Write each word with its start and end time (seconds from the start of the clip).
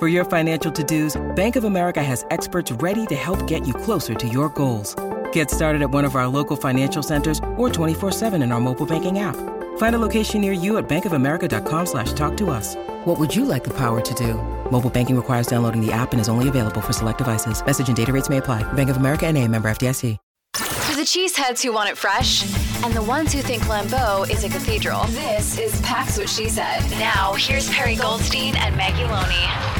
For 0.00 0.08
your 0.08 0.24
financial 0.24 0.72
to-dos, 0.72 1.20
Bank 1.36 1.56
of 1.56 1.64
America 1.64 2.02
has 2.02 2.24
experts 2.30 2.72
ready 2.72 3.04
to 3.08 3.14
help 3.14 3.46
get 3.46 3.68
you 3.68 3.74
closer 3.74 4.14
to 4.14 4.26
your 4.26 4.48
goals. 4.48 4.94
Get 5.30 5.50
started 5.50 5.82
at 5.82 5.90
one 5.90 6.06
of 6.06 6.16
our 6.16 6.26
local 6.26 6.56
financial 6.56 7.02
centers 7.02 7.38
or 7.58 7.68
24-7 7.68 8.42
in 8.42 8.50
our 8.50 8.60
mobile 8.60 8.86
banking 8.86 9.18
app. 9.18 9.36
Find 9.76 9.94
a 9.94 9.98
location 9.98 10.40
near 10.40 10.54
you 10.54 10.78
at 10.78 10.88
bankofamerica.com 10.88 11.84
slash 11.84 12.14
talk 12.14 12.34
to 12.38 12.48
us. 12.48 12.76
What 13.04 13.18
would 13.18 13.36
you 13.36 13.44
like 13.44 13.62
the 13.62 13.76
power 13.76 14.00
to 14.00 14.14
do? 14.14 14.36
Mobile 14.70 14.88
banking 14.88 15.16
requires 15.16 15.46
downloading 15.46 15.84
the 15.84 15.92
app 15.92 16.12
and 16.12 16.20
is 16.20 16.30
only 16.30 16.48
available 16.48 16.80
for 16.80 16.94
select 16.94 17.18
devices. 17.18 17.62
Message 17.62 17.88
and 17.88 17.96
data 17.96 18.10
rates 18.10 18.30
may 18.30 18.38
apply. 18.38 18.62
Bank 18.72 18.88
of 18.88 18.96
America 18.96 19.26
and 19.26 19.36
a 19.36 19.46
member 19.46 19.70
FDIC. 19.70 20.16
For 20.56 20.96
the 20.96 21.02
cheeseheads 21.02 21.62
who 21.62 21.72
want 21.72 21.90
it 21.90 21.98
fresh 21.98 22.42
and 22.84 22.94
the 22.94 23.02
ones 23.02 23.34
who 23.34 23.42
think 23.42 23.64
Lambeau 23.64 24.28
is 24.28 24.44
a 24.44 24.48
cathedral, 24.48 25.04
this 25.08 25.58
is 25.58 25.78
Pax 25.82 26.18
What 26.18 26.28
She 26.28 26.48
Said. 26.48 26.80
Now, 26.98 27.34
here's 27.34 27.70
Perri 27.70 27.96
Goldstein 27.96 28.56
and 28.56 28.74
Maggi 28.74 29.06
Loney. 29.08 29.79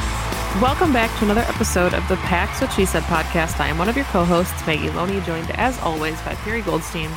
Welcome 0.59 0.93
back 0.93 1.17
to 1.19 1.25
another 1.25 1.43
episode 1.43 1.95
of 1.95 2.07
the 2.09 2.17
Pax 2.17 2.61
What 2.61 2.73
She 2.73 2.85
Said 2.85 3.05
podcast. 3.05 3.61
I 3.61 3.69
am 3.69 3.79
one 3.79 3.89
of 3.89 3.97
your 3.97 4.05
co-hosts, 4.07 4.61
Maggi 4.63 4.93
Loney, 4.95 5.21
joined 5.21 5.49
as 5.53 5.79
always 5.79 6.21
by 6.23 6.35
Perri 6.35 6.61
Goldstein. 6.61 7.09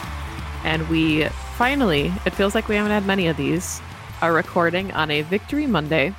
And 0.63 0.87
we 0.87 1.25
finally, 1.57 2.13
it 2.27 2.29
feels 2.29 2.53
like 2.53 2.69
we 2.69 2.75
haven't 2.75 2.91
had 2.91 3.07
many 3.07 3.27
of 3.27 3.35
these, 3.35 3.81
are 4.21 4.31
recording 4.31 4.91
on 4.91 5.09
a 5.09 5.23
victory 5.23 5.65
Monday 5.65 6.13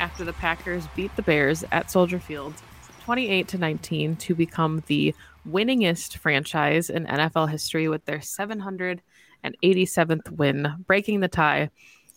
after 0.00 0.24
the 0.24 0.32
Packers 0.34 0.88
beat 0.96 1.14
the 1.14 1.22
Bears 1.22 1.64
at 1.70 1.90
Soldier 1.90 2.18
Field 2.18 2.52
28 3.04 3.46
to 3.48 3.58
19 3.58 4.16
to 4.16 4.34
become 4.34 4.82
the 4.88 5.14
winningest 5.48 6.18
franchise 6.18 6.90
in 6.90 7.06
NFL 7.06 7.48
history 7.48 7.88
with 7.88 8.04
their 8.06 8.18
787th 8.18 10.30
win, 10.32 10.74
breaking 10.86 11.20
the 11.20 11.28
tie 11.28 11.70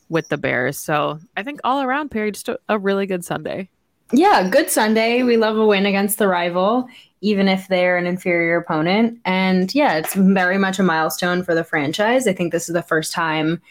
with 0.10 0.28
the 0.28 0.38
Bears. 0.38 0.78
So 0.78 1.20
I 1.38 1.44
think 1.44 1.62
all 1.64 1.84
around, 1.84 2.10
Perri, 2.10 2.32
just 2.32 2.50
a 2.68 2.80
really 2.80 3.06
good 3.06 3.24
Sunday. 3.24 3.70
Yeah, 4.12 4.50
good 4.50 4.70
Sunday. 4.70 5.24
We 5.24 5.38
love 5.38 5.58
a 5.58 5.66
win 5.66 5.86
against 5.86 6.18
the 6.18 6.28
rival, 6.28 6.88
even 7.22 7.48
if 7.48 7.68
they're 7.68 7.98
an 7.98 8.08
inferior 8.08 8.58
opponent. 8.58 9.20
And 9.26 9.74
yeah, 9.76 9.98
it's 9.98 10.16
very 10.16 10.58
much 10.58 10.80
a 10.80 10.84
milestone 10.84 11.44
for 11.44 11.54
the 11.54 11.64
franchise. 11.64 12.28
I 12.28 12.34
think 12.34 12.52
this 12.52 12.68
is 12.68 12.74
the 12.74 12.82
first 12.82 13.14
time 13.14 13.62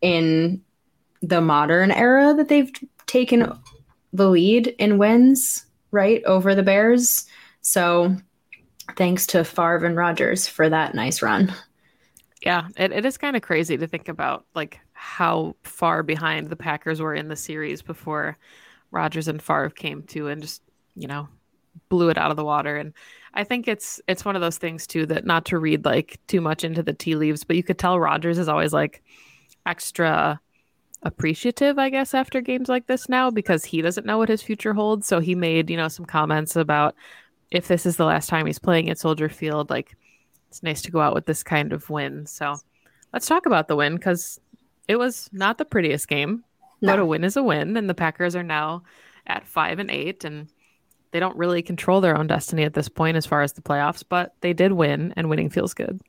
in 0.00 0.62
the 1.20 1.40
modern 1.40 1.90
era 1.90 2.34
that 2.34 2.48
they've 2.48 2.70
taken 3.06 3.52
the 4.12 4.28
lead 4.28 4.68
in 4.78 4.98
wins, 4.98 5.66
right, 5.90 6.22
over 6.24 6.54
the 6.54 6.62
Bears. 6.62 7.26
So 7.62 8.16
thanks 8.96 9.26
to 9.28 9.44
Favre 9.44 9.84
and 9.84 9.96
Rodgers 9.96 10.46
for 10.46 10.68
that 10.68 10.94
nice 10.94 11.22
run. 11.22 11.52
Yeah, 12.44 12.68
it, 12.76 12.92
it 12.92 13.04
is 13.04 13.16
kind 13.16 13.36
of 13.36 13.42
crazy 13.42 13.76
to 13.76 13.86
think 13.86 14.08
about 14.08 14.44
like 14.54 14.80
how 14.92 15.56
far 15.62 16.02
behind 16.02 16.50
the 16.50 16.56
Packers 16.56 17.00
were 17.00 17.14
in 17.14 17.28
the 17.28 17.36
series 17.36 17.82
before 17.82 18.36
Rodgers 18.92 19.26
and 19.26 19.42
Favre 19.42 19.70
came 19.70 20.04
to 20.04 20.28
and 20.28 20.40
just, 20.40 20.62
you 20.94 21.08
know, 21.08 21.28
blew 21.88 22.10
it 22.10 22.18
out 22.18 22.30
of 22.30 22.36
the 22.36 22.44
water. 22.44 22.76
And 22.76 22.92
I 23.34 23.42
think 23.42 23.66
it's 23.66 24.00
it's 24.06 24.24
one 24.24 24.36
of 24.36 24.42
those 24.42 24.58
things 24.58 24.86
too 24.86 25.06
that 25.06 25.26
not 25.26 25.46
to 25.46 25.58
read 25.58 25.84
like 25.84 26.20
too 26.28 26.40
much 26.40 26.62
into 26.62 26.82
the 26.82 26.92
tea 26.92 27.16
leaves, 27.16 27.42
but 27.42 27.56
you 27.56 27.64
could 27.64 27.78
tell 27.78 27.98
Rodgers 27.98 28.38
is 28.38 28.48
always 28.48 28.72
like 28.72 29.02
extra 29.66 30.40
appreciative, 31.02 31.78
I 31.78 31.88
guess, 31.88 32.14
after 32.14 32.40
games 32.40 32.68
like 32.68 32.86
this 32.86 33.08
now 33.08 33.30
because 33.30 33.64
he 33.64 33.82
doesn't 33.82 34.06
know 34.06 34.18
what 34.18 34.28
his 34.28 34.42
future 34.42 34.74
holds. 34.74 35.06
So 35.06 35.18
he 35.18 35.34
made, 35.34 35.70
you 35.70 35.76
know, 35.76 35.88
some 35.88 36.06
comments 36.06 36.54
about 36.54 36.94
if 37.50 37.68
this 37.68 37.86
is 37.86 37.96
the 37.96 38.04
last 38.04 38.28
time 38.28 38.46
he's 38.46 38.58
playing 38.58 38.88
at 38.88 38.98
Soldier 38.98 39.28
Field, 39.28 39.70
like 39.70 39.96
it's 40.48 40.62
nice 40.62 40.82
to 40.82 40.90
go 40.90 41.00
out 41.00 41.14
with 41.14 41.26
this 41.26 41.42
kind 41.42 41.72
of 41.72 41.88
win. 41.90 42.26
So 42.26 42.56
let's 43.12 43.26
talk 43.26 43.46
about 43.46 43.68
the 43.68 43.76
win 43.76 43.96
because 43.96 44.38
it 44.88 44.96
was 44.96 45.28
not 45.32 45.58
the 45.58 45.64
prettiest 45.64 46.08
game. 46.08 46.44
No. 46.82 46.92
But 46.92 46.98
a 46.98 47.06
win 47.06 47.24
is 47.24 47.36
a 47.36 47.42
win, 47.42 47.76
and 47.76 47.88
the 47.88 47.94
Packers 47.94 48.36
are 48.36 48.42
now 48.42 48.82
at 49.26 49.46
five 49.46 49.78
and 49.78 49.90
eight, 49.90 50.24
and 50.24 50.48
they 51.12 51.20
don't 51.20 51.36
really 51.36 51.62
control 51.62 52.00
their 52.00 52.16
own 52.18 52.26
destiny 52.26 52.64
at 52.64 52.74
this 52.74 52.88
point 52.88 53.16
as 53.16 53.24
far 53.24 53.42
as 53.42 53.52
the 53.52 53.62
playoffs. 53.62 54.02
But 54.06 54.34
they 54.40 54.52
did 54.52 54.72
win, 54.72 55.14
and 55.16 55.30
winning 55.30 55.48
feels 55.48 55.74
good. 55.74 56.00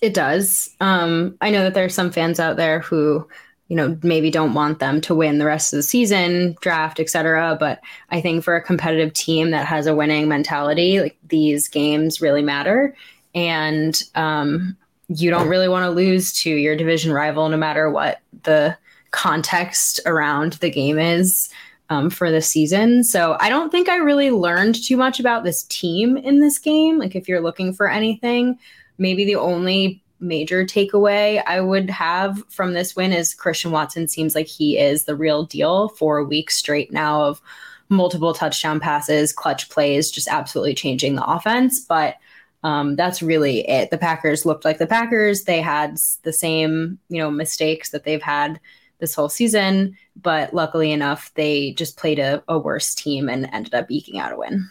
It 0.00 0.14
does. 0.14 0.74
Um, 0.80 1.36
I 1.40 1.50
know 1.50 1.62
that 1.62 1.74
there 1.74 1.84
are 1.84 1.90
some 1.90 2.10
fans 2.10 2.38
out 2.38 2.56
there 2.56 2.80
who, 2.80 3.26
you 3.68 3.76
know, 3.76 3.98
maybe 4.02 4.30
don't 4.30 4.54
want 4.54 4.78
them 4.78 5.00
to 5.02 5.14
win 5.14 5.38
the 5.38 5.46
rest 5.46 5.72
of 5.72 5.78
the 5.78 5.82
season, 5.82 6.56
draft, 6.60 7.00
etc. 7.00 7.56
But 7.58 7.80
I 8.10 8.20
think 8.20 8.44
for 8.44 8.54
a 8.54 8.62
competitive 8.62 9.14
team 9.14 9.50
that 9.50 9.66
has 9.66 9.86
a 9.86 9.94
winning 9.94 10.28
mentality, 10.28 11.00
like 11.00 11.16
these 11.28 11.68
games 11.68 12.20
really 12.20 12.42
matter, 12.42 12.94
and 13.34 14.00
um, 14.14 14.76
you 15.08 15.30
don't 15.30 15.48
really 15.48 15.68
want 15.68 15.84
to 15.84 15.90
lose 15.90 16.32
to 16.42 16.50
your 16.50 16.76
division 16.76 17.12
rival, 17.12 17.48
no 17.48 17.56
matter 17.56 17.90
what 17.90 18.20
the 18.42 18.76
context 19.14 20.00
around 20.06 20.54
the 20.54 20.70
game 20.70 20.98
is 20.98 21.48
um, 21.88 22.10
for 22.10 22.30
the 22.30 22.42
season. 22.42 23.04
So 23.04 23.36
I 23.38 23.48
don't 23.48 23.70
think 23.70 23.88
I 23.88 23.96
really 23.96 24.30
learned 24.30 24.74
too 24.74 24.96
much 24.96 25.20
about 25.20 25.44
this 25.44 25.62
team 25.64 26.16
in 26.16 26.40
this 26.40 26.58
game. 26.58 26.98
Like, 26.98 27.14
if 27.14 27.28
you're 27.28 27.40
looking 27.40 27.72
for 27.72 27.88
anything, 27.88 28.58
maybe 28.98 29.24
the 29.24 29.36
only 29.36 30.02
major 30.18 30.64
takeaway 30.64 31.42
I 31.46 31.60
would 31.60 31.90
have 31.90 32.42
from 32.48 32.72
this 32.72 32.96
win 32.96 33.12
is 33.12 33.34
Christian 33.34 33.70
Watson 33.70 34.08
seems 34.08 34.34
like 34.34 34.46
he 34.46 34.78
is 34.78 35.04
the 35.04 35.16
real 35.16 35.44
deal 35.44 35.90
for 35.90 36.18
a 36.18 36.24
week 36.24 36.50
straight 36.50 36.92
now 36.92 37.22
of 37.22 37.40
multiple 37.88 38.34
touchdown 38.34 38.80
passes, 38.80 39.32
clutch 39.32 39.68
plays, 39.68 40.10
just 40.10 40.28
absolutely 40.28 40.74
changing 40.74 41.14
the 41.14 41.24
offense. 41.24 41.78
But 41.80 42.16
um, 42.62 42.96
that's 42.96 43.22
really 43.22 43.68
it. 43.68 43.90
The 43.90 43.98
Packers 43.98 44.46
looked 44.46 44.64
like 44.64 44.78
the 44.78 44.86
Packers. 44.86 45.44
They 45.44 45.60
had 45.60 45.98
the 46.22 46.32
same, 46.32 46.98
you 47.10 47.18
know, 47.18 47.30
mistakes 47.30 47.90
that 47.90 48.04
they've 48.04 48.22
had 48.22 48.58
this 49.04 49.14
whole 49.14 49.28
season. 49.28 49.94
But 50.16 50.54
luckily 50.54 50.90
enough, 50.92 51.30
they 51.34 51.72
just 51.72 51.98
played 51.98 52.18
a, 52.18 52.42
a 52.48 52.58
worse 52.58 52.94
team 52.94 53.28
and 53.28 53.50
ended 53.52 53.74
up 53.74 53.90
eking 53.90 54.18
out 54.18 54.32
a 54.32 54.38
win. 54.38 54.70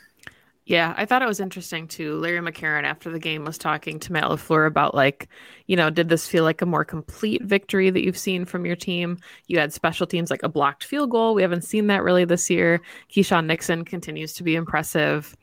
Yeah, 0.65 0.95
I 0.97 1.05
thought 1.05 1.21
it 1.21 1.27
was 1.27 1.39
interesting 1.41 1.87
too. 1.87 2.15
Larry 2.15 2.39
McCarren 2.39 2.83
after 2.83 3.11
the 3.11 3.19
game 3.19 3.43
was 3.43 3.57
talking 3.57 3.99
to 3.99 4.13
Matt 4.13 4.23
LaFleur 4.23 4.65
about 4.65 4.95
like, 4.95 5.27
you 5.67 5.75
know, 5.75 5.89
did 5.89 6.07
this 6.09 6.25
feel 6.25 6.45
like 6.45 6.61
a 6.61 6.65
more 6.65 6.85
complete 6.85 7.43
victory 7.43 7.89
that 7.89 8.03
you've 8.03 8.17
seen 8.17 8.45
from 8.45 8.65
your 8.65 8.77
team? 8.77 9.19
You 9.47 9.59
had 9.59 9.73
special 9.73 10.07
teams 10.07 10.31
like 10.31 10.41
a 10.41 10.49
blocked 10.49 10.85
field 10.85 11.11
goal. 11.11 11.35
We 11.35 11.41
haven't 11.41 11.65
seen 11.65 11.87
that 11.87 12.01
really 12.01 12.25
this 12.25 12.49
year. 12.49 12.81
Keisean 13.13 13.45
Nixon 13.45 13.83
continues 13.83 14.33
to 14.35 14.43
be 14.43 14.55
impressive. 14.55 15.35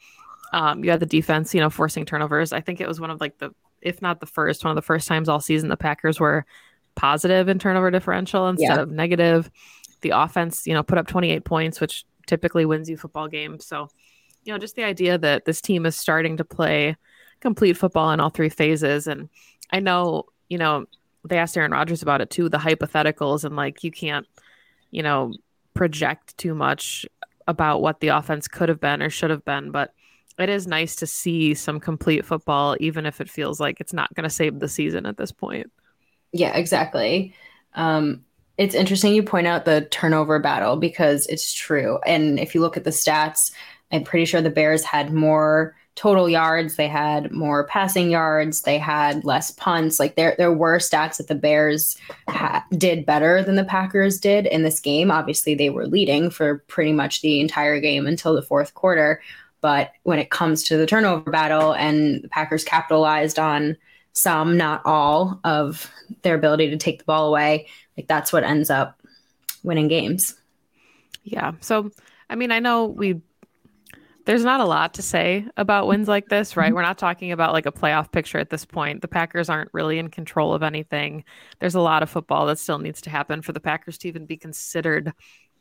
Um, 0.54 0.82
you 0.82 0.90
had 0.90 1.00
the 1.00 1.06
defense, 1.06 1.54
you 1.54 1.60
know, 1.60 1.70
forcing 1.70 2.06
turnovers. 2.06 2.54
I 2.54 2.62
think 2.62 2.80
it 2.80 2.88
was 2.88 2.98
one 2.98 3.10
of 3.10 3.20
like 3.20 3.38
the, 3.38 3.50
if 3.82 4.00
not 4.00 4.20
the 4.20 4.26
first, 4.26 4.64
one 4.64 4.70
of 4.70 4.76
the 4.76 4.82
first 4.82 5.06
times 5.06 5.28
all 5.28 5.40
season 5.40 5.68
the 5.68 5.76
Packers 5.76 6.18
were 6.18 6.46
positive 7.00 7.48
in 7.48 7.58
turnover 7.58 7.90
differential 7.90 8.46
instead 8.46 8.76
yeah. 8.76 8.82
of 8.82 8.90
negative. 8.90 9.50
The 10.02 10.10
offense, 10.10 10.66
you 10.66 10.74
know, 10.74 10.82
put 10.82 10.98
up 10.98 11.06
28 11.06 11.44
points, 11.44 11.80
which 11.80 12.04
typically 12.26 12.66
wins 12.66 12.90
you 12.90 12.98
football 12.98 13.26
games. 13.26 13.64
So, 13.64 13.88
you 14.44 14.52
know, 14.52 14.58
just 14.58 14.76
the 14.76 14.84
idea 14.84 15.16
that 15.16 15.46
this 15.46 15.62
team 15.62 15.86
is 15.86 15.96
starting 15.96 16.36
to 16.36 16.44
play 16.44 16.96
complete 17.40 17.78
football 17.78 18.10
in 18.10 18.20
all 18.20 18.28
three 18.28 18.50
phases. 18.50 19.06
And 19.06 19.30
I 19.70 19.80
know, 19.80 20.24
you 20.50 20.58
know, 20.58 20.84
they 21.24 21.38
asked 21.38 21.56
Aaron 21.56 21.72
Rodgers 21.72 22.02
about 22.02 22.20
it 22.20 22.28
too, 22.28 22.50
the 22.50 22.58
hypotheticals, 22.58 23.44
and 23.44 23.56
like 23.56 23.82
you 23.82 23.90
can't, 23.90 24.26
you 24.90 25.02
know, 25.02 25.32
project 25.72 26.36
too 26.36 26.54
much 26.54 27.06
about 27.48 27.80
what 27.80 28.00
the 28.00 28.08
offense 28.08 28.46
could 28.46 28.68
have 28.68 28.80
been 28.80 29.02
or 29.02 29.08
should 29.08 29.30
have 29.30 29.44
been. 29.46 29.70
But 29.70 29.94
it 30.38 30.50
is 30.50 30.66
nice 30.66 30.96
to 30.96 31.06
see 31.06 31.54
some 31.54 31.80
complete 31.80 32.26
football, 32.26 32.76
even 32.78 33.06
if 33.06 33.22
it 33.22 33.30
feels 33.30 33.58
like 33.58 33.80
it's 33.80 33.94
not 33.94 34.12
going 34.14 34.24
to 34.24 34.30
save 34.30 34.58
the 34.58 34.68
season 34.68 35.06
at 35.06 35.16
this 35.16 35.32
point. 35.32 35.70
Yeah, 36.32 36.56
exactly. 36.56 37.34
Um, 37.74 38.24
it's 38.56 38.74
interesting 38.74 39.14
you 39.14 39.22
point 39.22 39.46
out 39.46 39.64
the 39.64 39.82
turnover 39.90 40.38
battle 40.38 40.76
because 40.76 41.26
it's 41.26 41.52
true. 41.52 41.98
And 42.06 42.38
if 42.38 42.54
you 42.54 42.60
look 42.60 42.76
at 42.76 42.84
the 42.84 42.90
stats, 42.90 43.52
I'm 43.90 44.04
pretty 44.04 44.26
sure 44.26 44.40
the 44.42 44.50
Bears 44.50 44.84
had 44.84 45.12
more 45.12 45.74
total 45.96 46.28
yards, 46.28 46.76
they 46.76 46.88
had 46.88 47.30
more 47.32 47.66
passing 47.66 48.10
yards, 48.10 48.62
they 48.62 48.78
had 48.78 49.24
less 49.24 49.50
punts. 49.50 49.98
Like 49.98 50.14
there, 50.14 50.34
there 50.38 50.52
were 50.52 50.78
stats 50.78 51.16
that 51.16 51.28
the 51.28 51.34
Bears 51.34 51.96
ha- 52.28 52.64
did 52.72 53.04
better 53.04 53.42
than 53.42 53.56
the 53.56 53.64
Packers 53.64 54.18
did 54.18 54.46
in 54.46 54.62
this 54.62 54.80
game. 54.80 55.10
Obviously, 55.10 55.54
they 55.54 55.70
were 55.70 55.86
leading 55.86 56.30
for 56.30 56.58
pretty 56.68 56.92
much 56.92 57.22
the 57.22 57.40
entire 57.40 57.80
game 57.80 58.06
until 58.06 58.34
the 58.34 58.42
fourth 58.42 58.74
quarter. 58.74 59.20
But 59.60 59.92
when 60.04 60.18
it 60.18 60.30
comes 60.30 60.62
to 60.64 60.76
the 60.76 60.86
turnover 60.86 61.30
battle, 61.30 61.74
and 61.74 62.22
the 62.22 62.28
Packers 62.28 62.64
capitalized 62.64 63.38
on 63.38 63.76
some, 64.12 64.56
not 64.56 64.82
all, 64.84 65.40
of 65.44 65.90
their 66.22 66.34
ability 66.34 66.70
to 66.70 66.76
take 66.76 66.98
the 66.98 67.04
ball 67.04 67.28
away, 67.28 67.68
like 67.96 68.08
that's 68.08 68.32
what 68.32 68.44
ends 68.44 68.70
up 68.70 69.00
winning 69.62 69.88
games. 69.88 70.34
Yeah. 71.22 71.52
So, 71.60 71.90
I 72.28 72.34
mean, 72.34 72.50
I 72.50 72.58
know 72.60 72.86
we 72.86 73.20
there's 74.26 74.44
not 74.44 74.60
a 74.60 74.64
lot 74.64 74.94
to 74.94 75.02
say 75.02 75.46
about 75.56 75.86
wins 75.86 76.06
like 76.06 76.28
this, 76.28 76.56
right? 76.56 76.66
Mm-hmm. 76.66 76.76
We're 76.76 76.82
not 76.82 76.98
talking 76.98 77.32
about 77.32 77.52
like 77.52 77.66
a 77.66 77.72
playoff 77.72 78.12
picture 78.12 78.38
at 78.38 78.50
this 78.50 78.64
point. 78.64 79.02
The 79.02 79.08
Packers 79.08 79.48
aren't 79.48 79.70
really 79.72 79.98
in 79.98 80.08
control 80.08 80.54
of 80.54 80.62
anything. 80.62 81.24
There's 81.58 81.74
a 81.74 81.80
lot 81.80 82.02
of 82.02 82.10
football 82.10 82.46
that 82.46 82.58
still 82.58 82.78
needs 82.78 83.00
to 83.02 83.10
happen 83.10 83.42
for 83.42 83.52
the 83.52 83.60
Packers 83.60 83.98
to 83.98 84.08
even 84.08 84.26
be 84.26 84.36
considered 84.36 85.12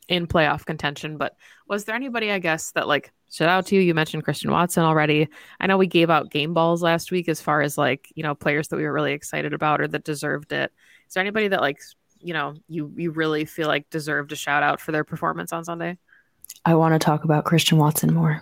in 0.10 0.28
playoff 0.28 0.66
contention. 0.66 1.18
But 1.18 1.38
was 1.68 1.86
there 1.86 1.96
anybody, 1.96 2.32
I 2.32 2.40
guess, 2.40 2.72
that 2.72 2.88
like 2.88 3.14
stood 3.30 3.48
out 3.48 3.68
to 3.68 3.76
you? 3.76 3.82
You 3.82 3.94
mentioned 3.94 4.24
Christian 4.24 4.52
Watson 4.52 4.84
already. 4.84 5.30
I 5.60 5.68
know 5.68 5.78
we 5.78 5.88
gave 5.88 6.10
out 6.10 6.32
game 6.32 6.54
balls 6.54 6.82
last 6.82 7.12
week 7.12 7.30
as 7.30 7.40
far 7.40 7.62
as 7.62 7.78
like, 7.78 8.12
you 8.16 8.24
know, 8.24 8.36
players 8.36 8.68
that 8.68 8.78
we 8.78 8.84
were 8.84 8.92
really 8.92 9.14
excited 9.14 9.54
about 9.54 9.80
or 9.80 9.88
that 9.88 10.04
deserved 10.04 10.52
it. 10.52 10.74
Is 11.08 11.14
there 11.14 11.22
anybody 11.22 11.48
that 11.50 11.62
like, 11.62 11.80
you 12.20 12.34
know, 12.34 12.56
you 12.68 12.92
you 12.98 13.12
really 13.12 13.46
feel 13.46 13.68
like 13.68 13.90
deserved 13.90 14.32
a 14.34 14.36
shout 14.36 14.64
out 14.64 14.82
for 14.82 14.92
their 14.92 15.04
performance 15.04 15.54
on 15.54 15.64
Sunday? 15.64 15.98
I 16.66 16.74
want 16.76 16.94
to 16.94 17.00
talk 17.00 17.24
about 17.24 17.46
Christian 17.46 17.78
Watson 17.78 18.14
more. 18.14 18.42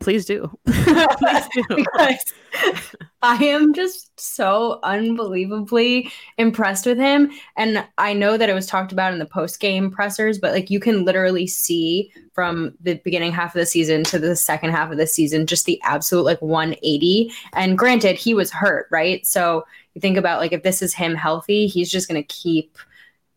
Please 0.00 0.24
do. 0.24 0.50
please 0.66 1.48
do. 1.54 1.84
I 3.22 3.44
am 3.44 3.74
just 3.74 4.18
so 4.20 4.78
unbelievably 4.82 6.12
impressed 6.38 6.86
with 6.86 6.98
him. 6.98 7.30
And 7.56 7.84
I 7.98 8.12
know 8.12 8.36
that 8.36 8.48
it 8.48 8.54
was 8.54 8.66
talked 8.66 8.92
about 8.92 9.12
in 9.12 9.18
the 9.18 9.26
post 9.26 9.58
game 9.58 9.90
pressers, 9.90 10.38
but 10.38 10.52
like 10.52 10.70
you 10.70 10.78
can 10.78 11.04
literally 11.04 11.46
see 11.46 12.12
from 12.34 12.74
the 12.80 12.94
beginning 13.04 13.32
half 13.32 13.54
of 13.54 13.58
the 13.58 13.66
season 13.66 14.04
to 14.04 14.18
the 14.18 14.36
second 14.36 14.70
half 14.70 14.90
of 14.90 14.98
the 14.98 15.06
season 15.06 15.46
just 15.46 15.64
the 15.64 15.80
absolute 15.82 16.24
like 16.24 16.40
180. 16.42 17.32
And 17.52 17.76
granted, 17.76 18.16
he 18.16 18.34
was 18.34 18.50
hurt, 18.50 18.86
right? 18.90 19.26
So 19.26 19.66
you 19.94 20.00
think 20.00 20.16
about 20.16 20.40
like 20.40 20.52
if 20.52 20.62
this 20.62 20.82
is 20.82 20.94
him 20.94 21.14
healthy, 21.14 21.66
he's 21.66 21.90
just 21.90 22.08
going 22.08 22.22
to 22.22 22.34
keep 22.34 22.78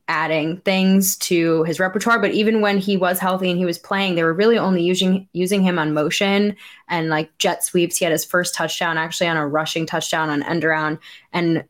adding 0.09 0.57
things 0.61 1.15
to 1.17 1.63
his 1.63 1.79
repertoire. 1.79 2.19
But 2.19 2.31
even 2.31 2.59
when 2.59 2.79
he 2.79 2.97
was 2.97 3.19
healthy 3.19 3.49
and 3.49 3.57
he 3.59 3.63
was 3.63 3.77
playing, 3.77 4.15
they 4.15 4.23
were 4.23 4.33
really 4.33 4.57
only 4.57 4.81
using 4.81 5.29
using 5.31 5.61
him 5.61 5.79
on 5.79 5.93
motion 5.93 6.55
and 6.89 7.09
like 7.09 7.37
jet 7.37 7.63
sweeps. 7.63 7.97
He 7.97 8.05
had 8.05 8.11
his 8.11 8.25
first 8.25 8.55
touchdown 8.55 8.97
actually 8.97 9.27
on 9.27 9.37
a 9.37 9.47
rushing 9.47 9.85
touchdown 9.85 10.29
on 10.29 10.43
end 10.43 10.65
around. 10.65 10.97
And 11.31 11.63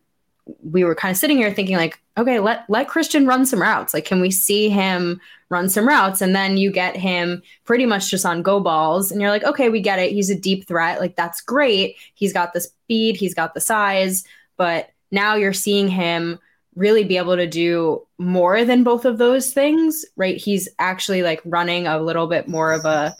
we 0.63 0.83
were 0.83 0.95
kind 0.95 1.11
of 1.11 1.17
sitting 1.17 1.37
here 1.37 1.53
thinking 1.53 1.75
like, 1.75 2.01
okay, 2.17 2.39
let 2.39 2.67
let 2.69 2.87
Christian 2.87 3.27
run 3.27 3.45
some 3.45 3.61
routes. 3.61 3.93
Like, 3.93 4.05
can 4.05 4.21
we 4.21 4.31
see 4.31 4.69
him 4.69 5.19
run 5.49 5.67
some 5.67 5.87
routes? 5.87 6.21
And 6.21 6.33
then 6.33 6.57
you 6.57 6.71
get 6.71 6.95
him 6.95 7.43
pretty 7.65 7.85
much 7.85 8.09
just 8.09 8.25
on 8.25 8.41
go 8.41 8.59
balls, 8.59 9.11
and 9.11 9.21
you're 9.21 9.29
like, 9.29 9.43
okay, 9.43 9.69
we 9.69 9.81
get 9.81 9.99
it. 9.99 10.13
He's 10.13 10.29
a 10.29 10.35
deep 10.35 10.65
threat. 10.65 10.99
Like 10.99 11.15
that's 11.15 11.41
great. 11.41 11.97
He's 12.13 12.33
got 12.33 12.53
the 12.53 12.61
speed. 12.61 13.17
He's 13.17 13.33
got 13.33 13.53
the 13.53 13.61
size. 13.61 14.23
But 14.55 14.91
now 15.11 15.35
you're 15.35 15.53
seeing 15.53 15.89
him 15.89 16.39
really 16.79 17.03
be 17.03 17.17
able 17.17 17.35
to 17.35 17.45
do 17.45 18.01
more 18.17 18.63
than 18.63 18.83
both 18.85 19.03
of 19.03 19.17
those 19.17 19.51
things, 19.51 20.05
right? 20.15 20.37
He's 20.37 20.69
actually 20.79 21.23
like 21.23 21.41
running 21.43 21.87
a 21.87 21.99
little 21.99 22.25
bit 22.25 22.47
more 22.47 22.71
of 22.71 22.85
a 22.85 23.13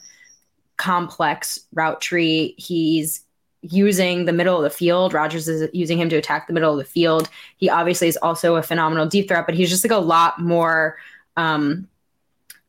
complex 0.78 1.60
route 1.74 2.00
tree. 2.00 2.54
He's 2.56 3.20
using 3.60 4.24
the 4.24 4.32
middle 4.32 4.56
of 4.56 4.62
the 4.62 4.70
field. 4.70 5.12
Rodgers 5.12 5.46
is 5.46 5.68
using 5.74 5.98
him 5.98 6.08
to 6.08 6.16
attack 6.16 6.46
the 6.46 6.54
middle 6.54 6.72
of 6.72 6.78
the 6.78 6.90
field. 6.90 7.28
He 7.58 7.68
obviously 7.68 8.08
is 8.08 8.16
also 8.22 8.56
a 8.56 8.62
phenomenal 8.62 9.06
deep 9.06 9.28
threat, 9.28 9.44
but 9.44 9.54
he's 9.54 9.68
just 9.68 9.84
like 9.84 9.92
a 9.92 9.98
lot 10.02 10.40
more 10.40 10.96
um, 11.36 11.86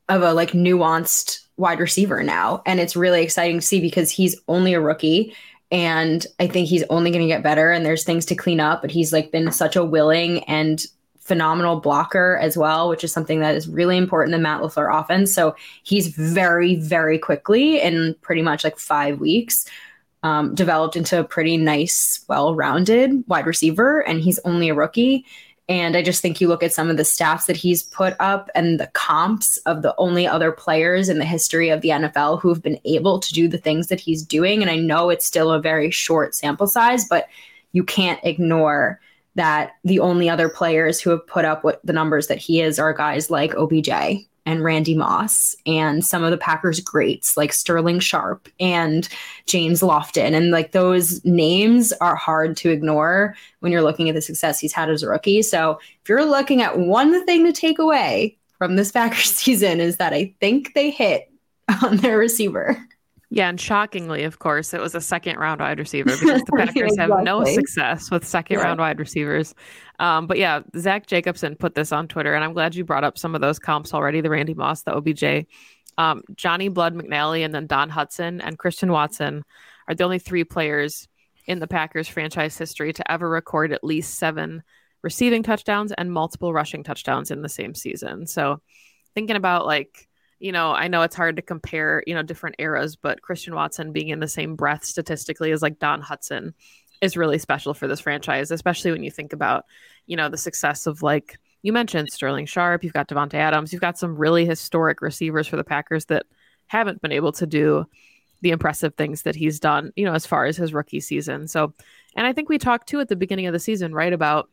of 0.09 0.23
a 0.23 0.33
like 0.33 0.51
nuanced 0.51 1.45
wide 1.55 1.79
receiver 1.79 2.21
now. 2.21 2.61
And 2.65 2.81
it's 2.81 2.97
really 2.97 3.23
exciting 3.23 3.61
to 3.61 3.65
see 3.65 3.79
because 3.79 4.11
he's 4.11 4.35
only 4.49 4.73
a 4.73 4.81
rookie 4.81 5.33
and 5.71 6.25
I 6.39 6.47
think 6.47 6.67
he's 6.67 6.83
only 6.89 7.11
going 7.11 7.21
to 7.21 7.27
get 7.27 7.43
better 7.43 7.71
and 7.71 7.85
there's 7.85 8.03
things 8.03 8.25
to 8.27 8.35
clean 8.35 8.59
up, 8.59 8.81
but 8.81 8.91
he's 8.91 9.13
like 9.13 9.31
been 9.31 9.51
such 9.51 9.75
a 9.75 9.83
willing 9.83 10.43
and 10.43 10.85
phenomenal 11.19 11.79
blocker 11.79 12.37
as 12.41 12.57
well, 12.57 12.89
which 12.89 13.03
is 13.03 13.11
something 13.11 13.39
that 13.39 13.55
is 13.55 13.69
really 13.69 13.95
important 13.95 14.35
in 14.35 14.41
Matt 14.41 14.61
LaFleur 14.61 14.99
offense. 14.99 15.33
So 15.33 15.55
he's 15.83 16.07
very, 16.07 16.75
very 16.75 17.17
quickly 17.17 17.79
in 17.79 18.15
pretty 18.21 18.41
much 18.41 18.63
like 18.63 18.77
five 18.77 19.19
weeks 19.19 19.65
um, 20.23 20.53
developed 20.53 20.95
into 20.95 21.19
a 21.19 21.23
pretty 21.23 21.57
nice, 21.57 22.23
well 22.27 22.53
rounded 22.53 23.23
wide 23.27 23.45
receiver. 23.45 24.01
And 24.01 24.21
he's 24.21 24.39
only 24.45 24.69
a 24.69 24.75
rookie. 24.75 25.25
And 25.71 25.95
I 25.95 26.01
just 26.03 26.21
think 26.21 26.41
you 26.41 26.49
look 26.49 26.63
at 26.63 26.73
some 26.73 26.89
of 26.89 26.97
the 26.97 27.03
stats 27.03 27.45
that 27.45 27.55
he's 27.55 27.81
put 27.81 28.17
up 28.19 28.49
and 28.53 28.77
the 28.77 28.87
comps 28.87 29.55
of 29.59 29.83
the 29.83 29.95
only 29.97 30.27
other 30.27 30.51
players 30.51 31.07
in 31.07 31.17
the 31.17 31.23
history 31.23 31.69
of 31.69 31.79
the 31.79 31.89
NFL 31.89 32.41
who've 32.41 32.61
been 32.61 32.77
able 32.83 33.21
to 33.21 33.33
do 33.33 33.47
the 33.47 33.57
things 33.57 33.87
that 33.87 34.01
he's 34.01 34.21
doing. 34.21 34.61
And 34.61 34.69
I 34.69 34.75
know 34.75 35.09
it's 35.09 35.25
still 35.25 35.49
a 35.49 35.61
very 35.61 35.89
short 35.89 36.35
sample 36.35 36.67
size, 36.67 37.07
but 37.07 37.29
you 37.71 37.85
can't 37.85 38.19
ignore 38.23 38.99
that 39.35 39.71
the 39.85 39.99
only 39.99 40.29
other 40.29 40.49
players 40.49 40.99
who 40.99 41.09
have 41.09 41.25
put 41.25 41.45
up 41.45 41.63
what 41.63 41.79
the 41.85 41.93
numbers 41.93 42.27
that 42.27 42.37
he 42.37 42.59
is 42.59 42.77
are 42.77 42.91
guys 42.91 43.31
like 43.31 43.55
OBJ 43.55 44.27
and 44.45 44.63
Randy 44.63 44.95
Moss 44.95 45.55
and 45.65 46.03
some 46.03 46.23
of 46.23 46.31
the 46.31 46.37
Packers 46.37 46.79
greats 46.79 47.37
like 47.37 47.53
Sterling 47.53 47.99
Sharpe 47.99 48.49
and 48.59 49.07
James 49.45 49.81
Lofton. 49.81 50.33
And 50.33 50.51
like 50.51 50.71
those 50.71 51.23
names 51.23 51.93
are 51.93 52.15
hard 52.15 52.57
to 52.57 52.69
ignore 52.69 53.35
when 53.59 53.71
you're 53.71 53.83
looking 53.83 54.09
at 54.09 54.15
the 54.15 54.21
success 54.21 54.59
he's 54.59 54.73
had 54.73 54.89
as 54.89 55.03
a 55.03 55.09
rookie. 55.09 55.41
So 55.41 55.79
if 56.01 56.09
you're 56.09 56.25
looking 56.25 56.61
at 56.61 56.79
one 56.79 57.25
thing 57.25 57.45
to 57.45 57.53
take 57.53 57.79
away 57.79 58.37
from 58.57 58.75
this 58.75 58.91
Packers 58.91 59.31
season 59.35 59.79
is 59.79 59.97
that 59.97 60.13
I 60.13 60.33
think 60.39 60.73
they 60.73 60.89
hit 60.89 61.31
on 61.83 61.97
their 61.97 62.17
receiver. 62.17 62.77
Yeah, 63.33 63.47
and 63.47 63.59
shockingly, 63.59 64.23
of 64.23 64.39
course, 64.39 64.73
it 64.73 64.81
was 64.81 64.93
a 64.93 64.99
second 64.99 65.37
round 65.37 65.61
wide 65.61 65.79
receiver 65.79 66.11
because 66.11 66.41
the 66.43 66.51
Packers 66.57 66.91
exactly. 66.91 67.15
have 67.15 67.23
no 67.23 67.45
success 67.45 68.11
with 68.11 68.27
second 68.27 68.57
yeah. 68.57 68.65
round 68.65 68.81
wide 68.81 68.99
receivers. 68.99 69.55
Um, 69.99 70.27
but 70.27 70.37
yeah, 70.37 70.59
Zach 70.77 71.07
Jacobson 71.07 71.55
put 71.55 71.73
this 71.73 71.93
on 71.93 72.09
Twitter, 72.09 72.33
and 72.33 72.43
I'm 72.43 72.51
glad 72.51 72.75
you 72.75 72.83
brought 72.83 73.05
up 73.05 73.17
some 73.17 73.33
of 73.33 73.39
those 73.39 73.57
comps 73.57 73.93
already 73.93 74.19
the 74.19 74.29
Randy 74.29 74.53
Moss, 74.53 74.83
the 74.83 74.93
OBJ, 74.93 75.47
um, 75.97 76.23
Johnny 76.35 76.67
Blood 76.67 76.93
McNally, 76.93 77.45
and 77.45 77.55
then 77.55 77.67
Don 77.67 77.89
Hutson 77.89 78.41
and 78.43 78.57
Christian 78.57 78.91
Watson 78.91 79.45
are 79.87 79.95
the 79.95 80.03
only 80.03 80.19
three 80.19 80.43
players 80.43 81.07
in 81.47 81.59
the 81.59 81.67
Packers 81.67 82.09
franchise 82.09 82.57
history 82.57 82.91
to 82.91 83.11
ever 83.11 83.29
record 83.29 83.71
at 83.71 83.81
least 83.81 84.15
seven 84.15 84.61
receiving 85.03 85.41
touchdowns 85.41 85.93
and 85.93 86.11
multiple 86.11 86.53
rushing 86.53 86.83
touchdowns 86.83 87.31
in 87.31 87.41
the 87.41 87.49
same 87.49 87.75
season. 87.75 88.27
So 88.27 88.61
thinking 89.15 89.37
about 89.37 89.65
like, 89.65 90.09
you 90.41 90.51
know, 90.51 90.71
I 90.71 90.87
know 90.87 91.03
it's 91.03 91.15
hard 91.15 91.35
to 91.35 91.41
compare, 91.43 92.03
you 92.07 92.15
know, 92.15 92.23
different 92.23 92.55
eras, 92.57 92.95
but 92.95 93.21
Christian 93.21 93.53
Watson 93.53 93.91
being 93.91 94.09
in 94.09 94.19
the 94.19 94.27
same 94.27 94.55
breath 94.55 94.83
statistically 94.83 95.51
as 95.51 95.61
like 95.61 95.77
Don 95.77 96.01
Hutson 96.01 96.53
is 96.99 97.15
really 97.15 97.37
special 97.37 97.75
for 97.75 97.87
this 97.87 97.99
franchise, 97.99 98.49
especially 98.49 98.91
when 98.91 99.03
you 99.03 99.11
think 99.11 99.33
about, 99.33 99.65
you 100.07 100.17
know, 100.17 100.29
the 100.29 100.37
success 100.37 100.87
of 100.87 101.03
like 101.03 101.39
you 101.61 101.71
mentioned 101.71 102.09
Sterling 102.09 102.47
Sharpe, 102.47 102.83
you've 102.83 102.91
got 102.91 103.07
Davante 103.07 103.35
Adams, 103.35 103.71
you've 103.71 103.81
got 103.81 103.99
some 103.99 104.15
really 104.15 104.45
historic 104.45 105.01
receivers 105.01 105.45
for 105.45 105.57
the 105.57 105.63
Packers 105.63 106.05
that 106.05 106.25
haven't 106.65 107.03
been 107.03 107.11
able 107.11 107.33
to 107.33 107.45
do 107.45 107.85
the 108.41 108.49
impressive 108.49 108.95
things 108.95 109.21
that 109.21 109.35
he's 109.35 109.59
done, 109.59 109.93
you 109.95 110.05
know, 110.05 110.13
as 110.13 110.25
far 110.25 110.45
as 110.45 110.57
his 110.57 110.73
rookie 110.73 111.01
season. 111.01 111.47
So, 111.47 111.75
and 112.15 112.25
I 112.25 112.33
think 112.33 112.49
we 112.49 112.57
talked 112.57 112.89
too 112.89 112.99
at 112.99 113.09
the 113.09 113.15
beginning 113.15 113.45
of 113.45 113.53
the 113.53 113.59
season, 113.59 113.93
right, 113.93 114.11
about 114.11 114.49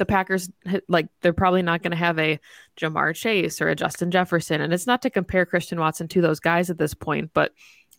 the 0.00 0.06
Packers 0.06 0.50
like 0.88 1.08
they're 1.20 1.32
probably 1.34 1.62
not 1.62 1.82
going 1.82 1.90
to 1.90 1.96
have 1.96 2.18
a 2.18 2.40
Ja'Marr 2.80 3.14
Chase 3.14 3.60
or 3.60 3.68
a 3.68 3.76
Justin 3.76 4.10
Jefferson 4.10 4.62
and 4.62 4.72
it's 4.72 4.86
not 4.86 5.02
to 5.02 5.10
compare 5.10 5.44
Christian 5.44 5.78
Watson 5.78 6.08
to 6.08 6.22
those 6.22 6.40
guys 6.40 6.70
at 6.70 6.78
this 6.78 6.94
point 6.94 7.30
but 7.34 7.52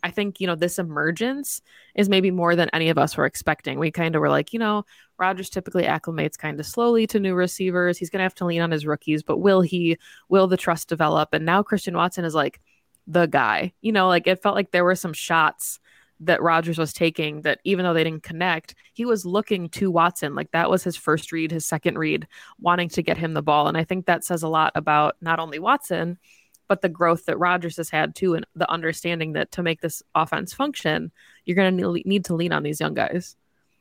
I 0.03 0.10
think 0.10 0.39
you 0.39 0.48
know 0.48 0.55
this 0.55 0.79
emergence 0.79 1.62
is 1.93 2.10
maybe 2.10 2.31
more 2.31 2.55
than 2.55 2.70
any 2.74 2.89
of 2.89 2.98
us 2.98 3.15
were 3.15 3.27
expecting. 3.27 3.77
We 3.77 3.91
kind 3.91 4.15
of 4.15 4.22
were 4.22 4.29
like, 4.29 4.51
you 4.51 4.58
know, 4.58 4.84
Rodgers 5.20 5.51
typically 5.51 5.84
acclimates 5.84 6.39
kind 6.39 6.60
of 6.60 6.65
slowly 6.65 7.05
to 7.05 7.20
new 7.20 7.36
receivers. 7.36 8.00
He's 8.00 8.10
going 8.10 8.17
to 8.17 8.24
have 8.24 8.34
to 8.36 8.46
lean 8.46 8.62
on 8.62 8.72
his 8.72 8.88
rookies, 8.88 9.22
but 9.22 9.38
will 9.38 9.62
he 9.62 9.98
will 10.27 10.48
the 10.48 10.58
trust 10.58 10.89
develop? 10.89 11.29
And 11.34 11.46
now 11.46 11.62
Christian 11.62 11.96
Watson 11.96 12.25
is 12.25 12.34
like 12.34 12.60
the 13.05 13.27
guy. 13.27 13.74
You 13.81 13.91
know, 13.91 14.08
like 14.08 14.25
it 14.25 14.41
felt 14.41 14.55
like 14.55 14.72
there 14.72 14.86
were 14.86 14.96
some 14.96 15.13
shots 15.13 15.79
that 16.21 16.41
Rodgers 16.41 16.77
was 16.77 16.93
taking 16.93 17.41
that 17.41 17.59
even 17.63 17.83
though 17.83 17.93
they 17.93 18.03
didn't 18.03 18.23
connect, 18.23 18.75
he 18.93 19.05
was 19.05 19.25
looking 19.25 19.69
to 19.69 19.91
Watson. 19.91 20.35
Like 20.35 20.51
that 20.51 20.69
was 20.69 20.83
his 20.83 20.95
first 20.95 21.31
read, 21.31 21.51
his 21.51 21.65
second 21.65 21.97
read, 21.97 22.27
wanting 22.59 22.89
to 22.89 23.01
get 23.01 23.17
him 23.17 23.33
the 23.33 23.41
ball. 23.41 23.67
And 23.67 23.77
I 23.77 23.83
think 23.83 24.05
that 24.05 24.23
says 24.23 24.43
a 24.43 24.47
lot 24.47 24.71
about 24.75 25.15
not 25.21 25.39
only 25.39 25.59
Watson, 25.59 26.17
but 26.67 26.81
the 26.81 26.89
growth 26.89 27.25
that 27.25 27.39
Rodgers 27.39 27.75
has 27.77 27.89
had 27.89 28.15
too, 28.15 28.35
and 28.35 28.45
the 28.55 28.69
understanding 28.71 29.33
that 29.33 29.51
to 29.53 29.63
make 29.63 29.81
this 29.81 30.01
offense 30.15 30.53
function, 30.53 31.11
you're 31.43 31.55
going 31.55 31.77
to 31.77 32.01
need 32.07 32.25
to 32.25 32.35
lean 32.35 32.53
on 32.53 32.63
these 32.63 32.79
young 32.79 32.93
guys. 32.93 33.35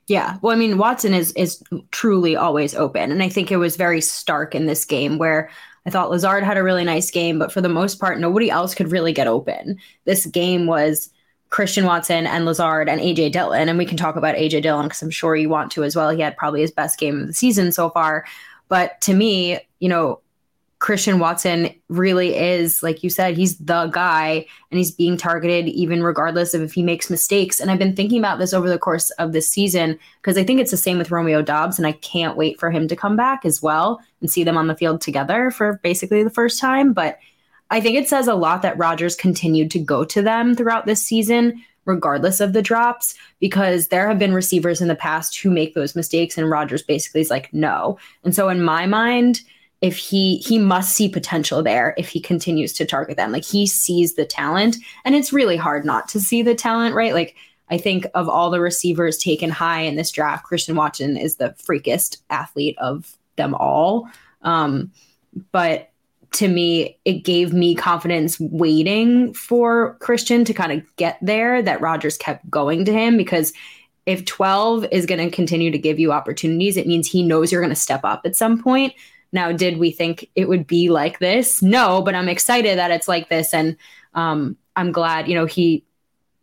Yeah. 0.09 0.39
Well, 0.43 0.53
I 0.53 0.59
mean, 0.59 0.77
Watson 0.77 1.15
is 1.15 1.31
is 1.35 1.63
truly 1.93 2.35
always 2.35 2.75
open. 2.75 3.13
And 3.13 3.23
I 3.23 3.29
think 3.29 3.53
it 3.53 3.59
was 3.59 3.77
very 3.77 4.01
stark 4.01 4.57
in 4.57 4.67
this 4.67 4.85
game 4.85 5.19
where 5.19 5.51
I 5.87 5.91
thought 5.91 6.11
Lazard 6.11 6.43
had 6.43 6.57
a 6.57 6.65
really 6.65 6.83
nice 6.83 7.13
game, 7.13 7.39
but 7.39 7.53
for 7.53 7.61
the 7.61 7.69
most 7.69 8.01
part, 8.01 8.19
nobody 8.19 8.51
else 8.51 8.75
could 8.75 8.91
really 8.91 9.13
get 9.13 9.29
open. 9.29 9.79
This 10.07 10.27
game 10.27 10.67
was 10.67 11.11
Christian 11.51 11.85
Watson 11.85 12.27
and 12.27 12.45
Lazard 12.47 12.89
and 12.89 13.01
AJ 13.01 13.33
Dillon. 13.33 13.69
And 13.69 13.77
we 13.77 13.85
can 13.85 13.97
talk 13.97 14.17
about 14.17 14.37
AJ 14.37 14.63
Dillon 14.63 14.87
because 14.87 15.03
I'm 15.03 15.11
sure 15.11 15.37
you 15.37 15.49
want 15.49 15.71
to 15.73 15.85
as 15.85 15.95
well. 15.95 16.11
He 16.11 16.21
had 16.21 16.37
probably 16.37 16.61
his 16.61 16.71
best 16.71 16.99
game 16.99 17.21
of 17.21 17.27
the 17.27 17.35
season 17.35 17.73
so 17.73 17.91
far. 17.91 18.25
But 18.69 19.01
to 19.03 19.15
me, 19.15 19.59
you 19.81 19.89
know, 19.89 20.21
Christian 20.79 21.19
Watson 21.19 21.75
really 21.89 22.35
is, 22.37 22.83
like 22.83 23.05
you 23.05 23.11
said, 23.11 23.37
he's 23.37 23.59
the 23.59 23.89
guy 23.89 24.47
and 24.71 24.79
he's 24.79 24.91
being 24.91 25.19
targeted 25.19 25.69
even 25.69 26.03
regardless 26.03 26.55
of 26.55 26.63
if 26.63 26.73
he 26.73 26.83
makes 26.83 27.11
mistakes. 27.11 27.61
And 27.61 27.71
I've 27.71 27.79
been 27.79 27.95
thinking 27.95 28.19
about 28.19 28.39
this 28.39 28.55
over 28.55 28.67
the 28.67 28.79
course 28.79 29.11
of 29.11 29.33
this 29.33 29.47
season 29.47 29.99
because 30.23 30.39
I 30.39 30.45
think 30.45 30.59
it's 30.59 30.71
the 30.71 30.79
same 30.79 30.97
with 30.97 31.11
Romeo 31.11 31.43
Doubs. 31.43 31.79
And 31.79 31.87
I 31.87 31.93
can't 31.93 32.37
wait 32.37 32.59
for 32.59 32.71
him 32.71 32.89
to 32.89 32.97
come 32.97 33.15
back 33.15 33.45
as 33.45 33.61
well 33.61 34.01
and 34.23 34.31
see 34.31 34.43
them 34.43 34.57
on 34.57 34.69
the 34.69 34.77
field 34.77 35.03
together 35.03 35.51
for 35.51 35.81
basically 35.83 36.23
the 36.23 36.31
first 36.31 36.59
time. 36.59 36.95
But 36.95 37.19
I 37.71 37.81
think 37.81 37.97
it 37.97 38.09
says 38.09 38.29
a 38.29 38.35
lot 38.35 38.63
that 38.63 38.79
Rodgers 38.79 39.15
continued 39.15 39.71
to 39.73 39.79
go 39.79 40.05
to 40.05 40.23
them 40.23 40.55
throughout 40.55 40.87
this 40.87 41.05
season, 41.05 41.65
regardless 41.85 42.41
of 42.41 42.53
the 42.53 42.63
drops, 42.63 43.15
because 43.39 43.89
there 43.89 44.09
have 44.09 44.19
been 44.19 44.35
receivers 44.35 44.81
in 44.81 44.89
the 44.89 44.95
past 44.95 45.39
who 45.39 45.51
make 45.51 45.75
those 45.75 45.97
mistakes, 45.97 46.37
and 46.37 46.51
Rodgers 46.51 46.83
basically 46.83 47.21
is 47.21 47.31
like, 47.31 47.53
no. 47.53 47.99
And 48.25 48.35
so 48.35 48.49
in 48.49 48.63
my 48.63 48.87
mind, 48.87 49.41
if 49.81 49.97
he 49.97 50.39
he 50.39 50.59
must 50.59 50.95
see 50.95 51.09
potential 51.09 51.63
there 51.63 51.95
if 51.97 52.09
he 52.09 52.21
continues 52.21 52.73
to 52.75 52.85
target 52.85 53.17
them. 53.17 53.33
Like 53.33 53.45
he 53.45 53.67
sees 53.67 54.15
the 54.15 54.27
talent 54.27 54.77
and 55.07 55.15
it's 55.15 55.33
really 55.33 55.57
hard 55.57 55.87
not 55.87 56.07
to 56.11 56.21
see 56.21 56.43
the 56.43 56.55
talent 56.55 56.95
right? 56.95 57.15
Like 57.15 57.35
i 57.71 57.79
think 57.79 58.05
of 58.15 58.29
all 58.29 58.51
the 58.51 58.61
receivers 58.61 59.17
taken 59.17 59.49
high 59.49 59.83
in 59.83 59.95
this 59.95 60.11
draft 60.11 60.45
christian 60.45 60.75
watson 60.75 61.17
is 61.17 61.37
the 61.37 61.55
freakest 61.65 62.19
athlete 62.29 62.77
of 62.79 63.17
them 63.41 63.55
all. 63.55 64.09
Um, 64.43 64.93
but 65.53 65.91
to 66.33 66.49
me, 66.49 66.99
it 67.05 67.25
gave 67.25 67.53
me 67.53 67.75
confidence 67.75 68.39
waiting 68.39 69.35
for 69.35 69.95
Christian 69.95 70.45
to 70.45 70.55
kind 70.55 70.73
of 70.73 70.97
get 70.97 71.19
there 71.21 71.61
that 71.63 71.81
Rodgers 71.81 72.17
kept 72.17 72.49
going 72.49 72.85
to 72.85 72.93
him 72.93 73.17
because 73.17 73.53
if 74.07 74.25
12 74.25 74.87
is 74.93 75.07
going 75.07 75.21
to 75.21 75.35
continue 75.35 75.71
to 75.71 75.79
give 75.79 75.99
you 75.99 76.13
opportunities, 76.13 76.77
it 76.77 76.87
means 76.87 77.09
he 77.09 77.23
knows 77.23 77.51
you're 77.51 77.61
going 77.61 77.75
to 77.75 77.77
step 77.77 78.01
up 78.05 78.23
at 78.25 78.37
some 78.37 78.63
point. 78.63 78.93
Now, 79.33 79.53
did 79.53 79.79
we 79.79 79.91
think 79.91 80.29
it 80.35 80.49
would 80.49 80.67
be 80.67 80.89
like 80.89 81.19
this? 81.19 81.63
No, 81.63 82.03
but 82.03 82.15
I'm 82.15 82.29
excited 82.29 82.79
that 82.79 82.91
it's 82.91 83.09
like 83.09 83.29
this. 83.29 83.55
And 83.55 83.77
um, 84.15 84.57
I'm 84.77 84.93
glad, 84.93 85.29
you 85.29 85.35
know, 85.35 85.47
he 85.47 85.85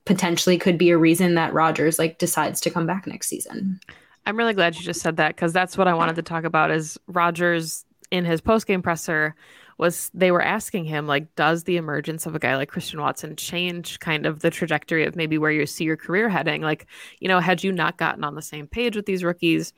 potentially 0.06 0.58
could 0.58 0.78
be 0.78 0.90
a 0.90 0.98
reason 0.98 1.36
that 1.36 1.54
Rodgers 1.54 2.00
like 2.00 2.18
decides 2.18 2.62
to 2.62 2.70
come 2.70 2.86
back 2.86 3.08
next 3.08 3.28
season. 3.28 3.80
I'm 4.26 4.38
really 4.38 4.54
glad 4.54 4.76
you 4.76 4.84
just 4.84 5.02
said 5.02 5.18
that 5.18 5.36
because 5.36 5.54
that's 5.54 5.78
what 5.78 5.88
I 5.88 5.94
wanted 5.94 6.16
to 6.18 6.22
talk 6.22 6.44
about 6.44 6.72
is 6.72 6.98
Rodgers 7.08 7.86
in 8.12 8.24
his 8.26 8.40
post 8.40 8.68
game 8.68 8.82
presser 8.82 9.36
was 9.78 10.10
they 10.14 10.32
were 10.32 10.42
asking 10.42 10.86
him 10.86 11.08
like 11.08 11.34
does 11.36 11.64
the 11.64 11.78
emergence 11.78 12.26
of 12.26 12.36
a 12.36 12.40
guy 12.40 12.56
like 12.56 12.70
Christian 12.70 13.00
Watson 13.02 13.36
change 13.36 14.00
kind 14.00 14.26
of 14.26 14.40
the 14.40 14.50
trajectory 14.50 15.06
of 15.06 15.16
maybe 15.16 15.38
where 15.38 15.52
you 15.52 15.66
see 15.66 15.84
your 15.84 15.98
career 15.98 16.30
heading? 16.30 16.62
Like 16.62 16.88
you 17.20 17.28
know 17.28 17.40
had 17.40 17.64
you 17.64 17.72
not 17.72 17.98
gotten 17.98 18.24
on 18.24 18.36
the 18.36 18.42
same 18.42 18.68
page 18.68 18.96
with 18.96 19.06
these 19.06 19.24
rookies 19.24 19.74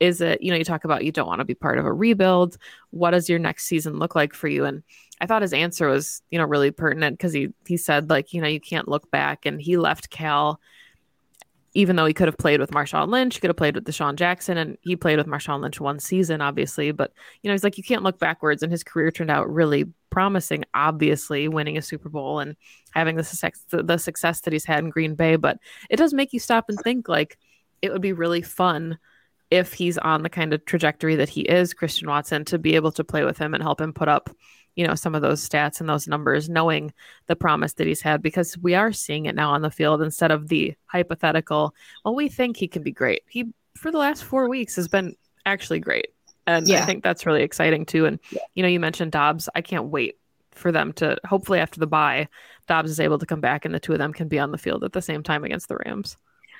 is 0.00 0.20
it 0.20 0.42
you 0.42 0.50
know 0.50 0.56
you 0.56 0.64
talk 0.64 0.84
about 0.84 1.04
you 1.04 1.12
don't 1.12 1.26
want 1.26 1.38
to 1.40 1.44
be 1.44 1.54
part 1.54 1.78
of 1.78 1.86
a 1.86 1.92
rebuild. 1.92 2.56
What 2.90 3.12
does 3.12 3.28
your 3.28 3.38
next 3.38 3.66
season 3.66 3.98
look 3.98 4.14
like 4.14 4.34
for 4.34 4.48
you? 4.48 4.64
And 4.64 4.82
I 5.20 5.26
thought 5.26 5.42
his 5.42 5.52
answer 5.52 5.88
was 5.88 6.22
you 6.30 6.38
know 6.38 6.44
really 6.44 6.70
pertinent 6.70 7.16
because 7.16 7.32
he 7.32 7.48
he 7.66 7.76
said 7.76 8.10
like 8.10 8.32
you 8.32 8.40
know 8.40 8.48
you 8.48 8.60
can't 8.60 8.88
look 8.88 9.10
back 9.10 9.46
and 9.46 9.60
he 9.60 9.76
left 9.76 10.10
Cal 10.10 10.60
even 11.74 11.96
though 11.96 12.06
he 12.06 12.14
could 12.14 12.28
have 12.28 12.38
played 12.38 12.60
with 12.60 12.70
Marshawn 12.70 13.08
Lynch, 13.08 13.34
he 13.34 13.40
could 13.40 13.50
have 13.50 13.56
played 13.56 13.74
with 13.74 13.84
DeSean 13.84 14.14
Jackson, 14.14 14.56
and 14.56 14.78
he 14.82 14.94
played 14.94 15.18
with 15.18 15.26
Marshawn 15.26 15.60
Lynch 15.60 15.80
one 15.80 15.98
season, 15.98 16.40
obviously. 16.40 16.92
But 16.92 17.12
you 17.42 17.48
know, 17.48 17.54
he's 17.54 17.64
like, 17.64 17.76
you 17.76 17.84
can't 17.84 18.04
look 18.04 18.18
backwards, 18.18 18.62
and 18.62 18.70
his 18.70 18.84
career 18.84 19.10
turned 19.10 19.30
out 19.30 19.52
really 19.52 19.86
promising. 20.10 20.64
Obviously, 20.72 21.48
winning 21.48 21.76
a 21.76 21.82
Super 21.82 22.08
Bowl 22.08 22.38
and 22.38 22.56
having 22.92 23.16
the 23.16 23.24
success, 23.24 23.64
the 23.70 23.98
success 23.98 24.40
that 24.42 24.52
he's 24.52 24.64
had 24.64 24.84
in 24.84 24.90
Green 24.90 25.14
Bay, 25.16 25.36
but 25.36 25.58
it 25.90 25.96
does 25.96 26.14
make 26.14 26.32
you 26.32 26.40
stop 26.40 26.66
and 26.68 26.78
think 26.78 27.08
like 27.08 27.38
it 27.82 27.92
would 27.92 28.02
be 28.02 28.12
really 28.12 28.42
fun 28.42 28.98
if 29.50 29.72
he's 29.72 29.98
on 29.98 30.22
the 30.22 30.30
kind 30.30 30.52
of 30.54 30.64
trajectory 30.64 31.16
that 31.16 31.28
he 31.28 31.42
is, 31.42 31.74
Christian 31.74 32.08
Watson, 32.08 32.44
to 32.46 32.58
be 32.58 32.76
able 32.76 32.92
to 32.92 33.04
play 33.04 33.24
with 33.24 33.38
him 33.38 33.52
and 33.52 33.62
help 33.62 33.80
him 33.80 33.92
put 33.92 34.08
up 34.08 34.30
you 34.76 34.86
know 34.86 34.94
some 34.94 35.14
of 35.14 35.22
those 35.22 35.46
stats 35.46 35.80
and 35.80 35.88
those 35.88 36.08
numbers 36.08 36.48
knowing 36.48 36.92
the 37.26 37.36
promise 37.36 37.74
that 37.74 37.86
he's 37.86 38.00
had 38.00 38.22
because 38.22 38.56
we 38.58 38.74
are 38.74 38.92
seeing 38.92 39.26
it 39.26 39.34
now 39.34 39.50
on 39.50 39.62
the 39.62 39.70
field 39.70 40.02
instead 40.02 40.30
of 40.30 40.48
the 40.48 40.74
hypothetical 40.86 41.74
well 42.04 42.14
we 42.14 42.28
think 42.28 42.56
he 42.56 42.68
can 42.68 42.82
be 42.82 42.92
great. 42.92 43.22
He 43.28 43.52
for 43.76 43.90
the 43.90 43.98
last 43.98 44.24
four 44.24 44.48
weeks 44.48 44.76
has 44.76 44.88
been 44.88 45.16
actually 45.46 45.80
great. 45.80 46.08
And 46.46 46.68
yeah. 46.68 46.82
i 46.82 46.86
think 46.86 47.02
that's 47.02 47.26
really 47.26 47.42
exciting 47.42 47.86
too. 47.86 48.06
And 48.06 48.20
yeah. 48.30 48.40
you 48.54 48.62
know 48.62 48.68
you 48.68 48.80
mentioned 48.80 49.12
Doubs. 49.12 49.48
I 49.54 49.60
can't 49.60 49.86
wait 49.86 50.16
for 50.52 50.70
them 50.70 50.92
to 50.94 51.18
hopefully 51.26 51.58
after 51.58 51.80
the 51.80 51.86
bye 51.86 52.28
Doubs 52.68 52.90
is 52.90 53.00
able 53.00 53.18
to 53.18 53.26
come 53.26 53.40
back 53.40 53.64
and 53.64 53.74
the 53.74 53.80
two 53.80 53.92
of 53.92 53.98
them 53.98 54.12
can 54.12 54.28
be 54.28 54.38
on 54.38 54.52
the 54.52 54.58
field 54.58 54.84
at 54.84 54.92
the 54.92 55.02
same 55.02 55.22
time 55.22 55.44
against 55.44 55.68
the 55.68 55.76
rams 55.84 56.16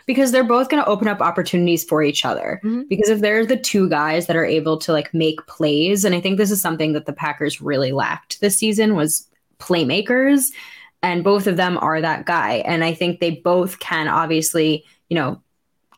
because 0.07 0.33
they're 0.33 0.45
both 0.45 0.69
going 0.69 0.83
to 0.83 0.89
open 0.89 1.09
up 1.09 1.21
opportunities 1.21 1.85
for 1.85 2.03
each 2.03 2.25
other. 2.25 2.61
Mm-hmm. 2.65 2.83
Because 2.89 3.09
if 3.09 3.21
they're 3.21 3.47
the 3.47 3.57
two 3.57 3.89
guys 3.89 4.27
that 4.27 4.37
are 4.37 4.45
able 4.45 4.77
to 4.79 4.93
like 4.93 5.13
make 5.15 5.47
plays, 5.47 6.05
and 6.05 6.15
I 6.15 6.21
think 6.21 6.37
this 6.39 6.51
is 6.51 6.61
something 6.61 6.93
that 6.93 7.07
the 7.07 7.13
Packers 7.13 7.61
really 7.61 7.93
lacked 7.93 8.41
this 8.41 8.59
season 8.59 8.95
was 8.95 9.29
playmakers, 9.59 10.51
and 11.03 11.25
both 11.25 11.47
of 11.47 11.57
them 11.57 11.79
are 11.79 12.01
that 12.01 12.27
guy. 12.27 12.63
And 12.67 12.85
I 12.85 12.95
think 12.95 13.21
they 13.21 13.31
both 13.31 13.79
can 13.79 14.09
obviously, 14.09 14.85
you 15.09 15.15
know, 15.15 15.41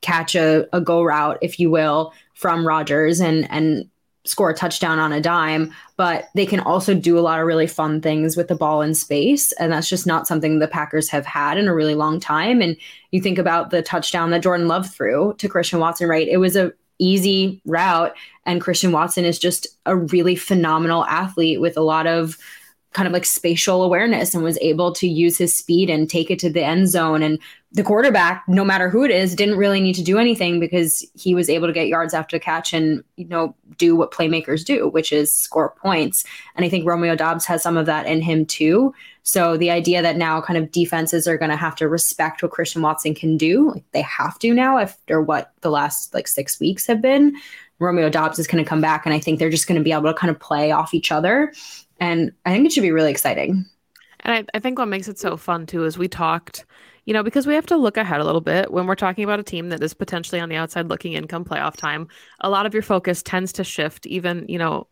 catch 0.00 0.34
a, 0.34 0.66
a 0.72 0.80
go 0.80 1.02
route, 1.02 1.38
if 1.42 1.58
you 1.58 1.70
will, 1.70 2.12
from 2.34 2.66
Rodgers 2.66 3.20
and 3.20 3.50
and 3.50 3.88
score 4.28 4.50
a 4.50 4.54
touchdown 4.54 4.98
on 4.98 5.12
a 5.12 5.20
dime, 5.20 5.72
but 5.96 6.28
they 6.34 6.46
can 6.46 6.60
also 6.60 6.94
do 6.94 7.18
a 7.18 7.20
lot 7.20 7.40
of 7.40 7.46
really 7.46 7.66
fun 7.66 8.00
things 8.00 8.36
with 8.36 8.48
the 8.48 8.54
ball 8.54 8.82
in 8.82 8.94
space. 8.94 9.52
And 9.52 9.72
that's 9.72 9.88
just 9.88 10.06
not 10.06 10.26
something 10.26 10.58
the 10.58 10.68
Packers 10.68 11.08
have 11.10 11.26
had 11.26 11.58
in 11.58 11.68
a 11.68 11.74
really 11.74 11.94
long 11.94 12.20
time. 12.20 12.60
And 12.60 12.76
you 13.10 13.20
think 13.20 13.38
about 13.38 13.70
the 13.70 13.82
touchdown 13.82 14.30
that 14.30 14.42
Jordan 14.42 14.68
Love 14.68 14.92
threw 14.92 15.34
to 15.38 15.48
Christian 15.48 15.80
Watson, 15.80 16.08
right? 16.08 16.28
It 16.28 16.38
was 16.38 16.56
a 16.56 16.72
easy 16.98 17.60
route. 17.66 18.16
And 18.44 18.60
Christian 18.60 18.92
Watson 18.92 19.24
is 19.24 19.38
just 19.38 19.66
a 19.84 19.96
really 19.96 20.36
phenomenal 20.36 21.04
athlete 21.04 21.60
with 21.60 21.76
a 21.76 21.82
lot 21.82 22.06
of 22.06 22.38
kind 22.92 23.06
of 23.06 23.12
like 23.12 23.26
spatial 23.26 23.82
awareness 23.82 24.34
and 24.34 24.42
was 24.42 24.58
able 24.62 24.90
to 24.90 25.06
use 25.06 25.36
his 25.36 25.54
speed 25.54 25.90
and 25.90 26.08
take 26.08 26.30
it 26.30 26.38
to 26.38 26.48
the 26.48 26.64
end 26.64 26.88
zone. 26.88 27.22
And 27.22 27.38
the 27.76 27.82
quarterback, 27.82 28.42
no 28.48 28.64
matter 28.64 28.88
who 28.88 29.04
it 29.04 29.10
is, 29.10 29.34
didn't 29.34 29.58
really 29.58 29.82
need 29.82 29.92
to 29.96 30.02
do 30.02 30.16
anything 30.16 30.58
because 30.58 31.04
he 31.12 31.34
was 31.34 31.50
able 31.50 31.66
to 31.66 31.74
get 31.74 31.88
yards 31.88 32.14
after 32.14 32.36
the 32.36 32.40
catch 32.40 32.72
and, 32.72 33.04
you 33.16 33.28
know, 33.28 33.54
do 33.76 33.94
what 33.94 34.12
playmakers 34.12 34.64
do, 34.64 34.88
which 34.88 35.12
is 35.12 35.30
score 35.30 35.74
points. 35.82 36.24
And 36.54 36.64
I 36.64 36.70
think 36.70 36.86
Romeo 36.86 37.14
Doubs 37.14 37.44
has 37.44 37.62
some 37.62 37.76
of 37.76 37.84
that 37.84 38.06
in 38.06 38.22
him 38.22 38.46
too. 38.46 38.94
So 39.24 39.58
the 39.58 39.70
idea 39.70 40.00
that 40.00 40.16
now 40.16 40.40
kind 40.40 40.56
of 40.56 40.72
defenses 40.72 41.28
are 41.28 41.36
going 41.36 41.50
to 41.50 41.56
have 41.56 41.76
to 41.76 41.86
respect 41.86 42.42
what 42.42 42.50
Christian 42.50 42.80
Watson 42.80 43.14
can 43.14 43.36
do, 43.36 43.72
like 43.72 43.84
they 43.92 44.00
have 44.00 44.38
to 44.38 44.54
now 44.54 44.78
after 44.78 45.20
what 45.20 45.52
the 45.60 45.70
last 45.70 46.14
like 46.14 46.28
six 46.28 46.58
weeks 46.58 46.86
have 46.86 47.02
been. 47.02 47.36
Romeo 47.78 48.08
Doubs 48.08 48.38
is 48.38 48.46
going 48.46 48.64
to 48.64 48.68
come 48.68 48.80
back, 48.80 49.04
and 49.04 49.14
I 49.14 49.20
think 49.20 49.38
they're 49.38 49.50
just 49.50 49.66
going 49.66 49.78
to 49.78 49.84
be 49.84 49.92
able 49.92 50.04
to 50.04 50.14
kind 50.14 50.30
of 50.30 50.40
play 50.40 50.72
off 50.72 50.94
each 50.94 51.12
other. 51.12 51.52
And 52.00 52.32
I 52.46 52.54
think 52.54 52.64
it 52.64 52.72
should 52.72 52.80
be 52.80 52.90
really 52.90 53.10
exciting. 53.10 53.66
And 54.20 54.34
I, 54.34 54.56
I 54.56 54.60
think 54.60 54.78
what 54.78 54.88
makes 54.88 55.08
it 55.08 55.18
so 55.18 55.36
fun 55.36 55.66
too 55.66 55.84
is 55.84 55.98
we 55.98 56.08
talked, 56.08 56.64
you 57.06 57.14
know, 57.14 57.22
because 57.22 57.46
we 57.46 57.54
have 57.54 57.66
to 57.66 57.76
look 57.76 57.96
ahead 57.96 58.20
a 58.20 58.24
little 58.24 58.40
bit 58.40 58.70
when 58.72 58.86
we're 58.86 58.96
talking 58.96 59.24
about 59.24 59.40
a 59.40 59.44
team 59.44 59.70
that 59.70 59.82
is 59.82 59.94
potentially 59.94 60.40
on 60.40 60.48
the 60.48 60.56
outside 60.56 60.88
looking 60.88 61.14
in 61.14 61.26
come 61.26 61.44
playoff 61.44 61.76
time. 61.76 62.08
A 62.40 62.50
lot 62.50 62.66
of 62.66 62.74
your 62.74 62.82
focus 62.82 63.22
tends 63.22 63.52
to 63.54 63.64
shift, 63.64 64.06
even, 64.06 64.44
you 64.48 64.58
know, 64.58 64.88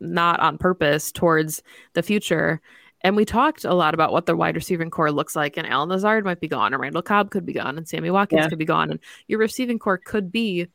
not 0.00 0.40
on 0.40 0.58
purpose 0.58 1.10
towards 1.12 1.62
the 1.94 2.02
future. 2.02 2.60
And 3.00 3.16
we 3.16 3.24
talked 3.24 3.64
a 3.64 3.74
lot 3.74 3.94
about 3.94 4.12
what 4.12 4.26
the 4.26 4.36
wide 4.36 4.54
receiving 4.54 4.90
core 4.90 5.12
looks 5.12 5.36
like, 5.36 5.56
and 5.56 5.66
Allen 5.66 5.90
Lazard 5.90 6.24
might 6.24 6.40
be 6.40 6.48
gone, 6.48 6.72
and 6.72 6.80
Randall 6.80 7.02
Cobb 7.02 7.30
could 7.30 7.44
be 7.44 7.52
gone, 7.52 7.76
and 7.76 7.86
Sammy 7.86 8.10
Watkins 8.10 8.44
yeah. 8.44 8.48
could 8.48 8.58
be 8.58 8.64
gone, 8.64 8.90
and 8.90 9.00
your 9.26 9.40
receiving 9.40 9.78
core 9.78 9.98
could 9.98 10.32
be 10.32 10.68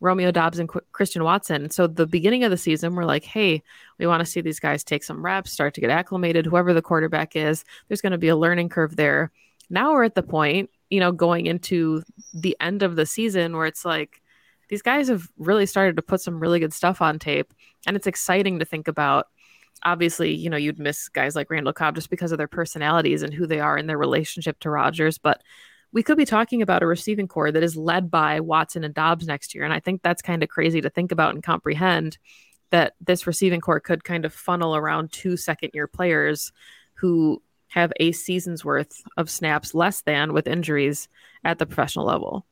Romeo 0.00 0.30
Doubs 0.30 0.58
and 0.58 0.68
Qu- 0.68 0.80
Christian 0.92 1.24
Watson. 1.24 1.70
So 1.70 1.86
the 1.86 2.06
beginning 2.06 2.44
of 2.44 2.50
the 2.50 2.56
season, 2.56 2.94
we're 2.94 3.04
like, 3.04 3.24
hey, 3.24 3.62
we 3.98 4.06
want 4.06 4.20
to 4.20 4.26
see 4.26 4.40
these 4.40 4.60
guys 4.60 4.82
take 4.82 5.02
some 5.02 5.24
reps, 5.24 5.52
start 5.52 5.74
to 5.74 5.80
get 5.80 5.90
acclimated. 5.90 6.46
Whoever 6.46 6.72
the 6.72 6.82
quarterback 6.82 7.36
is, 7.36 7.64
there's 7.88 8.00
going 8.00 8.12
to 8.12 8.18
be 8.18 8.28
a 8.28 8.36
learning 8.36 8.70
curve 8.70 8.96
there. 8.96 9.30
Now 9.70 9.92
we're 9.92 10.04
at 10.04 10.14
the 10.14 10.22
point, 10.22 10.70
you 10.90 11.00
know, 11.00 11.12
going 11.12 11.46
into 11.46 12.02
the 12.32 12.56
end 12.60 12.82
of 12.82 12.96
the 12.96 13.06
season 13.06 13.56
where 13.56 13.66
it's 13.66 13.84
like 13.84 14.20
these 14.68 14.82
guys 14.82 15.08
have 15.08 15.28
really 15.38 15.66
started 15.66 15.96
to 15.96 16.02
put 16.02 16.20
some 16.20 16.40
really 16.40 16.60
good 16.60 16.72
stuff 16.72 17.02
on 17.02 17.18
tape, 17.18 17.52
and 17.86 17.96
it's 17.96 18.06
exciting 18.06 18.58
to 18.58 18.64
think 18.64 18.88
about. 18.88 19.28
Obviously, 19.82 20.32
you 20.32 20.48
know, 20.48 20.56
you'd 20.56 20.78
miss 20.78 21.08
guys 21.08 21.36
like 21.36 21.50
Randall 21.50 21.72
Cobb 21.72 21.96
just 21.96 22.08
because 22.08 22.32
of 22.32 22.38
their 22.38 22.48
personalities 22.48 23.22
and 23.22 23.34
who 23.34 23.46
they 23.46 23.60
are 23.60 23.76
in 23.76 23.86
their 23.86 23.98
relationship 23.98 24.58
to 24.60 24.70
Rodgers, 24.70 25.18
but 25.18 25.42
we 25.92 26.02
could 26.02 26.16
be 26.16 26.24
talking 26.24 26.60
about 26.60 26.82
a 26.82 26.86
receiving 26.86 27.28
core 27.28 27.52
that 27.52 27.62
is 27.62 27.76
led 27.76 28.10
by 28.10 28.40
Watson 28.40 28.82
and 28.82 28.92
Doubs 28.92 29.26
next 29.26 29.54
year. 29.54 29.62
And 29.62 29.72
I 29.72 29.78
think 29.78 30.02
that's 30.02 30.22
kind 30.22 30.42
of 30.42 30.48
crazy 30.48 30.80
to 30.80 30.90
think 30.90 31.12
about 31.12 31.34
and 31.34 31.42
comprehend 31.42 32.18
that 32.70 32.94
this 33.00 33.28
receiving 33.28 33.60
core 33.60 33.78
could 33.78 34.02
kind 34.02 34.24
of 34.24 34.34
funnel 34.34 34.74
around 34.74 35.12
two 35.12 35.36
second 35.36 35.70
year 35.72 35.86
players 35.86 36.52
who 36.94 37.40
have 37.74 37.92
a 37.98 38.12
season's 38.12 38.64
worth 38.64 39.02
of 39.16 39.28
snaps 39.28 39.74
less 39.74 40.02
than 40.02 40.32
with 40.32 40.46
injuries 40.46 41.08
at 41.44 41.58
the 41.58 41.66
professional 41.66 42.06
level. 42.06 42.46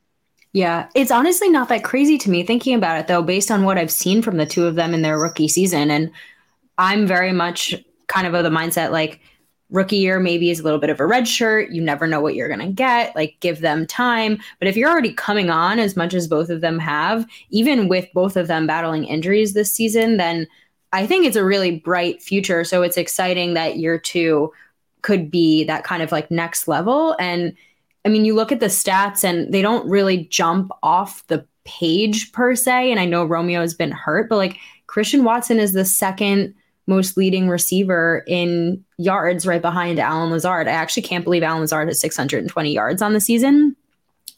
Yeah, 0.53 0.89
it's 0.97 1.13
honestly 1.13 1.49
not 1.49 1.69
that 1.69 1.85
crazy 1.85 2.19
to 2.19 2.31
me 2.31 2.43
thinking 2.43 2.75
about 2.75 2.99
it 2.99 3.07
though, 3.07 3.23
based 3.23 3.51
on 3.51 3.63
what 3.63 3.79
I've 3.79 3.91
seen 3.91 4.21
from 4.21 4.37
the 4.37 4.47
two 4.47 4.67
of 4.67 4.75
them 4.75 4.93
in 4.95 5.03
their 5.03 5.21
rookie 5.21 5.47
season. 5.47 5.93
And 5.93 6.11
I'm 6.77 7.07
very 7.07 7.33
much 7.33 7.73
kind 8.09 8.27
of 8.27 8.35
of 8.35 8.43
the 8.43 8.51
mindset 8.51 8.91
like 8.91 9.21
rookie 9.71 9.99
year 9.99 10.19
maybe 10.19 10.51
is 10.51 10.59
a 10.59 10.65
little 10.65 10.81
bit 10.81 10.91
of 10.91 10.99
a 10.99 11.07
red 11.07 11.29
shirt. 11.29 11.71
You 11.71 11.81
never 11.81 12.09
know 12.09 12.21
what 12.21 12.35
you're 12.35 12.49
going 12.49 12.61
to 12.61 12.73
get. 12.73 13.15
Like, 13.15 13.37
give 13.39 13.61
them 13.61 13.87
time. 13.87 14.39
But 14.59 14.67
if 14.67 14.77
you're 14.77 14.91
already 14.91 15.15
coming 15.15 15.51
on 15.51 15.79
as 15.79 15.97
much 15.97 16.15
as 16.15 16.27
both 16.27 16.51
of 16.51 16.63
them 16.63 16.81
have, 16.81 17.25
even 17.51 17.87
with 17.87 18.09
both 18.13 18.37
of 18.37 18.49
them 18.49 18.67
battling 18.67 19.05
injuries 19.05 19.55
this 19.55 19.73
season, 19.73 20.17
then 20.17 20.49
I 20.93 21.07
think 21.07 21.25
it's 21.25 21.37
a 21.37 21.45
really 21.45 21.79
bright 21.79 22.21
future. 22.21 22.65
So 22.65 22.83
it's 22.83 22.99
exciting 22.99 23.55
that 23.55 23.79
year 23.79 23.99
two 23.99 24.53
could 25.03 25.31
be 25.31 25.65
that 25.65 25.85
kind 25.85 26.03
of 26.03 26.13
like 26.13 26.31
next 26.31 26.69
level. 26.69 27.17
And 27.19 27.55
I 28.05 28.09
mean, 28.09 28.25
you 28.25 28.35
look 28.35 28.53
at 28.53 28.61
the 28.61 28.67
stats 28.67 29.23
and 29.25 29.53
they 29.53 29.63
don't 29.63 29.89
really 29.89 30.25
jump 30.27 30.71
off 30.83 31.27
the 31.27 31.47
page 31.65 32.33
per 32.33 32.55
se. 32.55 32.91
And 32.91 32.99
I 32.99 33.05
know 33.05 33.25
Romeo 33.25 33.61
has 33.61 33.75
been 33.75 33.93
hurt, 33.93 34.29
but 34.29 34.37
like 34.37 34.59
Christian 34.87 35.25
Watson 35.25 35.59
is 35.59 35.73
the 35.73 35.85
second 35.85 36.55
most 36.87 37.17
leading 37.17 37.49
receiver 37.49 38.25
in 38.27 38.85
yards 38.99 39.47
right 39.47 39.63
behind 39.63 39.99
Allen 39.99 40.31
Lazard. 40.31 40.67
I 40.67 40.73
actually 40.73 41.05
can't 41.05 41.25
believe 41.25 41.43
Allen 41.43 41.61
Lazard 41.61 41.89
has 41.89 42.01
620 42.01 42.73
yards 42.73 43.03
on 43.03 43.13
the 43.13 43.21
season. 43.21 43.77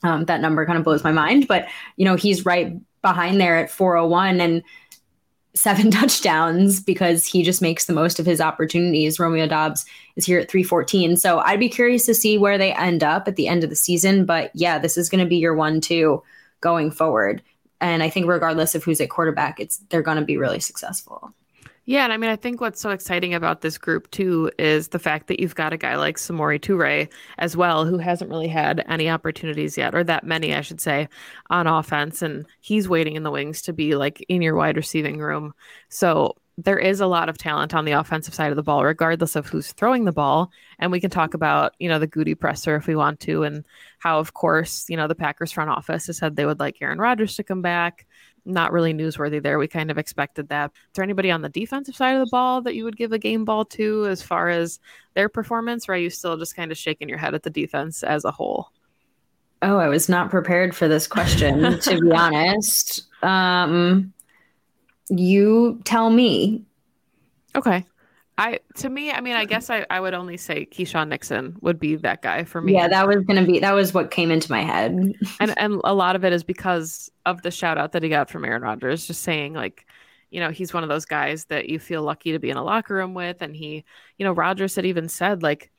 Um, 0.02 0.26
that 0.26 0.42
number 0.42 0.66
kind 0.66 0.76
of 0.76 0.85
blows 0.85 1.02
my 1.02 1.12
mind, 1.12 1.49
but 1.49 1.66
you 1.97 2.04
know, 2.04 2.14
he's 2.14 2.44
right 2.44 2.75
behind 3.00 3.40
there 3.40 3.56
at 3.56 3.71
401 3.71 4.40
and 4.40 4.62
seven 5.54 5.90
touchdowns 5.90 6.80
because 6.80 7.25
he 7.25 7.42
just 7.42 7.62
makes 7.62 7.87
the 7.87 7.94
most 7.94 8.21
of 8.21 8.26
his 8.26 8.40
opportunities. 8.40 9.18
Romeo 9.18 9.47
Doubs 9.47 9.87
is 10.16 10.25
here 10.26 10.38
at 10.38 10.50
314. 10.50 11.16
So 11.16 11.38
I'd 11.40 11.61
be 11.61 11.68
curious 11.68 12.06
to 12.06 12.14
see 12.14 12.38
where 12.38 12.59
they 12.59 12.73
end 12.73 13.02
up 13.02 13.28
at 13.28 13.37
the 13.37 13.49
end 13.49 13.64
of 13.64 13.71
the 13.71 13.76
season. 13.76 14.25
But 14.25 14.50
yeah, 14.54 14.78
this 14.78 14.97
is 14.97 15.09
going 15.09 15.23
to 15.23 15.28
be 15.28 15.37
your 15.37 15.54
one, 15.54 15.80
two 15.80 16.23
going 16.61 16.90
forward. 16.90 17.42
And 17.80 18.02
I 18.02 18.11
think 18.11 18.26
regardless 18.26 18.75
of 18.75 18.85
who's 18.85 19.00
at 19.00 19.11
quarterback, 19.11 19.61
it's 19.61 19.78
they're 19.90 20.02
going 20.02 20.18
to 20.18 20.25
be 20.25 20.37
really 20.37 20.61
successful. 20.61 21.35
Yeah, 21.87 22.04
and 22.04 22.14
I 22.14 22.16
mean, 22.16 22.30
I 22.30 22.37
think 22.37 22.62
what's 22.62 22.80
so 22.80 22.90
exciting 22.90 23.35
about 23.35 23.61
this 23.61 23.76
group 23.76 24.11
too 24.11 24.50
is 24.59 24.88
the 24.88 24.99
fact 24.99 25.26
that 25.26 25.38
you've 25.38 25.54
got 25.54 25.75
a 25.75 25.76
guy 25.76 25.97
like 25.97 26.16
Samori 26.16 26.59
Toure 26.59 27.11
as 27.37 27.59
well, 27.59 27.85
who 27.85 27.99
hasn't 27.99 28.30
really 28.30 28.49
had 28.49 28.83
any 28.88 29.11
opportunities 29.11 29.76
yet, 29.76 29.94
or 29.94 30.02
that 30.04 30.25
many, 30.25 30.54
I 30.54 30.62
should 30.62 30.80
say, 30.80 31.09
on 31.50 31.66
offense, 31.66 32.23
and 32.23 32.47
he's 32.61 32.88
waiting 32.88 33.16
in 33.16 33.23
the 33.23 33.30
wings 33.30 33.61
to 33.62 33.75
be 33.75 33.97
like 33.97 34.25
in 34.30 34.40
your 34.40 34.54
wide 34.54 34.78
receiving 34.78 35.18
room. 35.18 35.52
So 35.90 36.37
there 36.56 36.78
is 36.78 37.00
a 37.00 37.06
lot 37.06 37.28
of 37.28 37.37
talent 37.37 37.75
on 37.75 37.84
the 37.84 37.92
offensive 37.92 38.34
side 38.34 38.50
of 38.50 38.56
the 38.56 38.62
ball, 38.62 38.84
regardless 38.84 39.34
of 39.34 39.46
who's 39.46 39.73
throwing 39.73 40.04
the 40.04 40.12
ball. 40.12 40.52
And 40.78 40.92
we 40.92 41.00
can 41.00 41.11
talk 41.11 41.34
about, 41.34 41.75
you 41.78 41.88
know, 41.88 41.99
the 41.99 42.06
Gutey 42.06 42.38
presser 42.38 42.76
if 42.76 42.87
we 42.87 42.94
want 42.94 43.20
to, 43.20 43.42
and 43.42 43.64
how, 43.99 44.20
of 44.20 44.34
course, 44.34 44.87
you 44.88 44.96
know, 44.96 45.08
the 45.08 45.14
Packers 45.14 45.52
front 45.52 45.70
office 45.70 46.06
has 46.06 46.18
said 46.18 46.37
they 46.37 46.46
would 46.46 46.61
like 46.61 46.76
Aaron 46.80 46.99
Rodgers 46.99 47.34
to 47.37 47.42
come 47.42 47.62
back 47.62 48.06
not 48.44 48.73
really 48.73 48.92
newsworthy 48.92 49.42
there. 49.42 49.58
We 49.58 49.68
kind 49.68 49.90
of 49.90 49.99
expected 49.99 50.49
that. 50.49 50.70
Is 50.75 50.90
there 50.94 51.04
anybody 51.04 51.30
on 51.30 51.42
the 51.42 51.49
defensive 51.49 51.96
side 51.96 52.16
of 52.16 52.20
the 52.20 52.30
ball 52.30 52.61
that 52.62 52.75
you 52.75 52.84
would 52.84 52.96
give 52.96 53.12
a 53.12 53.18
game 53.18 53.44
ball 53.44 53.64
to 53.66 54.06
as 54.06 54.23
far 54.23 54.49
as 54.49 54.80
their 55.14 55.28
performance, 55.28 55.88
or 55.88 55.92
are 55.92 55.96
you 55.96 56.11
still 56.11 56.37
just 56.37 56.56
kind 56.56 56.70
of 56.70 56.78
shaking 56.78 57.08
your 57.08 57.18
head 57.18 57.34
at 57.34 57.42
the 57.42 57.50
defense 57.50 58.02
as 58.02 58.25
a 58.25 58.30
whole? 58.30 58.70
Oh, 59.62 59.78
I 59.78 59.88
was 59.88 60.08
not 60.08 60.30
prepared 60.30 60.76
for 60.76 60.88
this 60.88 61.06
question, 61.06 61.78
to 61.80 62.00
be 62.00 62.12
honest. 62.14 63.04
Um, 63.23 64.12
you 65.08 65.80
tell 65.84 66.11
me. 66.11 66.64
Okay. 67.56 67.84
I 68.37 68.58
to 68.76 68.88
me, 68.88 69.12
I 69.12 69.20
mean, 69.20 69.37
I 69.37 69.44
guess 69.44 69.70
I, 69.70 69.87
I 69.90 70.00
would 70.00 70.14
only 70.14 70.37
say 70.37 70.66
Keisean 70.66 71.08
Nixon 71.08 71.56
would 71.61 71.78
be 71.78 71.94
that 71.96 72.20
guy 72.20 72.42
for 72.42 72.61
me. 72.61 72.73
Yeah, 72.75 72.88
that 72.88 73.06
was 73.06 73.25
gonna 73.25 73.44
be 73.44 73.61
that 73.61 73.75
was 73.75 73.94
what 73.94 74.11
came 74.11 74.32
into 74.32 74.50
my 74.50 74.62
head. 74.62 75.14
and 75.40 75.54
and 75.56 75.80
a 75.84 75.94
lot 75.94 76.16
of 76.16 76.25
it 76.25 76.32
is 76.32 76.42
because 76.42 77.11
of 77.26 77.42
the 77.42 77.52
shout 77.52 77.78
out 77.78 77.92
that 77.92 78.02
he 78.02 78.08
got 78.08 78.28
from 78.28 78.44
Aaron 78.44 78.62
Rodgers, 78.62 79.06
just 79.06 79.23
saying 79.23 79.52
like, 79.52 79.87
you 80.30 80.40
know, 80.40 80.50
he's 80.50 80.75
one 80.75 80.82
of 80.82 80.88
those 80.88 81.04
guys 81.04 81.44
that 81.44 81.68
you 81.68 81.78
feel 81.78 82.02
lucky 82.02 82.32
to 82.32 82.40
be 82.40 82.50
in 82.50 82.56
a 82.56 82.64
locker 82.64 82.94
room 82.94 83.14
with. 83.14 83.40
And 83.40 83.54
he, 83.54 83.84
you 84.18 84.25
know, 84.25 84.32
Rodgers 84.32 84.75
had 84.75 84.84
even 84.84 85.08
said 85.08 85.44
like 85.44 85.70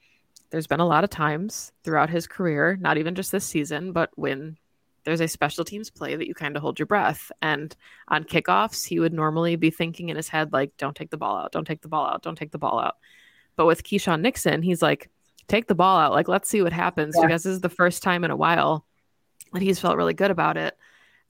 there's 0.49 0.67
been 0.67 0.79
a 0.79 0.87
lot 0.87 1.03
of 1.03 1.09
times 1.09 1.73
throughout 1.83 2.09
his 2.09 2.25
career, 2.25 2.77
not 2.79 2.97
even 2.97 3.15
just 3.15 3.33
this 3.33 3.43
season, 3.43 3.91
but 3.91 4.11
when 4.15 4.57
there's 5.05 5.21
a 5.21 5.27
special 5.27 5.63
teams 5.63 5.89
play 5.89 6.15
that 6.15 6.27
you 6.27 6.33
kind 6.33 6.55
of 6.55 6.61
hold 6.61 6.79
your 6.79 6.87
breath. 6.87 7.31
And 7.41 7.75
on 8.07 8.23
kickoffs, 8.23 8.85
he 8.85 8.99
would 8.99 9.13
normally 9.13 9.55
be 9.55 9.69
thinking 9.69 10.09
in 10.09 10.17
his 10.17 10.27
head, 10.27 10.51
like, 10.51 10.75
don't 10.77 10.95
take 10.95 11.11
the 11.11 11.17
ball 11.17 11.37
out, 11.37 11.51
don't 11.51 11.65
take 11.65 11.81
the 11.81 11.87
ball 11.87 12.07
out, 12.07 12.23
don't 12.23 12.37
take 12.37 12.51
the 12.51 12.57
ball 12.57 12.79
out. 12.79 12.95
But 13.55 13.67
with 13.67 13.83
Keisean 13.83 14.21
Nixon, 14.21 14.61
he's 14.61 14.81
like, 14.81 15.09
take 15.47 15.67
the 15.67 15.75
ball 15.75 15.97
out. 15.97 16.11
Like, 16.11 16.27
let's 16.27 16.49
see 16.49 16.61
what 16.61 16.73
happens 16.73 17.15
yeah. 17.15 17.25
because 17.25 17.43
this 17.43 17.53
is 17.53 17.61
the 17.61 17.69
first 17.69 18.03
time 18.03 18.23
in 18.23 18.31
a 18.31 18.35
while 18.35 18.85
that 19.53 19.61
he's 19.61 19.79
felt 19.79 19.95
really 19.95 20.13
good 20.13 20.31
about 20.31 20.57
it. 20.57 20.75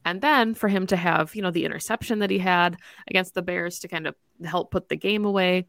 And 0.06 0.22
then 0.22 0.54
for 0.54 0.68
him 0.68 0.88
to 0.88 0.96
have, 0.96 1.36
you 1.36 1.42
know, 1.42 1.52
the 1.52 1.66
interception 1.66 2.20
that 2.20 2.30
he 2.30 2.40
had 2.40 2.78
against 3.08 3.34
the 3.34 3.42
Bears 3.42 3.80
to 3.80 3.88
kind 3.88 4.08
of 4.08 4.16
help 4.44 4.72
put 4.72 4.88
the 4.88 4.96
game 4.96 5.26
away. 5.26 5.68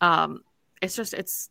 Um, 0.00 0.42
it's 0.80 0.94
just, 0.94 1.14
it's, 1.14 1.50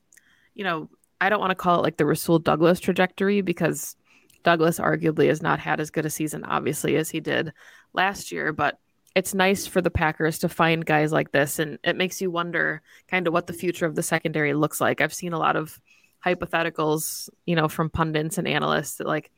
you 0.54 0.63
know, 0.63 0.89
I 1.20 1.30
don't 1.30 1.39
want 1.39 1.52
to 1.52 1.56
call 1.56 1.80
it 1.80 1.84
like 1.84 1.98
the 1.98 2.06
Rasul 2.06 2.39
Douglas 2.39 2.80
trajectory 2.80 3.41
because 3.41 3.96
Douglas 4.43 4.80
arguably 4.80 5.28
has 5.28 5.41
not 5.41 5.60
had 5.60 5.80
as 5.80 5.89
good 5.89 6.06
a 6.06 6.10
season, 6.10 6.43
obviously, 6.43 6.95
as 6.95 7.10
he 7.10 7.19
did 7.19 7.54
last 7.93 8.32
year, 8.32 8.54
but 8.54 8.80
it's 9.15 9.34
nice 9.34 9.65
for 9.65 9.82
the 9.82 9.89
Packers 9.89 10.39
to 10.39 10.50
find 10.50 10.86
guys 10.86 11.12
like 11.12 11.32
this. 11.32 11.58
And 11.60 11.80
it 11.84 11.95
makes 11.95 12.21
you 12.21 12.30
wonder 12.30 12.82
kind 13.08 13.26
of 13.26 13.34
what 13.34 13.47
the 13.47 13.54
future 13.54 13.86
of 13.86 13.95
the 13.95 14.04
secondary 14.04 14.54
looks 14.54 14.80
like. 14.80 15.02
I've 15.02 15.13
seen 15.13 15.34
a 15.34 15.39
lot 15.39 15.56
of 15.56 15.80
hypotheticals, 16.23 17.30
you 17.45 17.56
know, 17.56 17.67
from 17.67 17.89
pundits 17.89 18.38
and 18.38 18.47
analysts 18.47 18.97
that 18.97 19.08
like 19.08 19.32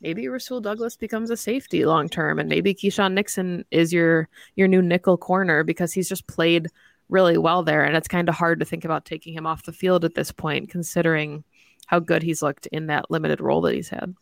maybe 0.00 0.28
Rasul 0.28 0.60
Douglas 0.60 0.96
becomes 0.96 1.30
a 1.30 1.36
safety 1.36 1.84
long 1.84 2.08
term 2.08 2.38
and 2.38 2.48
maybe 2.48 2.74
Keisean 2.74 3.12
Nixon 3.12 3.64
is 3.70 3.92
your 3.92 4.28
your 4.54 4.68
new 4.68 4.80
nickel 4.80 5.18
corner 5.18 5.62
because 5.62 5.92
he's 5.92 6.08
just 6.08 6.26
played 6.26 6.68
really 7.08 7.38
well 7.38 7.62
there. 7.62 7.84
And 7.84 7.96
it's 7.96 8.08
kind 8.08 8.28
of 8.28 8.34
hard 8.34 8.60
to 8.60 8.66
think 8.66 8.84
about 8.84 9.04
taking 9.04 9.34
him 9.34 9.46
off 9.46 9.64
the 9.64 9.72
field 9.72 10.04
at 10.04 10.14
this 10.14 10.32
point, 10.32 10.70
considering 10.70 11.44
how 11.86 11.98
good 11.98 12.22
he's 12.22 12.42
looked 12.42 12.66
in 12.66 12.86
that 12.86 13.10
limited 13.10 13.40
role 13.40 13.62
that 13.62 13.74
he's 13.74 13.88
had. 13.88 14.14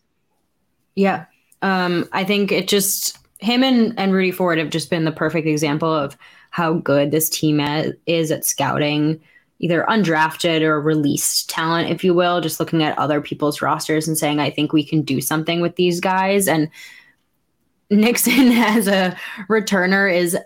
Yeah. 0.96 1.26
Um, 1.62 2.08
I 2.12 2.24
think 2.24 2.50
it 2.50 2.66
just 2.66 3.18
him 3.38 3.62
and, 3.62 3.96
and 3.98 4.12
Rudy 4.12 4.32
Ford 4.32 4.58
have 4.58 4.70
just 4.70 4.90
been 4.90 5.04
the 5.04 5.12
perfect 5.12 5.46
example 5.46 5.92
of 5.92 6.16
how 6.50 6.74
good 6.74 7.10
this 7.10 7.30
team 7.30 7.60
is 8.06 8.30
at 8.30 8.44
scouting 8.44 9.20
either 9.58 9.86
undrafted 9.88 10.60
or 10.60 10.80
released 10.80 11.48
talent, 11.48 11.90
if 11.90 12.04
you 12.04 12.12
will, 12.12 12.40
just 12.40 12.60
looking 12.60 12.82
at 12.82 12.98
other 12.98 13.20
people's 13.20 13.62
rosters 13.62 14.06
and 14.06 14.18
saying, 14.18 14.38
I 14.38 14.50
think 14.50 14.72
we 14.72 14.84
can 14.84 15.02
do 15.02 15.20
something 15.20 15.60
with 15.60 15.76
these 15.76 16.00
guys. 16.00 16.46
And 16.46 16.70
Nixon 17.90 18.52
as 18.52 18.86
a 18.86 19.16
returner 19.48 20.14
is, 20.14 20.36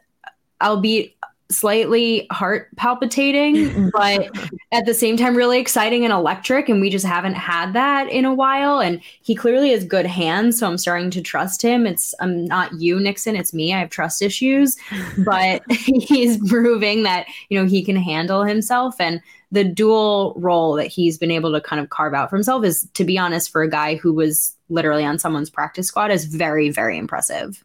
albeit 0.62 1.14
slightly 1.50 2.26
heart 2.30 2.68
palpitating, 2.76 3.90
but 3.92 4.30
at 4.72 4.86
the 4.86 4.94
same 4.94 5.16
time, 5.16 5.36
really 5.36 5.58
exciting 5.58 6.04
and 6.04 6.12
electric. 6.12 6.68
And 6.68 6.80
we 6.80 6.90
just 6.90 7.04
haven't 7.04 7.34
had 7.34 7.72
that 7.72 8.08
in 8.08 8.24
a 8.24 8.34
while. 8.34 8.80
And 8.80 9.00
he 9.22 9.34
clearly 9.34 9.70
has 9.72 9.84
good 9.84 10.06
hands. 10.06 10.58
So 10.58 10.66
I'm 10.66 10.78
starting 10.78 11.10
to 11.10 11.22
trust 11.22 11.62
him. 11.62 11.86
It's 11.86 12.14
I'm 12.20 12.44
not 12.44 12.72
you, 12.80 12.98
Nixon. 12.98 13.36
It's 13.36 13.52
me. 13.52 13.74
I 13.74 13.80
have 13.80 13.90
trust 13.90 14.22
issues, 14.22 14.76
but 15.24 15.62
he's 15.70 16.38
proving 16.48 17.02
that, 17.02 17.26
you 17.48 17.58
know, 17.58 17.66
he 17.66 17.84
can 17.84 17.96
handle 17.96 18.44
himself. 18.44 19.00
And 19.00 19.20
the 19.52 19.64
dual 19.64 20.34
role 20.36 20.74
that 20.74 20.86
he's 20.86 21.18
been 21.18 21.32
able 21.32 21.52
to 21.52 21.60
kind 21.60 21.80
of 21.80 21.90
carve 21.90 22.14
out 22.14 22.30
for 22.30 22.36
himself 22.36 22.64
is, 22.64 22.88
to 22.94 23.04
be 23.04 23.18
honest, 23.18 23.50
for 23.50 23.62
a 23.62 23.70
guy 23.70 23.96
who 23.96 24.12
was 24.12 24.54
literally 24.68 25.04
on 25.04 25.18
someone's 25.18 25.50
practice 25.50 25.88
squad, 25.88 26.12
is 26.12 26.24
very, 26.24 26.70
very 26.70 26.96
impressive. 26.96 27.64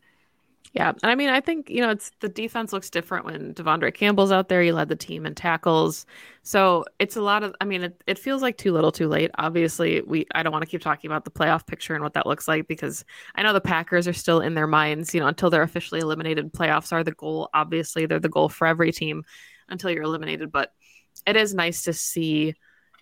Yeah. 0.75 0.89
And 0.89 1.09
I 1.09 1.15
mean, 1.15 1.29
I 1.29 1.39
think, 1.39 1.69
you 1.69 1.79
know, 1.79 1.89
it's 1.89 2.11
the 2.19 2.27
defense 2.27 2.73
looks 2.73 2.89
different 2.89 3.23
when 3.23 3.53
De'Vondre 3.53 3.93
Campbell's 3.93 4.33
out 4.33 4.49
there. 4.49 4.61
He 4.61 4.73
led 4.73 4.89
the 4.89 4.95
team 4.97 5.25
in 5.25 5.33
tackles. 5.33 6.05
So 6.43 6.83
it's 6.99 7.15
a 7.15 7.21
lot 7.21 7.43
of, 7.43 7.55
I 7.61 7.65
mean, 7.65 7.83
it, 7.83 8.03
it 8.07 8.19
feels 8.19 8.41
like 8.41 8.57
too 8.57 8.73
little 8.73 8.91
too 8.91 9.07
late. 9.07 9.31
Obviously, 9.37 10.01
we, 10.01 10.27
I 10.35 10.43
don't 10.43 10.51
want 10.51 10.63
to 10.63 10.69
keep 10.69 10.81
talking 10.81 11.09
about 11.09 11.23
the 11.23 11.31
playoff 11.31 11.65
picture 11.65 11.95
and 11.95 12.03
what 12.03 12.13
that 12.15 12.27
looks 12.27 12.45
like 12.45 12.67
because 12.67 13.05
I 13.35 13.41
know 13.41 13.53
the 13.53 13.61
Packers 13.61 14.05
are 14.05 14.13
still 14.13 14.41
in 14.41 14.53
their 14.53 14.67
minds, 14.67 15.13
you 15.13 15.21
know, 15.21 15.27
until 15.27 15.49
they're 15.49 15.61
officially 15.61 16.01
eliminated. 16.01 16.51
Playoffs 16.51 16.91
are 16.91 17.05
the 17.05 17.13
goal. 17.13 17.49
Obviously, 17.53 18.05
they're 18.05 18.19
the 18.19 18.27
goal 18.27 18.49
for 18.49 18.67
every 18.67 18.91
team 18.91 19.23
until 19.69 19.91
you're 19.91 20.03
eliminated. 20.03 20.51
But 20.51 20.73
it 21.25 21.37
is 21.37 21.53
nice 21.53 21.83
to 21.83 21.93
see, 21.93 22.53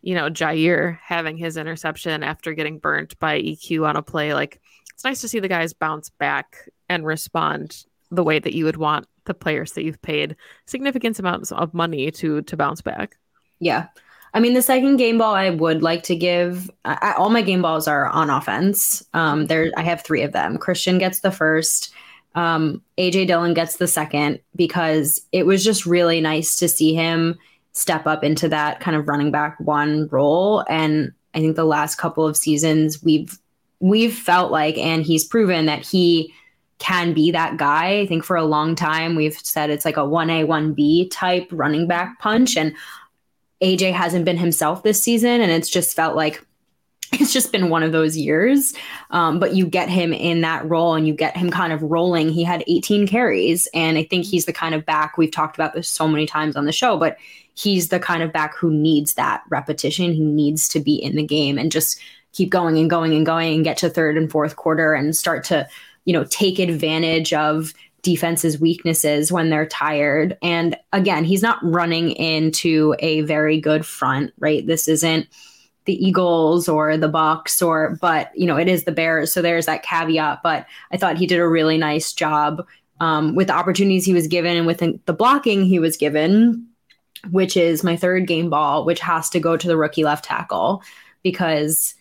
you 0.04 0.14
know, 0.14 0.30
Jair 0.30 1.00
having 1.04 1.38
his 1.38 1.58
interception 1.58 2.22
after 2.22 2.54
getting 2.54 2.78
burnt 2.78 3.18
by 3.18 3.42
EQ 3.42 3.88
on 3.88 3.96
a 3.96 4.04
play. 4.04 4.36
Like, 4.36 4.62
it's 4.94 5.04
nice 5.04 5.22
to 5.22 5.28
see 5.28 5.40
the 5.40 5.48
guys 5.48 5.74
bounce 5.74 6.10
back 6.12 6.70
and 6.94 7.06
respond 7.06 7.86
the 8.12 8.24
way 8.24 8.40
that 8.40 8.54
you 8.54 8.66
would 8.66 8.78
want 8.78 9.08
the 9.26 9.34
players 9.34 9.74
that 9.74 9.84
you've 9.84 10.02
paid 10.02 10.36
significant 10.66 11.18
amounts 11.20 11.52
of 11.52 11.74
money 11.74 12.12
to 12.12 12.42
to 12.44 12.58
bounce 12.58 12.82
back. 12.82 13.18
Yeah. 13.60 13.88
I 14.36 14.40
mean, 14.40 14.54
the 14.56 14.62
second 14.62 14.98
game 14.98 15.20
ball 15.20 15.36
I 15.36 15.52
would 15.52 15.84
like 15.84 16.04
to 16.04 16.16
give. 16.16 16.70
I, 16.86 17.14
all 17.18 17.30
my 17.30 17.44
game 17.44 17.62
balls 17.62 17.88
are 17.88 18.08
on 18.08 18.30
offense. 18.30 19.04
Um, 19.14 19.46
there, 19.46 19.72
I 19.78 19.84
have 19.84 20.02
three 20.02 20.24
of 20.24 20.32
them. 20.32 20.58
Christian 20.58 20.98
gets 20.98 21.20
the 21.20 21.32
first. 21.32 21.94
Um, 22.36 22.82
AJ 22.98 23.28
Dillon 23.28 23.54
gets 23.54 23.78
the 23.78 23.88
second 23.88 24.40
because 24.56 25.22
it 25.32 25.46
was 25.46 25.64
just 25.64 25.86
really 25.86 26.20
nice 26.20 26.56
to 26.58 26.68
see 26.68 26.96
him 26.96 27.38
step 27.74 28.08
up 28.08 28.24
into 28.24 28.50
that 28.50 28.80
kind 28.80 28.98
of 28.98 29.08
running 29.08 29.30
back 29.30 29.60
one 29.60 30.08
role. 30.08 30.66
And 30.68 31.12
I 31.36 31.40
think 31.40 31.56
the 31.56 31.64
last 31.64 31.98
couple 31.98 32.26
of 32.26 32.36
seasons 32.36 33.04
we've 33.04 33.38
we've 33.80 34.16
felt 34.16 34.52
like, 34.52 34.78
and 34.78 35.04
he's 35.04 35.26
proven 35.26 35.68
that 35.68 35.86
he 35.86 36.34
can 36.80 37.14
be 37.14 37.32
that 37.32 37.58
guy. 37.58 38.00
I 38.00 38.08
think 38.08 38.24
for 38.24 38.36
a 38.36 38.46
long 38.46 38.76
time 38.76 39.16
we've 39.16 39.38
said 39.38 39.70
it's 39.70 39.86
like 39.86 39.98
a 39.98 40.02
1A, 40.02 40.46
1B 40.46 41.10
type 41.12 41.48
running 41.52 41.88
back 41.88 42.20
punch. 42.20 42.58
And 42.58 42.74
AJ 43.62 43.94
hasn't 43.94 44.26
been 44.26 44.38
himself 44.38 44.84
this 44.84 45.02
season. 45.02 45.42
And 45.42 45.52
it's 45.52 45.70
just 45.70 45.96
felt 45.96 46.16
like 46.16 46.46
it's 47.14 47.32
just 47.32 47.52
been 47.52 47.70
one 47.70 47.84
of 47.84 47.92
those 47.92 48.18
years. 48.18 48.74
Um, 49.12 49.40
but 49.40 49.54
you 49.54 49.68
get 49.68 49.90
him 49.90 50.14
in 50.14 50.42
that 50.42 50.68
role 50.68 50.96
and 50.96 51.08
you 51.08 51.14
get 51.14 51.38
him 51.38 51.52
kind 51.52 51.72
of 51.72 51.82
rolling. 51.84 52.30
He 52.30 52.44
had 52.44 52.64
18 52.68 53.08
carries. 53.08 53.68
And 53.74 53.98
I 53.98 54.04
think 54.04 54.26
he's 54.26 54.46
the 54.46 54.54
kind 54.54 54.76
of 54.76 54.86
back 54.86 55.18
we've 55.18 55.32
talked 55.32 55.56
about 55.56 55.74
this 55.74 55.90
so 55.90 56.08
many 56.08 56.26
times 56.26 56.56
on 56.56 56.66
the 56.66 56.72
show, 56.72 56.98
but 56.98 57.18
he's 57.54 57.90
the 57.90 58.00
kind 58.00 58.24
of 58.24 58.34
back 58.34 58.58
who 58.58 58.74
needs 58.74 59.14
that 59.14 59.44
repetition. 59.50 60.12
He 60.12 60.22
needs 60.22 60.68
to 60.70 60.80
be 60.80 60.96
in 60.96 61.16
the 61.16 61.24
game 61.24 61.58
and 61.58 61.72
just 61.72 62.00
keep 62.32 62.50
going 62.50 62.80
and 62.80 62.90
going 62.90 63.14
and 63.14 63.26
going 63.26 63.54
and 63.54 63.64
get 63.64 63.78
to 63.78 63.90
third 63.90 64.18
and 64.18 64.32
fourth 64.32 64.56
quarter 64.56 64.94
and 64.94 65.16
start 65.16 65.44
to, 65.46 65.68
you 66.06 66.14
know, 66.14 66.26
take 66.26 66.60
advantage 66.60 67.34
of 67.34 67.74
defense's 68.02 68.60
weaknesses 68.60 69.32
when 69.32 69.50
they're 69.50 69.66
tired. 69.66 70.38
And 70.42 70.78
again, 70.92 71.24
he's 71.24 71.42
not 71.42 71.60
running 71.64 72.12
into 72.12 72.96
a 73.00 73.22
very 73.22 73.60
good 73.60 73.86
front, 73.86 74.34
right? 74.38 74.66
This 74.68 74.88
isn't 74.88 75.28
the 75.86 76.06
Eagles 76.06 76.70
or 76.70 76.96
the 76.98 77.10
Bucks 77.10 77.62
or 77.62 77.98
but 78.02 78.32
you 78.36 78.46
know, 78.46 78.58
it 78.58 78.68
is 78.68 78.84
the 78.84 78.92
Bears, 78.92 79.34
so 79.34 79.42
there's 79.42 79.66
that 79.66 79.84
caveat, 79.84 80.42
but 80.44 80.66
I 80.92 80.98
thought 80.98 81.18
he 81.18 81.28
did 81.28 81.40
a 81.40 81.48
really 81.48 81.78
nice 81.78 82.14
job 82.14 82.66
um, 83.00 83.36
with 83.36 83.48
the 83.48 83.54
opportunities 83.54 84.06
he 84.06 84.14
was 84.14 84.28
given 84.28 84.56
and 84.56 84.68
with 84.68 84.80
the 84.80 85.14
blocking 85.14 85.66
he 85.66 85.80
was 85.80 85.98
given, 85.98 86.68
which 87.32 87.58
is 87.58 87.84
my 87.84 87.98
third 87.98 88.28
game 88.28 88.50
ball, 88.50 88.86
which 88.86 89.00
has 89.02 89.30
to 89.32 89.40
go 89.40 89.58
to 89.58 89.68
the 89.68 89.78
rookie 89.78 90.04
left 90.04 90.26
tackle 90.26 90.84
because 91.22 91.96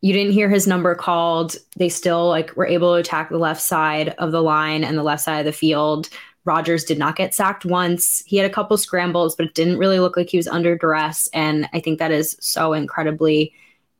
you 0.00 0.12
didn't 0.12 0.32
hear 0.32 0.48
his 0.48 0.66
number 0.66 0.94
called. 0.94 1.56
They 1.76 1.88
still 1.88 2.28
like 2.28 2.56
were 2.56 2.66
able 2.66 2.94
to 2.94 3.00
attack 3.00 3.28
the 3.28 3.38
left 3.38 3.60
side 3.60 4.10
of 4.18 4.32
the 4.32 4.42
line 4.42 4.84
and 4.84 4.96
the 4.96 5.02
left 5.02 5.22
side 5.22 5.40
of 5.40 5.44
the 5.44 5.52
field. 5.52 6.08
Rodgers 6.44 6.84
did 6.84 6.98
not 6.98 7.16
get 7.16 7.34
sacked 7.34 7.66
once. 7.66 8.22
He 8.26 8.38
had 8.38 8.50
a 8.50 8.54
couple 8.54 8.76
scrambles, 8.78 9.36
but 9.36 9.46
it 9.46 9.54
didn't 9.54 9.78
really 9.78 10.00
look 10.00 10.16
like 10.16 10.30
he 10.30 10.38
was 10.38 10.48
under 10.48 10.76
duress. 10.76 11.28
And 11.34 11.68
I 11.74 11.80
think 11.80 11.98
that 11.98 12.12
is 12.12 12.36
so 12.40 12.72
incredibly 12.72 13.52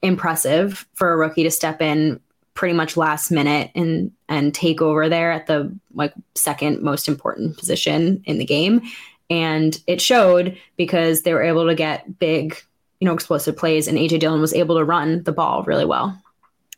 impressive 0.02 0.86
for 0.94 1.12
a 1.12 1.16
rookie 1.16 1.42
to 1.42 1.50
step 1.50 1.82
in 1.82 2.18
pretty 2.54 2.74
much 2.74 2.96
last 2.96 3.30
minute 3.30 3.70
and 3.74 4.10
and 4.28 4.54
take 4.54 4.82
over 4.82 5.08
there 5.08 5.30
at 5.30 5.46
the 5.46 5.74
like 5.94 6.12
second 6.34 6.82
most 6.82 7.08
important 7.08 7.58
position 7.58 8.22
in 8.24 8.38
the 8.38 8.44
game. 8.44 8.82
And 9.28 9.80
it 9.86 10.00
showed 10.00 10.58
because 10.76 11.22
they 11.22 11.32
were 11.32 11.42
able 11.42 11.66
to 11.68 11.74
get 11.74 12.18
big 12.18 12.56
you 13.00 13.06
know, 13.06 13.14
explosive 13.14 13.56
plays, 13.56 13.88
and 13.88 13.98
AJ 13.98 14.20
Dillon 14.20 14.40
was 14.40 14.54
able 14.54 14.76
to 14.76 14.84
run 14.84 15.22
the 15.24 15.32
ball 15.32 15.64
really 15.64 15.84
well. 15.86 16.20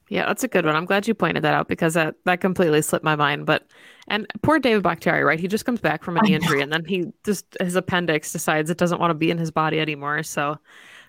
Yeah, 0.08 0.26
that's 0.26 0.44
a 0.44 0.48
good 0.48 0.66
one. 0.66 0.76
I'm 0.76 0.84
glad 0.84 1.08
you 1.08 1.14
pointed 1.14 1.42
that 1.42 1.54
out 1.54 1.68
because 1.68 1.94
that, 1.94 2.16
that 2.26 2.42
completely 2.42 2.82
slipped 2.82 3.04
my 3.04 3.16
mind. 3.16 3.46
But 3.46 3.66
and 4.08 4.26
poor 4.42 4.58
David 4.58 4.82
Bakhtiari, 4.82 5.24
right? 5.24 5.40
He 5.40 5.48
just 5.48 5.64
comes 5.64 5.80
back 5.80 6.04
from 6.04 6.18
an 6.18 6.26
injury 6.26 6.60
and 6.60 6.72
then 6.72 6.84
he 6.84 7.06
just 7.24 7.56
his 7.60 7.76
appendix 7.76 8.30
decides 8.30 8.68
it 8.68 8.76
doesn't 8.76 9.00
want 9.00 9.10
to 9.10 9.14
be 9.14 9.30
in 9.30 9.38
his 9.38 9.50
body 9.50 9.80
anymore. 9.80 10.22
So 10.22 10.58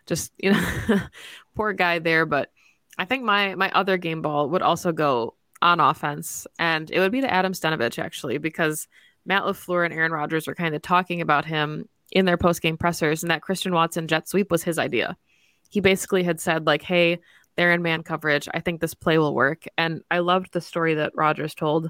just, 0.06 0.32
you 0.38 0.54
know, 0.54 0.66
poor 1.56 1.74
guy 1.74 2.00
there. 2.00 2.26
But 2.26 2.52
I 2.98 3.04
think 3.04 3.24
my 3.24 3.56
my 3.56 3.72
other 3.72 3.98
game 3.98 4.22
ball 4.22 4.50
would 4.52 4.62
also 4.62 4.94
go 4.94 5.36
on 5.62 5.82
offense. 5.82 6.48
And 6.58 6.90
it 6.90 7.00
would 7.00 7.12
be 7.12 7.22
to 7.22 7.34
Adam 7.34 7.52
Stenavich 7.52 8.00
actually, 8.00 8.38
because 8.38 8.88
Matt 9.26 9.44
LaFleur 9.44 9.84
and 9.84 9.94
Aaron 9.94 10.12
Rodgers 10.14 10.48
were 10.48 10.56
kind 10.56 10.76
of 10.76 10.82
talking 10.82 11.20
about 11.20 11.44
him 11.44 11.90
in 12.14 12.26
their 12.26 12.38
post 12.38 12.62
game 12.62 12.78
pressers, 12.78 13.24
and 13.24 13.32
that 13.32 13.42
Christian 13.42 13.74
Watson 13.74 14.08
jet 14.08 14.30
sweep 14.30 14.52
was 14.52 14.64
his 14.64 14.80
idea. 14.80 15.18
He 15.70 15.82
basically 15.82 16.24
had 16.24 16.40
said, 16.40 16.68
like, 16.68 16.84
hey, 16.84 17.20
they're 17.58 17.74
in 17.74 17.82
man 17.82 18.04
coverage. 18.04 18.48
I 18.54 18.60
think 18.60 18.80
this 18.80 18.94
play 18.94 19.18
will 19.18 19.34
work. 19.34 19.66
And 19.78 20.02
I 20.10 20.20
loved 20.20 20.54
the 20.54 20.62
story 20.62 20.96
that 20.96 21.16
Rodgers 21.16 21.56
told 21.56 21.90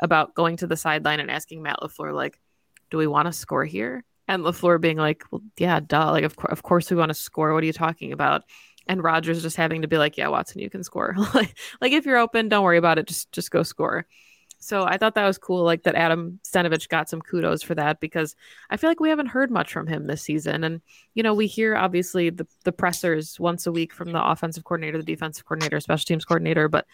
about 0.00 0.34
going 0.34 0.56
to 0.58 0.66
the 0.66 0.76
sideline 0.76 1.20
and 1.20 1.30
asking 1.30 1.62
Matt 1.62 1.80
LaFleur, 1.82 2.14
like, 2.14 2.40
do 2.90 2.96
we 2.98 3.06
want 3.06 3.26
to 3.26 3.32
score 3.32 3.64
here? 3.64 4.04
And 4.26 4.42
LaFleur 4.42 4.80
being 4.80 4.96
like, 4.96 5.24
well, 5.30 5.42
yeah, 5.58 5.80
duh. 5.80 6.10
Like, 6.10 6.24
of, 6.24 6.36
co- 6.36 6.48
of 6.50 6.62
course 6.62 6.90
we 6.90 6.96
want 6.96 7.10
to 7.10 7.14
score. 7.14 7.52
What 7.52 7.62
are 7.62 7.66
you 7.66 7.72
talking 7.72 8.12
about? 8.12 8.44
And 8.86 9.02
Rodgers 9.02 9.42
just 9.42 9.56
having 9.56 9.82
to 9.82 9.88
be 9.88 9.98
like, 9.98 10.16
yeah, 10.16 10.28
Watson, 10.28 10.60
you 10.60 10.70
can 10.70 10.82
score. 10.82 11.14
like, 11.34 11.58
like 11.80 11.92
if 11.92 12.06
you're 12.06 12.16
open, 12.16 12.48
don't 12.48 12.64
worry 12.64 12.78
about 12.78 12.98
it. 12.98 13.06
Just, 13.06 13.32
just 13.32 13.50
go 13.50 13.62
score. 13.62 14.06
So 14.58 14.84
I 14.84 14.96
thought 14.96 15.14
that 15.14 15.26
was 15.26 15.38
cool, 15.38 15.62
like 15.62 15.84
that 15.84 15.94
Adam 15.94 16.40
Stenavich 16.44 16.88
got 16.88 17.08
some 17.08 17.22
kudos 17.22 17.62
for 17.62 17.74
that 17.76 18.00
because 18.00 18.34
I 18.70 18.76
feel 18.76 18.90
like 18.90 19.00
we 19.00 19.08
haven't 19.08 19.28
heard 19.28 19.50
much 19.50 19.72
from 19.72 19.86
him 19.86 20.06
this 20.06 20.22
season. 20.22 20.64
And, 20.64 20.80
you 21.14 21.22
know, 21.22 21.32
we 21.32 21.46
hear 21.46 21.76
obviously 21.76 22.30
the, 22.30 22.46
the 22.64 22.72
pressers 22.72 23.38
once 23.38 23.66
a 23.66 23.72
week 23.72 23.92
from 23.92 24.12
the 24.12 24.22
offensive 24.22 24.64
coordinator, 24.64 24.98
the 24.98 25.04
defensive 25.04 25.44
coordinator, 25.44 25.78
special 25.78 26.04
teams 26.04 26.24
coordinator, 26.24 26.68
but 26.68 26.86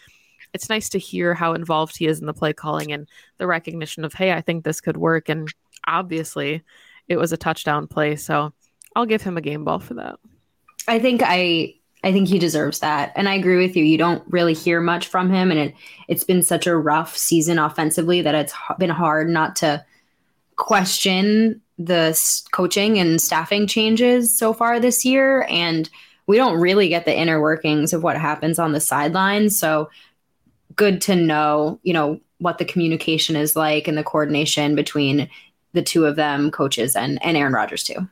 it's 0.53 0.69
nice 0.69 0.89
to 0.89 0.99
hear 0.99 1.33
how 1.33 1.53
involved 1.53 1.97
he 1.97 2.05
is 2.05 2.19
in 2.19 2.27
the 2.27 2.33
play 2.33 2.53
calling 2.53 2.91
and 2.91 3.09
the 3.39 3.47
recognition 3.47 4.05
of, 4.05 4.13
hey, 4.13 4.31
I 4.31 4.41
think 4.41 4.63
this 4.63 4.79
could 4.79 4.97
work. 4.97 5.27
And 5.27 5.51
obviously 5.87 6.63
it 7.07 7.17
was 7.17 7.31
a 7.31 7.37
touchdown 7.37 7.87
play. 7.87 8.15
So 8.15 8.53
I'll 8.95 9.07
give 9.07 9.23
him 9.23 9.37
a 9.37 9.41
game 9.41 9.63
ball 9.63 9.79
for 9.79 9.95
that. 9.95 10.19
I 10.87 10.99
think 10.99 11.21
I 11.23 11.75
I 12.05 12.11
think 12.11 12.27
he 12.27 12.37
deserves 12.37 12.79
that. 12.79 13.11
And 13.15 13.27
I 13.27 13.33
agree 13.33 13.57
with 13.57 13.75
you. 13.75 13.83
You 13.83 13.97
don't 13.97 14.23
really 14.27 14.53
hear 14.53 14.79
much 14.79 15.07
from 15.07 15.31
him. 15.31 15.49
And 15.49 15.59
it, 15.59 15.75
it's 16.07 16.23
been 16.23 16.43
such 16.43 16.67
a 16.67 16.77
rough 16.77 17.17
season 17.17 17.57
offensively 17.57 18.21
that 18.21 18.35
it's 18.35 18.53
been 18.77 18.91
hard 18.91 19.27
not 19.27 19.55
to 19.57 19.83
question 20.55 21.61
the 21.79 22.17
coaching 22.51 22.99
and 22.99 23.19
staffing 23.19 23.65
changes 23.65 24.37
so 24.37 24.53
far 24.53 24.79
this 24.79 25.03
year. 25.03 25.47
And 25.49 25.89
we 26.27 26.37
don't 26.37 26.59
really 26.59 26.89
get 26.89 27.05
the 27.05 27.17
inner 27.17 27.41
workings 27.41 27.91
of 27.91 28.03
what 28.03 28.17
happens 28.17 28.59
on 28.59 28.71
the 28.71 28.79
sidelines. 28.79 29.57
So 29.57 29.89
good 30.75 31.01
to 31.01 31.15
know, 31.15 31.79
you 31.81 31.93
know, 31.93 32.19
what 32.37 32.59
the 32.59 32.65
communication 32.65 33.35
is 33.35 33.55
like 33.55 33.87
and 33.87 33.97
the 33.97 34.03
coordination 34.03 34.75
between 34.75 35.27
the 35.73 35.81
two 35.81 36.05
of 36.05 36.15
them, 36.15 36.51
coaches 36.51 36.95
and, 36.95 37.17
and 37.25 37.35
Aaron 37.35 37.53
Rodgers 37.53 37.83
too. 37.83 38.07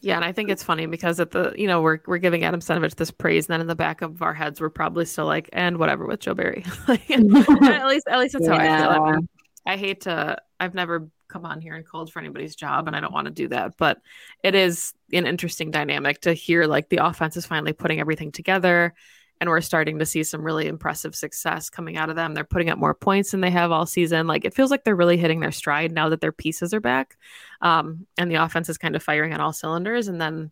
Yeah, 0.00 0.16
and 0.16 0.24
I 0.24 0.32
think 0.32 0.48
it's 0.48 0.62
funny 0.62 0.86
because 0.86 1.18
at 1.18 1.32
the 1.32 1.52
you 1.56 1.66
know 1.66 1.82
we're 1.82 1.98
we're 2.06 2.18
giving 2.18 2.44
Adam 2.44 2.60
Stenavich 2.60 2.94
this 2.94 3.10
praise, 3.10 3.46
and 3.46 3.54
then 3.54 3.60
in 3.60 3.66
the 3.66 3.74
back 3.74 4.00
of 4.00 4.22
our 4.22 4.34
heads 4.34 4.60
we're 4.60 4.70
probably 4.70 5.04
still 5.04 5.26
like, 5.26 5.48
and 5.52 5.78
whatever 5.78 6.06
with 6.06 6.20
Joe 6.20 6.34
Barry. 6.34 6.64
at 6.88 6.98
least 6.98 8.06
at 8.08 8.18
least 8.18 8.34
that's 8.34 8.46
yeah. 8.46 8.56
how 8.56 8.90
I 8.90 8.94
feel. 8.94 9.02
I, 9.02 9.12
mean, 9.12 9.28
I 9.66 9.76
hate 9.76 10.02
to. 10.02 10.38
I've 10.60 10.74
never 10.74 11.08
come 11.26 11.44
on 11.44 11.60
here 11.60 11.74
and 11.74 11.84
called 11.84 12.12
for 12.12 12.20
anybody's 12.20 12.54
job, 12.54 12.86
and 12.86 12.94
I 12.94 13.00
don't 13.00 13.12
want 13.12 13.26
to 13.26 13.32
do 13.32 13.48
that. 13.48 13.76
But 13.76 14.00
it 14.42 14.54
is 14.54 14.94
an 15.12 15.26
interesting 15.26 15.70
dynamic 15.70 16.20
to 16.22 16.32
hear 16.32 16.66
like 16.66 16.88
the 16.88 17.04
offense 17.04 17.36
is 17.36 17.46
finally 17.46 17.72
putting 17.72 17.98
everything 17.98 18.30
together 18.30 18.94
and 19.40 19.48
we're 19.48 19.60
starting 19.60 19.98
to 19.98 20.06
see 20.06 20.24
some 20.24 20.42
really 20.42 20.66
impressive 20.66 21.14
success 21.14 21.70
coming 21.70 21.96
out 21.96 22.10
of 22.10 22.16
them. 22.16 22.34
They're 22.34 22.44
putting 22.44 22.70
up 22.70 22.78
more 22.78 22.94
points 22.94 23.30
than 23.30 23.40
they 23.40 23.50
have 23.50 23.70
all 23.70 23.86
season. 23.86 24.26
Like 24.26 24.44
it 24.44 24.54
feels 24.54 24.70
like 24.70 24.84
they're 24.84 24.96
really 24.96 25.16
hitting 25.16 25.40
their 25.40 25.52
stride 25.52 25.92
now 25.92 26.08
that 26.08 26.20
their 26.20 26.32
pieces 26.32 26.74
are 26.74 26.80
back, 26.80 27.16
um, 27.60 28.06
and 28.16 28.30
the 28.30 28.36
offense 28.36 28.68
is 28.68 28.78
kind 28.78 28.96
of 28.96 29.02
firing 29.02 29.32
on 29.32 29.40
all 29.40 29.52
cylinders. 29.52 30.08
And 30.08 30.20
then 30.20 30.50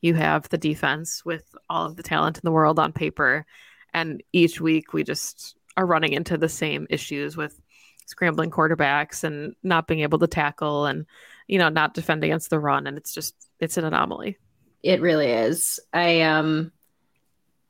you 0.00 0.14
have 0.14 0.48
the 0.48 0.58
defense 0.58 1.24
with 1.24 1.44
all 1.68 1.86
of 1.86 1.96
the 1.96 2.02
talent 2.02 2.38
in 2.38 2.42
the 2.44 2.52
world 2.52 2.78
on 2.78 2.92
paper, 2.92 3.46
and 3.92 4.22
each 4.32 4.60
week 4.60 4.92
we 4.92 5.04
just 5.04 5.56
are 5.76 5.86
running 5.86 6.12
into 6.12 6.36
the 6.36 6.48
same 6.48 6.86
issues 6.90 7.36
with 7.36 7.60
scrambling 8.06 8.50
quarterbacks 8.50 9.24
and 9.24 9.54
not 9.62 9.86
being 9.86 10.00
able 10.00 10.18
to 10.18 10.26
tackle 10.26 10.86
and 10.86 11.06
you 11.46 11.58
know 11.58 11.68
not 11.68 11.94
defend 11.94 12.22
against 12.22 12.50
the 12.50 12.58
run 12.58 12.86
and 12.86 12.96
it's 12.98 13.14
just 13.14 13.34
it's 13.60 13.76
an 13.76 13.84
anomaly 13.84 14.36
it 14.82 15.00
really 15.00 15.30
is 15.30 15.80
i 15.92 16.20
um 16.22 16.70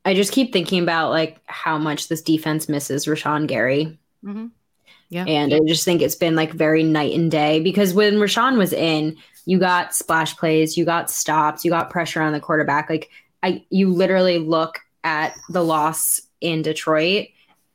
I 0.04 0.14
just 0.14 0.32
keep 0.32 0.52
thinking 0.52 0.82
about 0.82 1.10
like 1.10 1.40
how 1.46 1.78
much 1.78 2.08
this 2.08 2.22
defense 2.22 2.68
misses 2.68 3.06
Rashan 3.06 3.46
Gary. 3.46 3.98
Mm-hmm. 4.24 4.46
Yeah. 5.08 5.24
And 5.26 5.54
I 5.54 5.60
just 5.66 5.84
think 5.84 6.02
it's 6.02 6.14
been 6.14 6.34
like 6.34 6.52
very 6.52 6.82
night 6.82 7.14
and 7.14 7.30
day 7.30 7.60
because 7.60 7.94
when 7.94 8.14
Rashan 8.14 8.56
was 8.56 8.72
in, 8.72 9.16
you 9.46 9.58
got 9.58 9.94
splash 9.94 10.36
plays, 10.36 10.76
you 10.76 10.84
got 10.84 11.10
stops, 11.10 11.64
you 11.64 11.70
got 11.70 11.90
pressure 11.90 12.22
on 12.22 12.32
the 12.32 12.40
quarterback. 12.40 12.90
Like 12.90 13.10
I 13.42 13.64
you 13.70 13.92
literally 13.92 14.38
look 14.38 14.80
at 15.04 15.34
the 15.48 15.62
loss 15.62 16.20
in 16.40 16.62
Detroit 16.62 17.28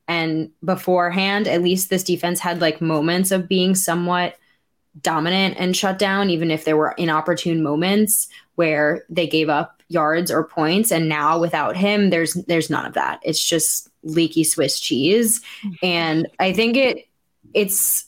and 0.07 0.49
beforehand, 0.65 1.47
at 1.47 1.61
least 1.61 1.89
this 1.89 2.03
defense 2.03 2.39
had 2.39 2.61
like 2.61 2.81
moments 2.81 3.29
of 3.31 3.47
being 3.47 3.75
somewhat 3.75 4.35
dominant 4.99 5.55
and 5.59 5.77
shut 5.77 5.99
down, 5.99 6.31
even 6.31 6.49
if 6.49 6.65
there 6.65 6.75
were 6.75 6.95
inopportune 6.97 7.61
moments 7.61 8.27
where 8.55 9.05
they 9.07 9.27
gave 9.27 9.49
up 9.49 9.78
yards 9.89 10.31
or 10.31 10.43
points 10.43 10.91
and 10.91 11.09
now 11.09 11.39
without 11.39 11.75
him 11.75 12.09
there's 12.11 12.35
there's 12.47 12.69
none 12.69 12.85
of 12.85 12.93
that 12.93 13.19
it's 13.23 13.43
just 13.43 13.89
leaky 14.03 14.43
swiss 14.43 14.79
cheese 14.79 15.41
and 15.81 16.27
i 16.39 16.53
think 16.53 16.77
it 16.77 17.07
it's 17.53 18.07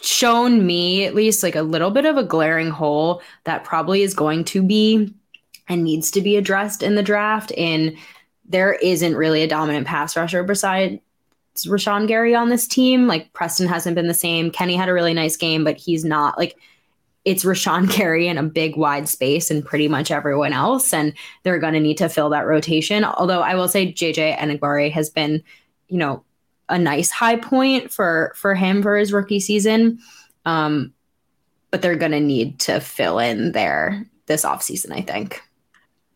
shown 0.00 0.66
me 0.66 1.04
at 1.04 1.14
least 1.14 1.42
like 1.42 1.56
a 1.56 1.62
little 1.62 1.90
bit 1.90 2.06
of 2.06 2.16
a 2.16 2.24
glaring 2.24 2.70
hole 2.70 3.20
that 3.44 3.64
probably 3.64 4.02
is 4.02 4.14
going 4.14 4.44
to 4.44 4.62
be 4.62 5.12
and 5.68 5.84
needs 5.84 6.10
to 6.10 6.20
be 6.22 6.36
addressed 6.36 6.82
in 6.82 6.94
the 6.94 7.02
draft 7.02 7.52
and 7.58 7.96
there 8.48 8.72
isn't 8.74 9.16
really 9.16 9.42
a 9.42 9.48
dominant 9.48 9.86
pass 9.86 10.16
rusher 10.16 10.42
beside 10.42 11.00
Rashan 11.66 12.06
Gary 12.06 12.34
on 12.34 12.48
this 12.48 12.66
team. 12.66 13.06
Like 13.06 13.32
Preston 13.32 13.66
hasn't 13.66 13.96
been 13.96 14.06
the 14.06 14.14
same. 14.14 14.50
Kenny 14.50 14.76
had 14.76 14.88
a 14.88 14.92
really 14.92 15.14
nice 15.14 15.36
game, 15.36 15.64
but 15.64 15.76
he's 15.76 16.04
not 16.04 16.38
like 16.38 16.56
it's 17.28 17.44
Rashan 17.44 17.94
Gary 17.96 18.26
in 18.26 18.38
a 18.38 18.42
big 18.42 18.76
wide 18.76 19.08
space 19.08 19.50
and 19.50 19.64
pretty 19.64 19.86
much 19.86 20.10
everyone 20.10 20.54
else. 20.54 20.94
And 20.94 21.12
they're 21.42 21.58
going 21.58 21.74
to 21.74 21.80
need 21.80 21.98
to 21.98 22.08
fill 22.08 22.30
that 22.30 22.46
rotation. 22.46 23.04
Although 23.04 23.42
I 23.42 23.54
will 23.54 23.68
say 23.68 23.92
JJ 23.92 24.38
Enagbare 24.38 24.90
has 24.90 25.10
been, 25.10 25.42
you 25.88 25.98
know, 25.98 26.24
a 26.70 26.78
nice 26.78 27.10
high 27.10 27.36
point 27.36 27.92
for 27.92 28.32
for 28.34 28.54
him 28.54 28.82
for 28.82 28.96
his 28.96 29.12
rookie 29.12 29.40
season. 29.40 29.98
Um, 30.46 30.94
but 31.70 31.82
they're 31.82 31.96
going 31.96 32.12
to 32.12 32.20
need 32.20 32.60
to 32.60 32.80
fill 32.80 33.18
in 33.18 33.52
there 33.52 34.06
this 34.24 34.44
offseason, 34.44 34.92
I 34.92 35.02
think. 35.02 35.42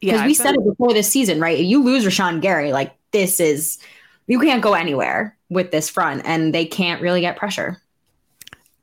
Yeah. 0.01 0.13
Because 0.13 0.21
yeah, 0.21 0.27
we 0.27 0.35
said 0.35 0.55
it 0.55 0.65
before 0.65 0.95
this 0.95 1.11
season, 1.11 1.41
right? 1.41 1.59
If 1.59 1.67
you 1.67 1.83
lose 1.83 2.07
Rashan 2.07 2.41
Gary, 2.41 2.73
like 2.73 2.95
this 3.11 3.39
is 3.39 3.79
you 4.27 4.41
can't 4.41 4.63
go 4.63 4.73
anywhere 4.73 5.37
with 5.51 5.73
this 5.73 5.91
front, 5.91 6.23
and 6.25 6.55
they 6.55 6.65
can't 6.65 7.03
really 7.03 7.21
get 7.21 7.37
pressure. 7.37 7.77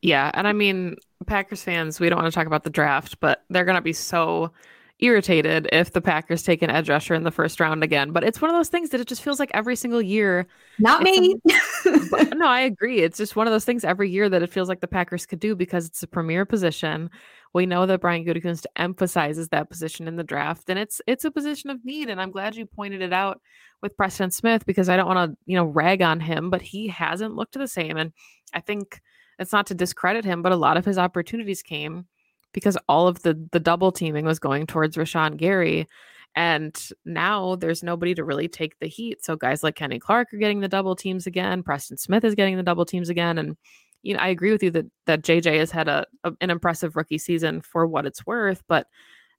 Yeah, 0.02 0.30
and 0.34 0.48
I 0.48 0.54
mean, 0.54 0.96
Packers 1.26 1.64
fans, 1.64 2.00
we 2.00 2.10
don't 2.10 2.22
want 2.22 2.32
to 2.32 2.36
talk 2.36 2.48
about 2.48 2.64
the 2.64 2.70
draft, 2.70 3.20
but 3.20 3.44
they're 3.50 3.66
going 3.66 3.76
to 3.76 3.82
be 3.82 3.94
so 3.94 4.52
irritated 5.00 5.68
if 5.72 5.94
the 5.94 6.02
Packers 6.02 6.44
take 6.44 6.62
an 6.62 6.70
edge 6.70 6.90
rusher 6.90 7.14
in 7.14 7.24
the 7.24 7.32
first 7.32 7.60
round 7.60 7.84
again. 7.84 8.12
But 8.12 8.24
it's 8.24 8.42
one 8.42 8.50
of 8.50 8.56
those 8.58 8.70
things 8.70 8.90
that 8.90 9.00
it 9.00 9.08
just 9.08 9.24
feels 9.24 9.40
like 9.40 9.52
every 9.54 9.76
single 9.76 10.02
year. 10.02 10.48
Not 10.78 11.04
me. 11.04 11.40
A, 11.86 12.36
no, 12.36 12.48
I 12.48 12.62
agree. 12.62 13.00
It's 13.00 13.18
just 13.18 13.36
one 13.36 13.48
of 13.48 13.52
those 13.52 13.66
things 13.66 13.84
every 13.84 14.10
year 14.10 14.30
that 14.30 14.44
it 14.44 14.52
feels 14.52 14.68
like 14.68 14.82
the 14.82 14.88
Packers 14.88 15.26
could 15.26 15.40
do 15.40 15.56
because 15.56 15.86
it's 15.86 16.04
a 16.04 16.08
premier 16.08 16.46
position. 16.46 17.10
We 17.54 17.66
know 17.66 17.86
that 17.86 18.02
Brian 18.02 18.26
Gutekunst 18.26 18.66
emphasizes 18.76 19.50
that 19.50 19.70
position 19.70 20.08
in 20.08 20.18
the 20.18 20.24
draft, 20.24 20.70
and 20.70 20.78
it's 20.78 21.02
it's 21.08 21.26
a 21.26 21.32
position 21.32 21.72
of 21.72 21.84
need. 21.84 22.10
And 22.10 22.22
I'm 22.22 22.32
glad 22.32 22.56
you 22.56 22.66
pointed 22.66 23.02
it 23.02 23.14
out 23.14 23.42
with 23.82 23.98
Preston 23.98 24.30
Smith 24.30 24.66
because 24.66 24.88
I 24.88 24.98
don't 24.98 25.08
want 25.08 25.32
to 25.32 25.38
you 25.46 25.56
know 25.56 25.66
rag 25.66 26.02
on 26.02 26.20
him, 26.20 26.50
but 26.50 26.62
he 26.62 26.88
hasn't 26.90 27.36
looked 27.36 27.58
the 27.58 27.68
same. 27.68 27.98
And 27.98 28.14
I 28.54 28.60
think 28.60 29.02
it's 29.40 29.54
not 29.54 29.66
to 29.68 29.74
discredit 29.74 30.26
him, 30.26 30.42
but 30.42 30.52
a 30.52 30.58
lot 30.58 30.78
of 30.78 30.86
his 30.86 30.98
opportunities 30.98 31.64
came 31.64 32.06
because 32.54 32.78
all 32.88 33.08
of 33.08 33.22
the 33.24 33.48
the 33.52 33.60
double 33.60 33.92
teaming 33.92 34.26
was 34.26 34.40
going 34.40 34.68
towards 34.68 34.98
Rashan 34.98 35.38
Gary. 35.38 35.88
And 36.36 36.78
now 37.06 37.56
there's 37.56 37.82
nobody 37.82 38.14
to 38.14 38.24
really 38.24 38.48
take 38.48 38.78
the 38.80 38.88
heat. 38.88 39.24
So 39.24 39.36
guys 39.36 39.64
like 39.64 39.76
Kenny 39.76 39.98
Clark 39.98 40.32
are 40.34 40.38
getting 40.38 40.60
the 40.60 40.68
double 40.68 40.96
teams 40.96 41.26
again. 41.26 41.64
Preston 41.64 41.98
Smith 41.98 42.24
is 42.24 42.36
getting 42.36 42.56
the 42.56 42.64
double 42.64 42.86
teams 42.86 43.10
again. 43.10 43.38
And 43.40 43.58
you 44.04 44.14
know, 44.14 44.20
I 44.20 44.28
agree 44.28 44.52
with 44.52 44.62
you 44.62 44.72
that 44.72 44.86
that 45.06 45.24
JJ 45.24 45.58
has 45.60 45.72
had 45.72 45.88
a, 45.88 46.06
a 46.24 46.34
an 46.42 46.50
impressive 46.50 46.96
rookie 46.96 47.18
season 47.18 47.62
for 47.62 47.88
what 47.88 48.06
it's 48.06 48.26
worth, 48.26 48.62
but 48.68 48.88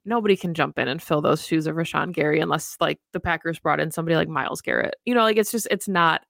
nobody 0.05 0.37
can 0.37 0.55
jump 0.55 0.79
in 0.79 0.89
and 0.89 1.03
fill 1.03 1.21
those 1.21 1.47
shoes 1.47 1.67
of 1.67 1.77
Rashan 1.77 2.13
Gary 2.13 2.41
unless 2.41 2.77
like 2.81 2.99
the 3.13 3.21
Packers 3.21 3.59
brought 3.59 3.81
in 3.81 3.91
somebody 3.91 4.17
like 4.17 4.29
Myles 4.29 4.63
Garrett. 4.63 4.97
You 5.05 5.15
know, 5.15 5.23
like 5.23 5.37
it's 5.37 5.53
just 5.53 5.69
it's 5.71 5.89
not 5.89 6.23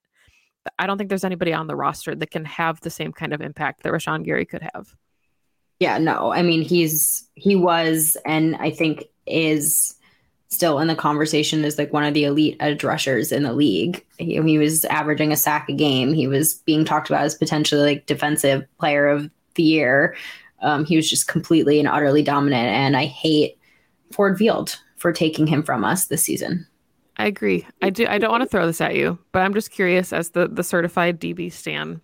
I 0.77 0.87
don't 0.87 0.97
think 0.97 1.09
there's 1.09 1.23
anybody 1.23 1.53
on 1.53 1.67
the 1.67 1.75
roster 1.75 2.15
that 2.15 2.31
can 2.31 2.45
have 2.45 2.79
the 2.81 2.89
same 2.89 3.11
kind 3.11 3.33
of 3.33 3.41
impact 3.41 3.83
that 3.83 3.91
Rashan 3.91 4.23
Gary 4.23 4.45
could 4.45 4.61
have. 4.73 4.95
Yeah, 5.79 5.97
no. 5.97 6.31
I 6.31 6.43
mean, 6.43 6.61
he's 6.61 7.27
he 7.35 7.55
was 7.55 8.15
and 8.25 8.55
I 8.57 8.69
think 8.69 9.05
is 9.25 9.95
still 10.49 10.79
in 10.79 10.87
the 10.87 10.95
conversation 10.95 11.63
as 11.63 11.77
like 11.77 11.93
one 11.93 12.03
of 12.03 12.13
the 12.13 12.25
elite 12.25 12.57
edge 12.59 12.83
rushers 12.83 13.31
in 13.31 13.43
the 13.43 13.53
league. 13.53 14.05
He, 14.17 14.39
he 14.41 14.57
was 14.57 14.85
averaging 14.85 15.31
a 15.31 15.37
sack 15.37 15.69
a 15.69 15.73
game. 15.73 16.13
He 16.13 16.27
was 16.27 16.55
being 16.55 16.85
talked 16.85 17.09
about 17.09 17.23
as 17.23 17.35
potentially 17.35 17.81
like 17.81 18.05
defensive 18.05 18.65
player 18.77 19.07
of 19.07 19.29
the 19.55 19.63
year. 19.63 20.15
Um, 20.61 20.85
he 20.85 20.95
was 20.95 21.09
just 21.09 21.27
completely 21.27 21.79
and 21.79 21.87
utterly 21.87 22.21
dominant, 22.21 22.67
and 22.67 22.95
I 22.95 23.05
hate 23.05 23.57
Ford 24.11 24.37
Field 24.37 24.77
for 24.97 25.11
taking 25.11 25.47
him 25.47 25.63
from 25.63 25.83
us 25.83 26.05
this 26.05 26.21
season. 26.21 26.67
I 27.17 27.27
agree. 27.27 27.67
I 27.81 27.89
do. 27.89 28.07
I 28.07 28.17
don't 28.17 28.31
want 28.31 28.43
to 28.43 28.49
throw 28.49 28.65
this 28.65 28.81
at 28.81 28.95
you, 28.95 29.19
but 29.31 29.41
I'm 29.41 29.53
just 29.53 29.71
curious, 29.71 30.13
as 30.13 30.29
the 30.29 30.47
the 30.47 30.63
certified 30.63 31.19
DB 31.19 31.51
stan, 31.51 32.01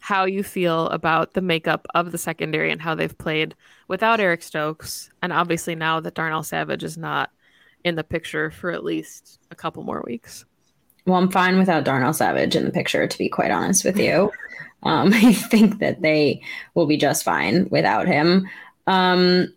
how 0.00 0.24
you 0.24 0.42
feel 0.42 0.86
about 0.88 1.34
the 1.34 1.42
makeup 1.42 1.86
of 1.94 2.12
the 2.12 2.18
secondary 2.18 2.70
and 2.70 2.80
how 2.80 2.94
they've 2.94 3.16
played 3.18 3.54
without 3.88 4.20
Eric 4.20 4.42
Stokes, 4.42 5.10
and 5.22 5.32
obviously 5.32 5.74
now 5.74 6.00
that 6.00 6.14
Darnell 6.14 6.42
Savage 6.42 6.84
is 6.84 6.96
not 6.96 7.30
in 7.84 7.96
the 7.96 8.04
picture 8.04 8.50
for 8.50 8.70
at 8.70 8.84
least 8.84 9.38
a 9.50 9.54
couple 9.54 9.82
more 9.82 10.02
weeks. 10.06 10.44
Well, 11.06 11.18
I'm 11.18 11.30
fine 11.30 11.58
without 11.58 11.84
Darnell 11.84 12.12
Savage 12.12 12.54
in 12.54 12.64
the 12.64 12.70
picture, 12.70 13.06
to 13.06 13.18
be 13.18 13.28
quite 13.28 13.50
honest 13.50 13.84
with 13.84 13.98
you. 13.98 14.30
Um, 14.84 15.12
I 15.12 15.32
think 15.32 15.80
that 15.80 16.02
they 16.02 16.40
will 16.74 16.86
be 16.86 16.96
just 16.96 17.24
fine 17.24 17.68
without 17.68 18.06
him. 18.06 18.48
Um, 18.86 19.52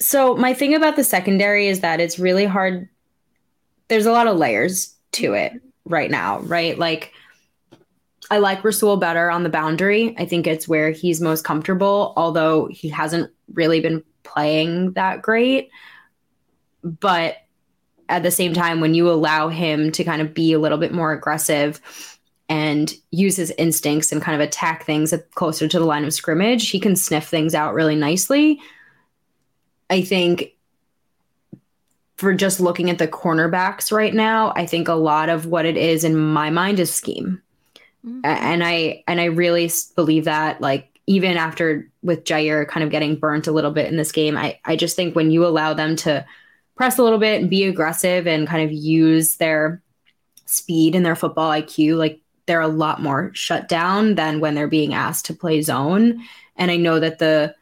so, 0.00 0.34
my 0.34 0.54
thing 0.54 0.74
about 0.74 0.96
the 0.96 1.04
secondary 1.04 1.68
is 1.68 1.80
that 1.80 2.00
it's 2.00 2.18
really 2.18 2.46
hard. 2.46 2.88
There's 3.90 4.06
a 4.06 4.12
lot 4.12 4.26
of 4.28 4.38
layers 4.38 4.94
to 5.12 5.34
it 5.34 5.52
right 5.84 6.10
now, 6.10 6.38
right? 6.40 6.78
Like, 6.78 7.12
I 8.30 8.38
like 8.38 8.62
Rasul 8.62 8.96
better 8.96 9.28
on 9.30 9.42
the 9.42 9.48
boundary. 9.48 10.14
I 10.16 10.24
think 10.24 10.46
it's 10.46 10.68
where 10.68 10.92
he's 10.92 11.20
most 11.20 11.44
comfortable, 11.44 12.12
although 12.16 12.66
he 12.66 12.88
hasn't 12.88 13.32
really 13.52 13.80
been 13.80 14.04
playing 14.22 14.92
that 14.92 15.20
great. 15.20 15.70
But 16.84 17.38
at 18.08 18.22
the 18.22 18.30
same 18.30 18.54
time, 18.54 18.80
when 18.80 18.94
you 18.94 19.10
allow 19.10 19.48
him 19.48 19.90
to 19.92 20.04
kind 20.04 20.22
of 20.22 20.32
be 20.32 20.52
a 20.52 20.60
little 20.60 20.78
bit 20.78 20.92
more 20.92 21.12
aggressive 21.12 21.80
and 22.48 22.92
use 23.10 23.36
his 23.36 23.52
instincts 23.58 24.12
and 24.12 24.22
kind 24.22 24.40
of 24.40 24.46
attack 24.46 24.84
things 24.84 25.12
closer 25.34 25.66
to 25.66 25.78
the 25.78 25.84
line 25.84 26.04
of 26.04 26.14
scrimmage, 26.14 26.70
he 26.70 26.78
can 26.78 26.94
sniff 26.94 27.26
things 27.26 27.54
out 27.54 27.74
really 27.74 27.96
nicely. 27.96 28.60
I 29.88 30.02
think 30.02 30.56
for 32.20 32.34
just 32.34 32.60
looking 32.60 32.90
at 32.90 32.98
the 32.98 33.08
cornerbacks 33.08 33.90
right 33.90 34.12
now, 34.12 34.52
I 34.54 34.66
think 34.66 34.88
a 34.88 34.94
lot 34.94 35.30
of 35.30 35.46
what 35.46 35.64
it 35.64 35.78
is 35.78 36.04
in 36.04 36.18
my 36.18 36.50
mind 36.50 36.78
is 36.78 36.92
scheme. 36.92 37.40
Mm-hmm. 38.06 38.20
And 38.24 38.62
I 38.62 39.02
and 39.08 39.22
I 39.22 39.24
really 39.24 39.70
believe 39.96 40.26
that 40.26 40.60
like 40.60 40.86
even 41.06 41.38
after 41.38 41.88
with 42.02 42.24
Jair 42.24 42.68
kind 42.68 42.84
of 42.84 42.90
getting 42.90 43.16
burnt 43.16 43.46
a 43.46 43.52
little 43.52 43.70
bit 43.70 43.88
in 43.88 43.96
this 43.96 44.12
game, 44.12 44.36
I 44.36 44.58
I 44.66 44.76
just 44.76 44.96
think 44.96 45.16
when 45.16 45.30
you 45.30 45.46
allow 45.46 45.72
them 45.72 45.96
to 45.96 46.26
press 46.76 46.98
a 46.98 47.02
little 47.02 47.18
bit 47.18 47.40
and 47.40 47.48
be 47.48 47.64
aggressive 47.64 48.26
and 48.26 48.46
kind 48.46 48.64
of 48.64 48.70
use 48.70 49.36
their 49.36 49.82
speed 50.44 50.94
and 50.94 51.06
their 51.06 51.16
football 51.16 51.50
IQ, 51.50 51.96
like 51.96 52.20
they're 52.44 52.60
a 52.60 52.68
lot 52.68 53.02
more 53.02 53.30
shut 53.32 53.66
down 53.66 54.14
than 54.16 54.40
when 54.40 54.54
they're 54.54 54.68
being 54.68 54.92
asked 54.92 55.24
to 55.24 55.34
play 55.34 55.62
zone. 55.62 56.20
And 56.56 56.70
I 56.70 56.76
know 56.76 57.00
that 57.00 57.18
the 57.18 57.54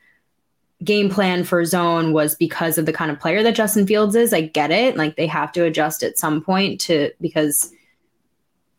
game 0.85 1.11
plan 1.11 1.45
for 1.45 1.64
zone 1.64 2.12
was 2.12 2.35
because 2.35 2.79
of 2.79 2.87
the 2.87 2.93
kind 2.93 3.11
of 3.11 3.19
player 3.19 3.43
that 3.43 3.55
Justin 3.55 3.87
Fields 3.87 4.14
is. 4.14 4.33
I 4.33 4.43
get 4.43 4.71
it. 4.71 4.97
Like 4.97 5.17
they 5.17 5.27
have 5.27 5.53
to 5.53 5.64
adjust 5.64 6.03
at 6.03 6.19
some 6.19 6.43
point 6.43 6.81
to 6.83 7.11
because 7.21 7.73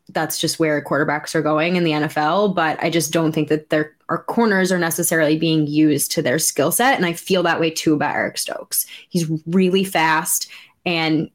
that's 0.08 0.38
just 0.38 0.58
where 0.58 0.82
quarterbacks 0.82 1.34
are 1.34 1.42
going 1.42 1.76
in 1.76 1.84
the 1.84 1.92
NFL. 1.92 2.54
But 2.54 2.82
I 2.82 2.90
just 2.90 3.12
don't 3.12 3.32
think 3.32 3.48
that 3.48 3.70
their 3.70 3.94
our 4.08 4.22
corners 4.24 4.72
are 4.72 4.78
necessarily 4.78 5.38
being 5.38 5.66
used 5.66 6.10
to 6.12 6.22
their 6.22 6.38
skill 6.38 6.72
set. 6.72 6.96
And 6.96 7.06
I 7.06 7.12
feel 7.12 7.44
that 7.44 7.60
way 7.60 7.70
too 7.70 7.94
about 7.94 8.16
Eric 8.16 8.38
Stokes. 8.38 8.84
He's 9.08 9.30
really 9.46 9.84
fast 9.84 10.50
and 10.84 11.30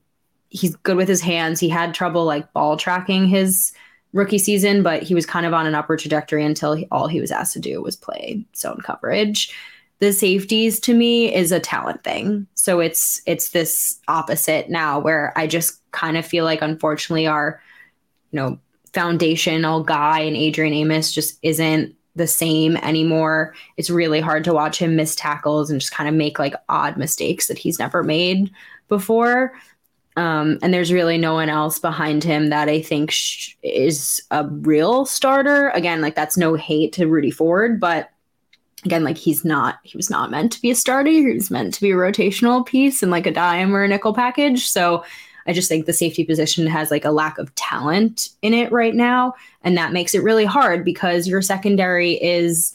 he's 0.50 0.76
good 0.78 0.98
with 0.98 1.08
his 1.08 1.22
hands. 1.22 1.60
He 1.60 1.70
had 1.70 1.94
trouble 1.94 2.26
like 2.26 2.52
ball 2.54 2.76
tracking 2.76 3.28
his 3.28 3.72
rookie 4.12 4.38
season, 4.38 4.84
but 4.84 5.04
he 5.04 5.16
was 5.16 5.26
kind 5.26 5.46
of 5.46 5.54
on 5.54 5.68
an 5.68 5.76
upward 5.76 6.00
trajectory 6.00 6.44
until 6.44 6.74
he, 6.74 6.88
all 6.92 7.08
he 7.08 7.22
was 7.22 7.32
asked 7.32 7.54
to 7.54 7.60
do 7.60 7.82
was 7.82 7.96
play 7.96 8.44
zone 8.56 8.82
coverage. 8.84 9.54
The 10.00 10.12
safeties 10.12 10.80
to 10.82 10.94
me 10.94 11.34
is 11.34 11.52
a 11.52 11.60
talent 11.60 12.04
thing. 12.04 12.48
So 12.56 12.80
it's 12.80 13.22
it's 13.26 13.50
this 13.50 14.00
opposite 14.08 14.70
now 14.70 15.00
where 15.00 15.34
I 15.38 15.48
just 15.48 15.80
kind 15.92 16.18
of 16.18 16.26
feel 16.26 16.44
like 16.44 16.62
unfortunately 16.62 17.28
our 17.28 17.62
you 18.32 18.38
know 18.38 18.60
foundational 18.94 19.84
guy 19.84 20.20
and 20.20 20.36
Adrian 20.36 20.74
Amos 20.74 21.12
just 21.12 21.38
isn't 21.42 21.96
the 22.16 22.28
same 22.28 22.78
anymore. 22.78 23.54
It's 23.78 23.90
really 23.90 24.22
hard 24.22 24.44
to 24.46 24.54
watch 24.54 24.78
him 24.78 24.96
miss 24.96 25.16
tackles 25.16 25.70
and 25.70 25.82
just 25.82 25.94
kind 25.94 26.08
of 26.08 26.16
make 26.16 26.40
like 26.40 26.56
odd 26.70 26.98
mistakes 26.98 27.48
that 27.48 27.58
he's 27.58 27.78
never 27.78 28.04
made 28.04 28.52
before. 28.88 29.54
Um, 30.18 30.60
and 30.62 30.74
there's 30.74 30.94
really 30.94 31.18
no 31.18 31.34
one 31.34 31.50
else 31.50 31.78
behind 31.78 32.24
him 32.24 32.50
that 32.50 32.70
I 32.70 32.82
think 32.82 33.12
sh- 33.12 33.56
is 33.64 34.24
a 34.32 34.48
real 34.48 35.06
starter. 35.06 35.70
Again, 35.70 36.00
like 36.00 36.16
that's 36.16 36.38
no 36.38 36.56
hate 36.56 36.94
to 36.94 37.08
Rudy 37.08 37.32
Ford, 37.32 37.82
but 37.82 38.10
again, 38.86 39.04
like 39.04 39.18
he's 39.18 39.44
not, 39.44 39.80
he 39.84 39.98
was 39.98 40.10
not 40.10 40.32
meant 40.32 40.52
to 40.54 40.62
be 40.62 40.72
a 40.72 40.76
starter. 40.76 41.10
He 41.10 41.34
was 41.34 41.52
meant 41.52 41.74
to 41.74 41.82
be 41.82 41.92
a 41.92 41.96
rotational 41.96 42.66
piece 42.66 43.02
and 43.02 43.12
like 43.12 43.26
a 43.26 43.32
dime 43.32 43.76
or 43.76 43.84
a 43.84 43.88
nickel 43.88 44.14
package. 44.14 44.68
So 44.68 45.04
I 45.48 45.54
just 45.54 45.68
think 45.68 45.86
the 45.86 45.94
safety 45.94 46.24
position 46.24 46.66
has 46.68 46.92
like 46.92 47.06
a 47.06 47.12
lack 47.12 47.38
of 47.38 47.54
talent 47.56 48.30
in 48.42 48.54
it 48.54 48.72
right 48.72 48.96
now. 48.96 49.34
And 49.64 49.78
that 49.78 49.94
makes 49.94 50.16
it 50.16 50.24
really 50.24 50.46
hard 50.46 50.86
because 50.86 51.28
your 51.28 51.42
secondary 51.42 52.14
is 52.14 52.74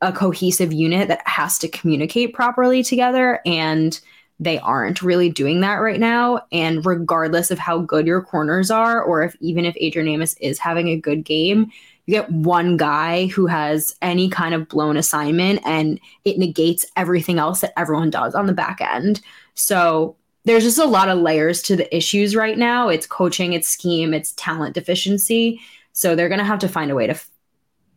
a 0.00 0.12
cohesive 0.12 0.72
unit 0.72 1.08
that 1.08 1.26
has 1.26 1.58
to 1.58 1.68
communicate 1.68 2.34
properly 2.34 2.82
together. 2.82 3.40
And 3.46 3.98
they 4.40 4.58
aren't 4.58 5.02
really 5.02 5.30
doing 5.30 5.60
that 5.60 5.76
right 5.76 6.00
now. 6.00 6.44
And 6.50 6.84
regardless 6.84 7.50
of 7.50 7.58
how 7.58 7.78
good 7.78 8.06
your 8.06 8.22
corners 8.22 8.70
are, 8.70 9.02
or 9.02 9.22
if 9.22 9.36
even 9.40 9.64
if 9.64 9.76
Adrian 9.78 10.08
Amos 10.08 10.34
is 10.34 10.58
having 10.58 10.88
a 10.88 10.96
good 10.96 11.24
game, 11.24 11.70
you 12.06 12.12
get 12.12 12.30
one 12.30 12.76
guy 12.76 13.26
who 13.26 13.46
has 13.46 13.96
any 14.02 14.28
kind 14.28 14.54
of 14.54 14.68
blown 14.68 14.96
assignment 14.96 15.60
and 15.64 15.98
it 16.24 16.38
negates 16.38 16.84
everything 16.96 17.38
else 17.38 17.60
that 17.60 17.78
everyone 17.78 18.10
does 18.10 18.34
on 18.34 18.46
the 18.46 18.52
back 18.52 18.80
end. 18.80 19.20
So 19.54 20.16
there's 20.44 20.64
just 20.64 20.78
a 20.78 20.84
lot 20.84 21.08
of 21.08 21.18
layers 21.18 21.62
to 21.62 21.76
the 21.76 21.96
issues 21.96 22.36
right 22.36 22.58
now. 22.58 22.88
It's 22.88 23.06
coaching, 23.06 23.54
it's 23.54 23.68
scheme, 23.68 24.12
it's 24.12 24.32
talent 24.32 24.74
deficiency. 24.74 25.60
So 25.92 26.14
they're 26.14 26.28
going 26.28 26.40
to 26.40 26.44
have 26.44 26.58
to 26.58 26.68
find 26.68 26.90
a 26.90 26.94
way 26.94 27.06
to 27.06 27.14
f- 27.14 27.30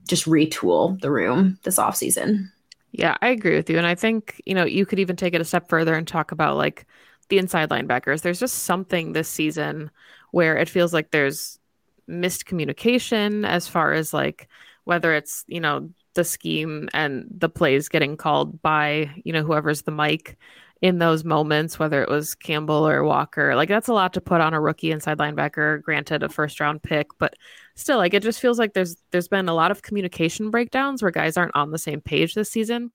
just 0.07 0.25
retool 0.25 0.99
the 1.01 1.11
room 1.11 1.59
this 1.63 1.77
offseason. 1.77 2.49
Yeah, 2.91 3.17
I 3.21 3.27
agree 3.29 3.55
with 3.55 3.69
you. 3.69 3.77
And 3.77 3.85
I 3.85 3.95
think, 3.95 4.41
you 4.45 4.55
know, 4.55 4.63
you 4.63 4.85
could 4.85 4.99
even 4.99 5.17
take 5.17 5.33
it 5.33 5.41
a 5.41 5.45
step 5.45 5.67
further 5.67 5.93
and 5.93 6.07
talk 6.07 6.31
about 6.31 6.55
like 6.55 6.85
the 7.27 7.37
inside 7.37 7.69
linebackers. 7.69 8.21
There's 8.21 8.39
just 8.39 8.59
something 8.59 9.11
this 9.11 9.27
season 9.27 9.91
where 10.31 10.55
it 10.55 10.69
feels 10.69 10.93
like 10.93 11.11
there's 11.11 11.59
missed 12.07 12.45
communication 12.45 13.45
as 13.45 13.67
far 13.67 13.93
as 13.93 14.13
like 14.13 14.47
whether 14.85 15.13
it's, 15.13 15.43
you 15.47 15.59
know, 15.59 15.89
the 16.13 16.23
scheme 16.23 16.89
and 16.93 17.25
the 17.29 17.49
plays 17.49 17.89
getting 17.89 18.17
called 18.17 18.61
by, 18.61 19.11
you 19.23 19.33
know, 19.33 19.43
whoever's 19.43 19.83
the 19.83 19.91
mic 19.91 20.37
in 20.81 20.99
those 20.99 21.23
moments, 21.23 21.79
whether 21.79 22.03
it 22.03 22.09
was 22.09 22.35
Campbell 22.35 22.87
or 22.87 23.03
Walker. 23.03 23.55
Like 23.55 23.69
that's 23.69 23.87
a 23.87 23.93
lot 23.93 24.13
to 24.13 24.21
put 24.21 24.41
on 24.41 24.53
a 24.53 24.61
rookie 24.61 24.91
inside 24.91 25.17
linebacker, 25.17 25.81
granted 25.81 26.23
a 26.23 26.29
first 26.29 26.59
round 26.59 26.83
pick, 26.83 27.07
but 27.17 27.35
still 27.75 27.97
like 27.97 28.13
it 28.13 28.23
just 28.23 28.39
feels 28.39 28.59
like 28.59 28.73
there's 28.73 28.95
there's 29.11 29.27
been 29.27 29.49
a 29.49 29.53
lot 29.53 29.71
of 29.71 29.81
communication 29.81 30.51
breakdowns 30.51 31.01
where 31.01 31.11
guys 31.11 31.37
aren't 31.37 31.55
on 31.55 31.71
the 31.71 31.77
same 31.77 32.01
page 32.01 32.33
this 32.33 32.51
season. 32.51 32.91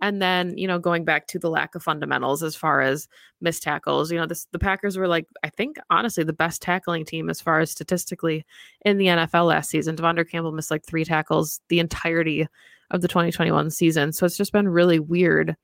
And 0.00 0.20
then, 0.20 0.58
you 0.58 0.68
know, 0.68 0.78
going 0.78 1.04
back 1.04 1.26
to 1.28 1.38
the 1.38 1.48
lack 1.48 1.74
of 1.74 1.82
fundamentals 1.82 2.42
as 2.42 2.54
far 2.54 2.82
as 2.82 3.08
missed 3.40 3.62
tackles, 3.62 4.12
you 4.12 4.18
know, 4.18 4.26
this, 4.26 4.46
the 4.52 4.58
Packers 4.58 4.98
were 4.98 5.08
like, 5.08 5.26
I 5.42 5.48
think, 5.48 5.78
honestly, 5.88 6.22
the 6.22 6.34
best 6.34 6.60
tackling 6.60 7.06
team 7.06 7.30
as 7.30 7.40
far 7.40 7.60
as 7.60 7.70
statistically 7.70 8.44
in 8.84 8.98
the 8.98 9.06
NFL 9.06 9.46
last 9.46 9.70
season. 9.70 9.96
De'Vondre 9.96 10.28
Campbell 10.28 10.52
missed 10.52 10.70
like 10.70 10.84
three 10.84 11.04
tackles 11.04 11.60
the 11.68 11.80
entirety 11.80 12.46
of 12.90 13.00
the 13.00 13.08
2021 13.08 13.70
season. 13.70 14.12
So 14.12 14.26
it's 14.26 14.36
just 14.36 14.52
been 14.52 14.68
really 14.68 14.98
weird 14.98 15.56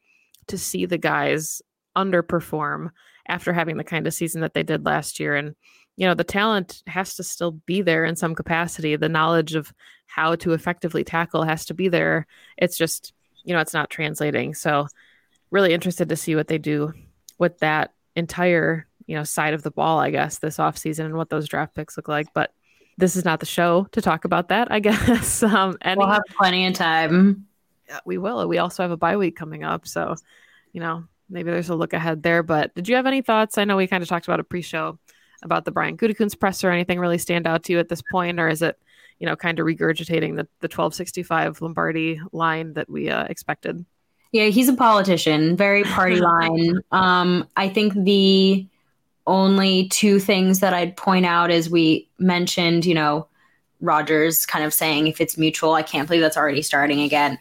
to 0.46 0.58
see 0.58 0.86
the 0.86 0.98
guys 0.98 1.60
underperform 1.96 2.90
after 3.28 3.52
having 3.52 3.76
the 3.76 3.84
kind 3.84 4.06
of 4.06 4.14
season 4.14 4.40
that 4.40 4.54
they 4.54 4.62
did 4.62 4.86
last 4.86 5.20
year. 5.20 5.36
And, 5.36 5.54
you 5.96 6.06
know, 6.06 6.14
the 6.14 6.24
talent 6.24 6.82
has 6.86 7.14
to 7.16 7.22
still 7.22 7.52
be 7.52 7.82
there 7.82 8.06
in 8.06 8.16
some 8.16 8.34
capacity. 8.34 8.96
The 8.96 9.10
knowledge 9.10 9.54
of 9.54 9.72
how 10.06 10.36
to 10.36 10.52
effectively 10.52 11.04
tackle 11.04 11.42
has 11.44 11.66
to 11.66 11.74
be 11.74 11.88
there. 11.88 12.26
It's 12.56 12.78
just, 12.78 13.12
you 13.44 13.54
know, 13.54 13.60
it's 13.60 13.74
not 13.74 13.90
translating. 13.90 14.54
So 14.54 14.86
really 15.50 15.72
interested 15.72 16.08
to 16.08 16.16
see 16.16 16.34
what 16.34 16.48
they 16.48 16.58
do 16.58 16.92
with 17.38 17.58
that 17.58 17.92
entire, 18.16 18.86
you 19.06 19.16
know, 19.16 19.24
side 19.24 19.54
of 19.54 19.62
the 19.62 19.70
ball, 19.70 19.98
I 19.98 20.10
guess, 20.10 20.38
this 20.38 20.56
offseason 20.56 21.06
and 21.06 21.16
what 21.16 21.30
those 21.30 21.48
draft 21.48 21.74
picks 21.74 21.96
look 21.96 22.08
like. 22.08 22.28
But 22.34 22.52
this 22.98 23.16
is 23.16 23.24
not 23.24 23.40
the 23.40 23.46
show 23.46 23.86
to 23.92 24.00
talk 24.00 24.24
about 24.24 24.48
that, 24.48 24.70
I 24.70 24.80
guess. 24.80 25.42
Um, 25.42 25.76
and 25.82 25.98
we'll 25.98 26.08
have 26.08 26.22
plenty 26.36 26.66
of 26.66 26.74
time. 26.74 27.46
Yeah, 27.88 28.00
we 28.04 28.18
will. 28.18 28.46
We 28.48 28.58
also 28.58 28.82
have 28.82 28.90
a 28.92 28.96
bye 28.96 29.16
week 29.16 29.36
coming 29.36 29.64
up. 29.64 29.86
So, 29.86 30.14
you 30.72 30.80
know, 30.80 31.04
maybe 31.28 31.50
there's 31.50 31.68
a 31.68 31.74
look 31.74 31.92
ahead 31.92 32.22
there. 32.22 32.42
But 32.42 32.74
did 32.74 32.88
you 32.88 32.96
have 32.96 33.06
any 33.06 33.22
thoughts? 33.22 33.58
I 33.58 33.64
know 33.64 33.76
we 33.76 33.86
kind 33.86 34.02
of 34.02 34.08
talked 34.08 34.26
about 34.26 34.40
a 34.40 34.44
pre 34.44 34.62
show 34.62 34.98
about 35.42 35.64
the 35.64 35.72
Brian 35.72 35.96
Gutekunst 35.96 36.38
press 36.38 36.62
Or 36.62 36.70
anything 36.70 37.00
really 37.00 37.18
stand 37.18 37.46
out 37.46 37.64
to 37.64 37.72
you 37.72 37.78
at 37.80 37.88
this 37.88 38.02
point, 38.10 38.38
or 38.38 38.48
is 38.48 38.62
it 38.62 38.78
you 39.22 39.28
know, 39.28 39.36
kind 39.36 39.60
of 39.60 39.66
regurgitating 39.66 40.34
the, 40.34 40.48
the 40.58 40.66
1265 40.66 41.62
Lombardi 41.62 42.20
line 42.32 42.72
that 42.72 42.90
we 42.90 43.08
uh, 43.08 43.22
expected. 43.26 43.86
Yeah, 44.32 44.46
he's 44.46 44.68
a 44.68 44.74
politician, 44.74 45.56
very 45.56 45.84
party 45.84 46.16
line. 46.20 46.80
Um, 46.90 47.46
I 47.56 47.68
think 47.68 47.94
the 47.94 48.66
only 49.28 49.86
two 49.90 50.18
things 50.18 50.58
that 50.58 50.74
I'd 50.74 50.96
point 50.96 51.24
out 51.24 51.52
is 51.52 51.70
we 51.70 52.08
mentioned, 52.18 52.84
you 52.84 52.94
know, 52.94 53.28
Rodgers 53.80 54.44
kind 54.44 54.64
of 54.64 54.74
saying 54.74 55.06
if 55.06 55.20
it's 55.20 55.38
mutual, 55.38 55.74
I 55.74 55.82
can't 55.82 56.08
believe 56.08 56.22
that's 56.22 56.36
already 56.36 56.62
starting 56.62 57.00
again. 57.00 57.38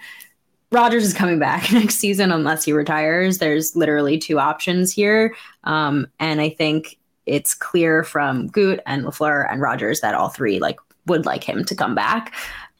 Rodgers 0.69 1.03
is 1.03 1.15
coming 1.15 1.39
back 1.39 1.71
next 1.73 1.95
season 1.95 2.31
unless 2.31 2.63
he 2.63 2.73
retires. 2.73 3.39
There's 3.39 3.75
literally 3.75 4.19
two 4.19 4.37
options 4.39 4.93
here. 4.93 5.35
Um, 5.63 6.05
and 6.19 6.41
I 6.41 6.49
think 6.49 6.99
it's 7.25 7.55
clear 7.55 8.03
from 8.03 8.49
Goot 8.49 8.81
and 8.85 9.03
LaFleur 9.03 9.51
and 9.51 9.61
Rodgers 9.61 10.01
that 10.01 10.13
all 10.13 10.29
three 10.29 10.59
like 10.59 10.77
would 11.07 11.25
like 11.25 11.43
him 11.43 11.63
to 11.65 11.75
come 11.75 11.95
back. 11.95 12.33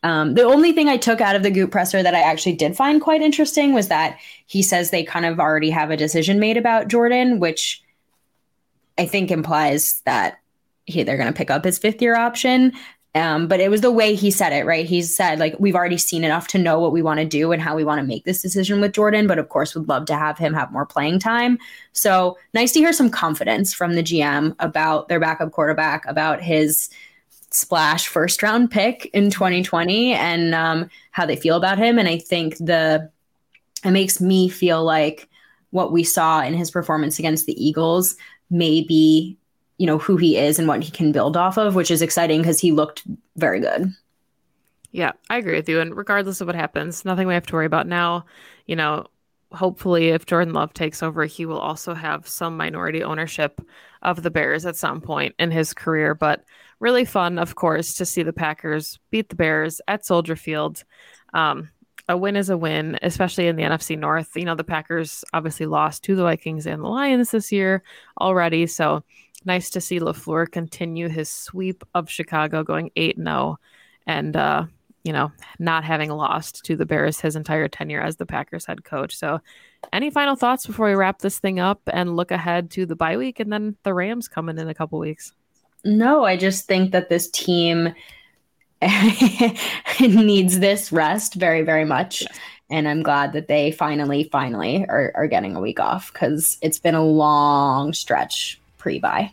Um, 0.04 0.34
the 0.34 0.44
only 0.44 0.72
thing 0.72 0.90
I 0.90 0.98
took 0.98 1.22
out 1.22 1.36
of 1.36 1.44
the 1.44 1.52
Goot 1.52 1.72
presser 1.72 2.02
that 2.02 2.16
I 2.16 2.22
actually 2.22 2.56
did 2.56 2.76
find 2.76 3.00
quite 3.00 3.22
interesting 3.22 3.74
was 3.74 3.88
that 3.90 4.20
he 4.48 4.64
says 4.64 4.90
they 4.90 5.04
kind 5.04 5.26
of 5.26 5.40
already 5.40 5.70
have 5.70 5.92
a 5.92 5.98
decision 5.98 6.40
made 6.40 6.58
about 6.58 6.88
Jordan, 6.88 7.40
which 7.40 7.84
I 8.98 9.06
think 9.06 9.32
implies 9.32 10.02
that 10.06 10.40
he, 10.86 11.04
they're 11.04 11.18
going 11.18 11.32
to 11.32 11.38
pick 11.38 11.52
up 11.52 11.64
his 11.64 11.78
fifth 11.78 12.02
year 12.02 12.16
option. 12.16 12.74
Um, 13.14 13.48
but 13.48 13.60
it 13.60 13.70
was 13.70 13.82
the 13.82 13.92
way 13.92 14.16
he 14.16 14.32
said 14.32 14.54
it, 14.54 14.66
right? 14.66 14.86
He 14.86 15.02
said, 15.02 15.38
like, 15.38 15.56
we've 15.60 15.76
already 15.76 15.98
seen 15.98 16.24
enough 16.24 16.48
to 16.50 16.58
know 16.58 16.80
what 16.80 16.94
we 16.94 17.02
want 17.02 17.20
to 17.20 17.26
do 17.26 17.52
and 17.52 17.62
how 17.62 17.76
we 17.76 17.84
want 17.84 18.00
to 18.00 18.08
make 18.08 18.24
this 18.24 18.42
decision 18.42 18.80
with 18.80 18.94
Jordan. 18.94 19.28
But 19.28 19.38
of 19.38 19.50
course, 19.50 19.76
would 19.76 19.90
love 19.90 20.06
to 20.06 20.16
have 20.16 20.38
him 20.38 20.54
have 20.54 20.72
more 20.72 20.86
playing 20.86 21.20
time. 21.20 21.58
So 21.92 22.38
nice 22.54 22.72
to 22.72 22.80
hear 22.80 22.94
some 22.94 23.10
confidence 23.10 23.74
from 23.74 23.96
the 23.96 24.04
GM 24.04 24.56
about 24.60 25.10
their 25.10 25.20
backup 25.20 25.52
quarterback, 25.52 26.06
about 26.08 26.42
his 26.42 26.90
splash 27.52 28.08
first 28.08 28.42
round 28.42 28.72
pick 28.72 29.10
in 29.14 29.30
2020 29.30 30.14
and 30.14 30.56
um, 30.56 30.90
how 31.12 31.26
they 31.26 31.36
feel 31.36 31.56
about 31.56 31.78
him. 31.78 32.00
And 32.00 32.08
I 32.08 32.18
think 32.18 32.58
the 32.58 33.10
it 33.84 33.92
makes 33.92 34.22
me 34.22 34.48
feel 34.48 34.84
like 34.84 35.28
what 35.72 35.92
we 35.92 36.04
saw 36.04 36.42
in 36.42 36.54
his 36.54 36.72
performance 36.72 37.18
against 37.20 37.46
the 37.46 37.64
Eagles 37.64 38.16
may 38.50 38.84
be, 38.84 39.38
you 39.78 39.88
know, 39.88 39.98
who 39.98 40.18
he 40.18 40.38
is 40.38 40.60
and 40.60 40.68
what 40.68 40.84
he 40.84 40.92
can 40.92 41.12
build 41.12 41.36
off 41.36 41.58
of, 41.58 41.76
which 41.76 41.90
is 41.90 42.02
exciting 42.02 42.42
because 42.42 42.60
he 42.60 42.72
looked 42.72 43.04
very 43.38 43.60
good. 43.60 43.92
Yeah, 44.92 45.14
I 45.30 45.38
agree 45.38 45.56
with 45.56 45.70
you. 45.70 45.80
And 45.80 45.96
regardless 45.96 46.42
of 46.42 46.48
what 46.48 46.56
happens, 46.56 47.06
nothing 47.06 47.28
we 47.28 47.34
have 47.34 47.48
to 47.48 47.54
worry 47.54 47.66
about 47.66 47.88
now. 47.88 48.26
You 48.68 48.76
know, 48.76 49.08
hopefully, 49.54 50.10
if 50.10 50.26
Jordan 50.26 50.54
Love 50.54 50.74
takes 50.74 51.02
over, 51.02 51.26
he 51.26 51.46
will 51.46 51.60
also 51.60 51.94
have 51.94 52.28
some 52.28 52.58
minority 52.58 53.02
ownership 53.02 53.62
of 54.02 54.22
the 54.22 54.32
Bears 54.32 54.66
at 54.66 54.76
some 54.76 55.00
point 55.00 55.34
in 55.40 55.50
his 55.50 55.74
career. 55.74 56.14
But 56.14 56.44
really 56.82 57.06
fun, 57.06 57.40
of 57.40 57.56
course, 57.56 57.94
to 57.94 58.06
see 58.06 58.24
the 58.24 58.34
Packers 58.34 59.00
beat 59.12 59.30
the 59.30 59.36
Bears 59.36 59.80
at 59.88 60.06
Soldier 60.06 60.36
Field. 60.36 60.84
Um, 61.34 61.70
a 62.10 62.18
win 62.18 62.36
is 62.36 62.50
a 62.50 62.58
win, 62.58 62.98
especially 63.04 63.48
in 63.48 63.56
the 63.56 63.64
NFC 63.64 63.98
North. 63.98 64.36
You 64.36 64.46
know, 64.46 64.56
the 64.56 64.64
Packers 64.64 65.24
obviously 65.32 65.68
lost 65.68 66.04
to 66.04 66.16
the 66.16 66.24
Vikings 66.24 66.66
and 66.66 66.84
the 66.84 66.88
Lions 66.88 67.32
this 67.32 67.52
year 67.52 67.84
already. 68.20 68.66
So 68.68 69.04
nice 69.46 69.70
to 69.70 69.80
see 69.80 70.00
LaFleur 70.00 70.52
continue 70.52 71.08
his 71.08 71.30
sweep 71.30 71.84
of 71.94 72.10
Chicago 72.10 72.64
going 72.64 72.90
8 72.96 73.18
0 73.18 73.58
and, 74.08 74.36
uh, 74.36 74.66
you 75.04 75.14
know, 75.14 75.32
not 75.60 75.84
having 75.84 76.10
lost 76.10 76.66
to 76.66 76.76
the 76.76 76.86
Bears 76.86 77.20
his 77.22 77.36
entire 77.36 77.68
tenure 77.68 78.02
as 78.02 78.18
the 78.18 78.26
Packers 78.26 78.66
head 78.66 78.84
coach. 78.84 79.16
So, 79.16 79.40
any 79.94 80.10
final 80.10 80.36
thoughts 80.36 80.66
before 80.66 80.88
we 80.88 80.96
wrap 80.96 81.20
this 81.20 81.40
thing 81.40 81.60
up 81.60 81.82
and 81.88 82.16
look 82.16 82.32
ahead 82.32 82.72
to 82.72 82.86
the 82.86 82.96
bye 82.96 83.18
week 83.18 83.40
and 83.40 83.54
then 83.54 83.78
the 83.84 83.94
Rams 83.94 84.28
coming 84.28 84.58
in 84.58 84.68
a 84.68 84.76
couple 84.76 85.00
weeks? 85.00 85.34
No, 85.84 86.26
I 86.26 86.38
just 86.38 86.66
think 86.66 86.92
that 86.92 87.10
this 87.10 87.30
team 87.30 87.94
needs 90.00 90.60
this 90.60 90.92
rest 90.92 91.36
very, 91.36 91.62
very 91.62 91.86
much. 91.86 92.22
Yes. 92.22 92.40
And 92.70 92.88
I'm 92.88 93.04
glad 93.04 93.34
that 93.34 93.48
they 93.48 93.72
finally, 93.72 94.30
finally 94.32 94.86
are, 94.88 95.12
are 95.16 95.28
getting 95.28 95.56
a 95.56 95.60
week 95.60 95.80
off 95.80 96.12
because 96.14 96.58
it's 96.62 96.80
been 96.80 96.96
a 96.96 97.04
long 97.04 97.94
stretch 97.94 98.60
pre 98.78 99.00
bye. 99.00 99.32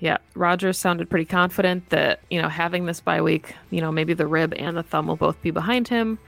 Yeah, 0.00 0.16
Rodgers 0.34 0.78
sounded 0.78 1.10
pretty 1.10 1.26
confident 1.26 1.90
that, 1.90 2.20
you 2.30 2.40
know, 2.40 2.48
having 2.48 2.86
this 2.86 3.00
bye 3.00 3.20
week, 3.20 3.54
you 3.70 3.80
know, 3.80 3.92
maybe 3.92 4.14
the 4.14 4.26
rib 4.26 4.54
and 4.56 4.76
the 4.76 4.82
thumb 4.82 5.06
will 5.06 5.16
both 5.16 5.40
be 5.42 5.50
behind 5.50 5.88
him 5.88 6.18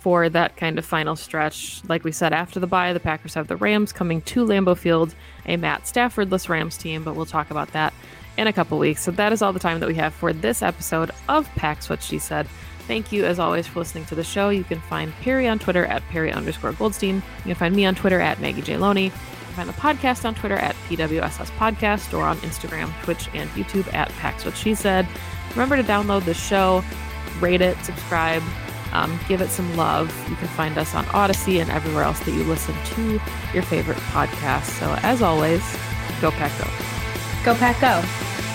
for 0.00 0.28
that 0.30 0.56
kind 0.56 0.78
of 0.78 0.84
final 0.84 1.14
stretch. 1.14 1.82
Like 1.88 2.04
we 2.04 2.12
said, 2.12 2.32
after 2.32 2.58
the 2.58 2.66
bye, 2.66 2.92
the 2.92 3.00
Packers 3.00 3.34
have 3.34 3.48
the 3.48 3.56
Rams 3.56 3.92
coming 3.92 4.22
to 4.22 4.44
Lambeau 4.46 4.76
Field, 4.76 5.14
a 5.44 5.56
Matt 5.56 5.86
Staffordless 5.86 6.48
Rams 6.48 6.78
team, 6.78 7.04
but 7.04 7.16
we'll 7.16 7.26
talk 7.26 7.50
about 7.50 7.72
that 7.72 7.92
in 8.38 8.46
a 8.46 8.52
couple 8.52 8.78
weeks. 8.78 9.02
So 9.02 9.10
that 9.10 9.32
is 9.32 9.42
all 9.42 9.52
the 9.52 9.58
time 9.58 9.80
that 9.80 9.88
we 9.88 9.96
have 9.96 10.14
for 10.14 10.32
this 10.32 10.62
episode 10.62 11.10
of 11.28 11.46
Pax 11.56 11.90
What 11.90 12.02
She 12.02 12.18
Said. 12.18 12.46
Thank 12.86 13.12
you, 13.12 13.26
as 13.26 13.38
always, 13.38 13.66
for 13.66 13.80
listening 13.80 14.06
to 14.06 14.14
the 14.14 14.24
show. 14.24 14.48
You 14.48 14.64
can 14.64 14.80
find 14.80 15.12
Perri 15.20 15.46
on 15.46 15.58
Twitter 15.58 15.84
at 15.84 16.02
Perri 16.08 16.32
underscore 16.32 16.72
Goldstein. 16.72 17.16
You 17.16 17.44
can 17.44 17.54
find 17.56 17.76
me 17.76 17.84
on 17.84 17.94
Twitter 17.94 18.20
at 18.20 18.38
Maggi 18.38 18.64
J. 18.64 18.78
Loney. 18.78 19.06
You 19.06 19.10
can 19.10 19.54
find 19.54 19.68
the 19.68 19.74
podcast 19.74 20.24
on 20.24 20.34
Twitter 20.36 20.56
at 20.56 20.74
PWSS 20.88 21.50
Podcast 21.58 22.16
or 22.16 22.22
on 22.22 22.38
Instagram, 22.38 22.90
Twitch, 23.02 23.28
and 23.34 23.50
YouTube 23.50 23.92
at 23.92 24.08
Pax 24.10 24.44
What 24.44 24.56
She 24.56 24.74
Said. 24.74 25.06
Remember 25.50 25.76
to 25.76 25.82
download 25.82 26.24
the 26.24 26.32
show, 26.32 26.82
rate 27.40 27.60
it, 27.60 27.76
subscribe, 27.84 28.42
um, 28.92 29.18
give 29.28 29.40
it 29.40 29.50
some 29.50 29.76
love. 29.76 30.08
You 30.30 30.36
can 30.36 30.48
find 30.48 30.78
us 30.78 30.94
on 30.94 31.04
Audacy 31.06 31.60
and 31.60 31.70
everywhere 31.70 32.04
else 32.04 32.20
that 32.20 32.30
you 32.30 32.44
listen 32.44 32.74
to 32.94 33.20
your 33.52 33.64
favorite 33.64 33.98
podcast. 33.98 34.64
So, 34.78 34.96
as 35.02 35.20
always, 35.22 35.60
go 36.20 36.30
Pack 36.30 36.56
Go. 36.58 36.97
Go 37.44 37.54
Pack 37.54 37.80
Go! 37.80 38.47